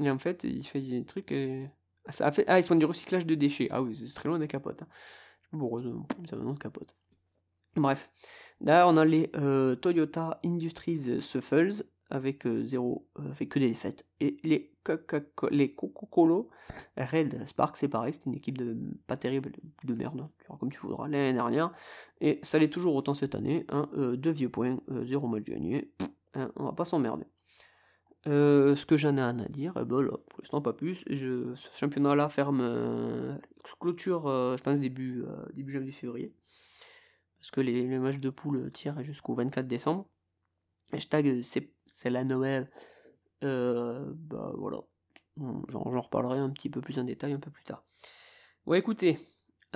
Et 0.00 0.10
en 0.10 0.18
fait, 0.18 0.44
il 0.44 0.66
fait 0.66 0.80
des 0.80 1.04
trucs. 1.04 1.32
Et... 1.32 1.68
Ah, 2.06 2.12
ça 2.12 2.26
a 2.26 2.32
fait... 2.32 2.44
ah, 2.48 2.58
ils 2.58 2.64
font 2.64 2.76
du 2.76 2.84
recyclage 2.84 3.26
de 3.26 3.34
déchets. 3.34 3.68
Ah 3.70 3.82
oui, 3.82 3.94
c'est 3.94 4.12
très 4.14 4.28
loin 4.28 4.38
des 4.38 4.48
capotes. 4.48 4.82
Hein. 4.82 4.88
Bon, 5.52 5.82
ça 6.28 6.36
un 6.36 6.40
nom 6.40 6.54
de 6.54 6.58
capote. 6.58 6.94
Bref. 7.78 8.10
Là, 8.60 8.88
on 8.88 8.96
a 8.96 9.04
les 9.04 9.30
euh, 9.36 9.76
Toyota 9.76 10.40
Industries 10.44 11.20
Suffles 11.20 11.84
avec 12.10 12.46
euh, 12.46 12.64
zéro, 12.64 13.06
avec 13.16 13.50
que 13.50 13.58
des 13.58 13.68
défaites. 13.68 14.04
Et 14.20 14.38
les 14.42 14.72
les 15.50 15.74
Coca-Cola 15.74 16.42
Red 16.96 17.46
Spark, 17.46 17.76
c'est 17.76 17.88
pareil, 17.88 18.12
c'est 18.12 18.26
une 18.26 18.34
équipe 18.34 18.60
pas 19.06 19.16
terrible, 19.16 19.52
de 19.84 19.94
merde, 19.94 20.28
comme 20.58 20.70
tu 20.70 20.78
voudras, 20.78 21.08
l'année 21.08 21.32
dernière. 21.32 21.72
Et 22.20 22.38
ça 22.42 22.58
l'est 22.58 22.72
toujours 22.72 22.94
autant 22.94 23.14
cette 23.14 23.34
année. 23.34 23.64
Hein, 23.68 23.88
euh, 23.96 24.16
deux 24.16 24.30
vieux 24.30 24.48
points, 24.48 24.78
euh, 24.90 25.04
zéro 25.06 25.26
match 25.28 25.44
gagné. 25.44 25.90
Hein, 26.34 26.50
on 26.56 26.64
va 26.64 26.72
pas 26.72 26.84
s'emmerder. 26.84 27.24
Euh, 28.26 28.76
ce 28.76 28.84
que 28.84 28.96
j'en 28.96 29.16
ai 29.16 29.20
à 29.20 29.32
dire, 29.32 29.72
eh 29.76 29.84
ben 29.84 30.04
pour 30.06 30.40
l'instant 30.40 30.60
pas 30.60 30.72
plus. 30.72 31.04
Je, 31.08 31.54
ce 31.54 31.68
championnat-là 31.78 32.28
ferme 32.28 33.38
clôture, 33.80 34.22
je 34.56 34.62
pense 34.62 34.80
début, 34.80 35.24
début 35.54 35.72
janvier-février. 35.72 36.34
Parce 37.38 37.50
que 37.50 37.60
les, 37.60 37.86
matchs 37.98 38.18
de 38.18 38.30
poule 38.30 38.70
tirent 38.72 39.02
jusqu'au 39.02 39.34
24 39.34 39.66
décembre. 39.66 40.06
Hashtag 40.92 41.40
c'est 41.42 42.10
la 42.10 42.24
Noël. 42.24 42.70
Euh, 43.44 44.04
bah 44.14 44.52
voilà. 44.56 44.78
J'en 45.68 46.00
reparlerai 46.00 46.38
un 46.38 46.50
petit 46.50 46.68
peu 46.68 46.80
plus 46.80 46.98
en 46.98 47.04
détail 47.04 47.32
un 47.32 47.38
peu 47.38 47.50
plus 47.50 47.62
tard. 47.62 47.84
Bon 48.66 48.74
écoutez, 48.74 49.18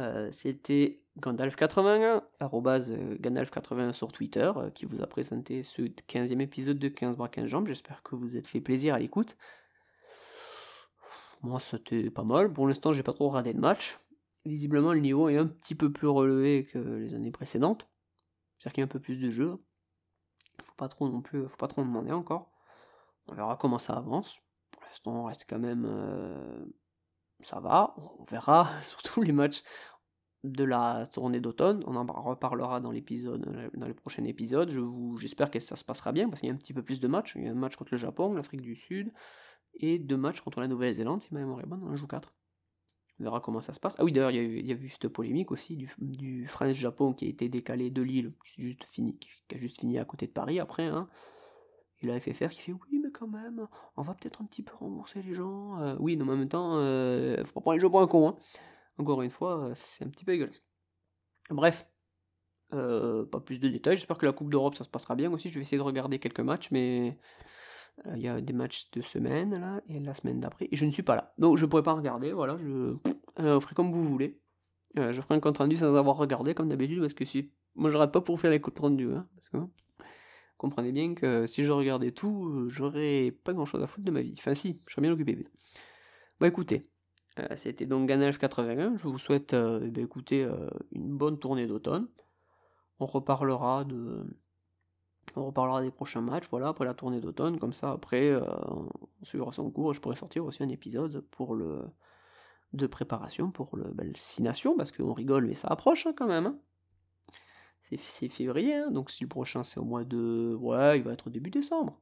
euh, 0.00 0.28
c'était 0.32 1.02
Gandalf81, 1.20 2.22
euh, 2.42 3.16
Gandalf81 3.18 3.92
sur 3.92 4.10
Twitter, 4.10 4.50
qui 4.74 4.86
vous 4.86 5.02
a 5.02 5.06
présenté 5.06 5.62
ce 5.62 5.82
15e 5.82 6.40
épisode 6.40 6.78
de 6.78 6.88
15 6.88 7.16
bras 7.16 7.28
15 7.28 7.46
jambes. 7.46 7.68
J'espère 7.68 8.02
que 8.02 8.16
vous 8.16 8.36
êtes 8.36 8.48
fait 8.48 8.60
plaisir 8.60 8.94
à 8.94 8.98
l'écoute. 8.98 9.36
Moi, 11.42 11.60
c'était 11.60 12.10
pas 12.10 12.24
mal. 12.24 12.52
Pour 12.52 12.66
l'instant, 12.66 12.92
j'ai 12.92 13.02
pas 13.02 13.12
trop 13.12 13.28
radé 13.28 13.52
de 13.52 13.60
match. 13.60 13.98
Visiblement, 14.44 14.92
le 14.92 15.00
niveau 15.00 15.28
est 15.28 15.36
un 15.36 15.46
petit 15.46 15.74
peu 15.74 15.92
plus 15.92 16.08
relevé 16.08 16.64
que 16.64 16.78
les 16.78 17.14
années 17.14 17.30
précédentes. 17.30 17.88
C'est-à-dire 18.58 18.74
qu'il 18.74 18.80
y 18.80 18.84
a 18.84 18.86
un 18.86 18.88
peu 18.88 19.00
plus 19.00 19.18
de 19.18 19.30
jeux. 19.30 19.58
Faut 20.64 20.74
pas 20.76 20.88
trop 20.88 21.08
non 21.08 21.22
plus, 21.22 21.48
faut 21.48 21.56
pas 21.56 21.68
trop 21.68 21.82
demander 21.82 22.12
encore. 22.12 22.50
On 23.26 23.34
verra 23.34 23.56
comment 23.56 23.78
ça 23.78 23.94
avance. 23.94 24.40
Pour 24.72 24.82
l'instant, 24.82 25.22
on 25.22 25.24
reste 25.24 25.46
quand 25.48 25.58
même. 25.58 25.84
Euh, 25.86 26.64
ça 27.42 27.60
va. 27.60 27.94
On 27.96 28.24
verra 28.24 28.68
surtout 28.82 29.22
les 29.22 29.32
matchs 29.32 29.62
de 30.44 30.64
la 30.64 31.06
tournée 31.12 31.40
d'automne. 31.40 31.84
On 31.86 31.94
en 31.94 32.04
reparlera 32.04 32.80
dans 32.80 32.90
l'épisode, 32.90 33.70
dans 33.74 33.86
les 33.86 33.94
prochains 33.94 34.24
épisodes. 34.24 34.70
Je 34.70 34.80
vous, 34.80 35.16
j'espère 35.18 35.50
que 35.50 35.60
ça 35.60 35.76
se 35.76 35.84
passera 35.84 36.10
bien 36.10 36.28
parce 36.28 36.40
qu'il 36.40 36.48
y 36.48 36.52
a 36.52 36.54
un 36.54 36.58
petit 36.58 36.74
peu 36.74 36.82
plus 36.82 36.98
de 36.98 37.06
matchs. 37.06 37.34
Il 37.36 37.44
y 37.44 37.48
a 37.48 37.52
un 37.52 37.54
match 37.54 37.76
contre 37.76 37.92
le 37.92 37.98
Japon, 37.98 38.34
l'Afrique 38.34 38.62
du 38.62 38.74
Sud 38.74 39.12
et 39.74 39.98
deux 39.98 40.16
matchs 40.16 40.40
contre 40.40 40.60
la 40.60 40.68
Nouvelle-Zélande, 40.68 41.22
si 41.22 41.32
ma 41.32 41.40
mémoire 41.40 41.60
est 41.60 41.66
bonne, 41.66 41.82
on 41.82 41.96
joue 41.96 42.06
4. 42.06 42.32
On 43.20 43.24
verra 43.24 43.40
comment 43.40 43.60
ça 43.60 43.74
se 43.74 43.80
passe. 43.80 43.94
Ah 43.98 44.04
oui, 44.04 44.12
d'ailleurs, 44.12 44.30
il 44.30 44.66
y, 44.66 44.72
a 44.72 44.74
eu 44.74 44.88
cette 44.88 45.08
polémique 45.08 45.52
aussi 45.52 45.76
du, 45.76 45.94
du 45.98 46.46
France-Japon 46.46 47.12
qui 47.12 47.26
a 47.26 47.28
été 47.28 47.48
décalé 47.48 47.90
de 47.90 48.02
Lille, 48.02 48.32
qui, 48.46 48.62
juste 48.62 48.84
fini, 48.90 49.18
qui 49.18 49.54
a 49.54 49.58
juste 49.58 49.80
fini 49.80 49.98
à 49.98 50.04
côté 50.04 50.26
de 50.26 50.32
Paris 50.32 50.58
après. 50.58 50.86
Hein. 50.86 51.08
Et 52.02 52.06
la 52.06 52.18
FFR 52.18 52.48
qui 52.48 52.60
fait 52.60 52.72
oui, 52.72 52.98
mais 53.02 53.10
quand 53.12 53.28
même, 53.28 53.68
on 53.96 54.02
va 54.02 54.14
peut-être 54.14 54.42
un 54.42 54.44
petit 54.46 54.62
peu 54.62 54.74
rembourser 54.74 55.22
les 55.22 55.34
gens. 55.34 55.80
Euh, 55.80 55.94
oui, 56.00 56.16
mais 56.16 56.24
en 56.24 56.36
même 56.36 56.48
temps, 56.48 56.76
euh, 56.76 57.36
faut 57.44 57.52
pas 57.52 57.60
prendre 57.60 57.74
les 57.74 57.80
jeux 57.80 57.88
pour 57.88 58.00
un 58.00 58.08
con. 58.08 58.28
Hein. 58.28 58.36
Encore 58.98 59.22
une 59.22 59.30
fois, 59.30 59.68
euh, 59.68 59.72
c'est 59.74 60.04
un 60.04 60.08
petit 60.08 60.24
peu 60.24 60.32
dégueulasse. 60.32 60.62
Bref, 61.50 61.86
pas 62.70 63.40
plus 63.44 63.60
de 63.60 63.68
détails. 63.68 63.96
J'espère 63.96 64.18
que 64.18 64.26
la 64.26 64.32
Coupe 64.32 64.50
d'Europe 64.50 64.74
ça 64.74 64.84
se 64.84 64.88
passera 64.88 65.14
bien 65.14 65.30
aussi. 65.30 65.48
Je 65.48 65.54
vais 65.54 65.60
essayer 65.60 65.76
de 65.76 65.82
regarder 65.82 66.18
quelques 66.18 66.40
matchs, 66.40 66.70
mais 66.70 67.18
il 68.14 68.20
y 68.20 68.28
a 68.28 68.40
des 68.40 68.52
matchs 68.52 68.90
de 68.92 69.02
semaine 69.02 69.58
là 69.58 69.80
et 69.88 70.00
la 70.00 70.14
semaine 70.14 70.40
d'après. 70.40 70.68
Et 70.70 70.76
je 70.76 70.84
ne 70.84 70.90
suis 70.90 71.02
pas 71.02 71.16
là. 71.16 71.32
Donc 71.38 71.56
je 71.56 71.66
pourrais 71.66 71.82
pas 71.82 71.92
regarder. 71.92 72.32
Voilà, 72.32 72.56
je 72.58 72.96
ferai 73.38 73.74
comme 73.74 73.92
vous 73.92 74.04
voulez. 74.04 74.40
je 74.96 75.20
ferai 75.20 75.34
un 75.34 75.40
compte 75.40 75.58
rendu 75.58 75.76
sans 75.76 75.94
avoir 75.94 76.16
regardé 76.16 76.54
comme 76.54 76.68
d'habitude 76.68 77.00
parce 77.00 77.14
que 77.14 77.24
moi 77.74 77.90
je 77.90 77.96
rate 77.96 78.12
pas 78.12 78.20
pour 78.20 78.40
faire 78.40 78.50
les 78.50 78.60
comptes 78.60 78.78
rendus. 78.78 79.12
Hein, 79.12 79.26
parce 79.36 79.48
que 79.48 79.58
comprenez 80.62 80.92
bien 80.92 81.14
que 81.14 81.46
si 81.48 81.64
je 81.64 81.72
regardais 81.72 82.12
tout, 82.12 82.46
euh, 82.46 82.68
j'aurais 82.68 83.34
pas 83.42 83.52
grand 83.52 83.66
chose 83.66 83.82
à 83.82 83.88
foutre 83.88 84.06
de 84.06 84.12
ma 84.12 84.22
vie. 84.22 84.34
Enfin, 84.38 84.54
si, 84.54 84.80
je 84.86 84.92
serais 84.92 85.02
bien 85.02 85.10
occupé. 85.12 85.44
Bon, 86.38 86.46
écoutez, 86.46 86.88
euh, 87.40 87.48
c'était 87.56 87.84
donc 87.84 88.08
Ganalf 88.08 88.38
81. 88.38 88.96
Je 88.96 89.08
vous 89.08 89.18
souhaite 89.18 89.54
euh, 89.54 89.80
eh 89.84 89.90
ben, 89.90 90.04
écoutez, 90.04 90.48
une 90.92 91.16
bonne 91.16 91.38
tournée 91.38 91.66
d'automne. 91.66 92.06
On 93.00 93.06
reparlera 93.06 93.84
de. 93.84 94.24
On 95.36 95.46
reparlera 95.46 95.82
des 95.82 95.90
prochains 95.90 96.20
matchs, 96.20 96.48
voilà, 96.50 96.68
après 96.68 96.84
la 96.84 96.94
tournée 96.94 97.20
d'automne, 97.20 97.58
comme 97.58 97.72
ça 97.72 97.92
après 97.92 98.34
on 98.34 98.88
suivra 99.22 99.52
son 99.52 99.70
cours, 99.70 99.94
je 99.94 100.00
pourrais 100.00 100.16
sortir 100.16 100.44
aussi 100.44 100.62
un 100.62 100.68
épisode 100.68 101.24
pour 101.30 101.54
le 101.54 101.82
de 102.72 102.86
préparation 102.86 103.50
pour 103.50 103.76
le, 103.76 103.84
ben, 103.92 104.06
le 104.06 104.76
parce 104.76 104.92
qu'on 104.92 105.12
rigole 105.12 105.46
mais 105.46 105.54
ça 105.54 105.68
approche 105.68 106.06
hein, 106.06 106.14
quand 106.16 106.26
même. 106.26 106.46
Hein 106.46 106.58
c'est 107.98 108.28
février, 108.28 108.74
hein, 108.74 108.90
donc 108.90 109.10
si 109.10 109.22
le 109.24 109.28
prochain 109.28 109.62
c'est 109.62 109.78
au 109.78 109.84
mois 109.84 110.04
de. 110.04 110.56
Ouais, 110.58 110.98
il 110.98 111.04
va 111.04 111.12
être 111.12 111.30
début 111.30 111.50
décembre. 111.50 112.00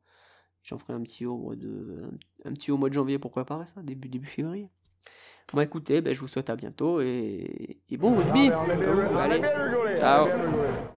J'en 0.62 0.78
ferai 0.78 0.92
un 0.92 1.02
petit 1.02 1.26
au 1.26 1.36
mois 1.36 1.56
de. 1.56 2.10
Un 2.44 2.52
petit 2.52 2.70
au 2.70 2.76
mois 2.76 2.88
de 2.88 2.94
janvier 2.94 3.18
pour 3.18 3.30
préparer 3.30 3.66
ça, 3.74 3.82
début, 3.82 4.08
début 4.08 4.28
février. 4.28 4.68
Bon 5.52 5.60
écoutez, 5.60 6.00
ben, 6.00 6.14
je 6.14 6.20
vous 6.20 6.28
souhaite 6.28 6.50
à 6.50 6.56
bientôt 6.56 7.00
et, 7.00 7.80
et 7.88 7.96
bon 7.96 8.14
rugby. 8.14 8.50
Allez, 9.16 9.42
ciao. 9.98 10.26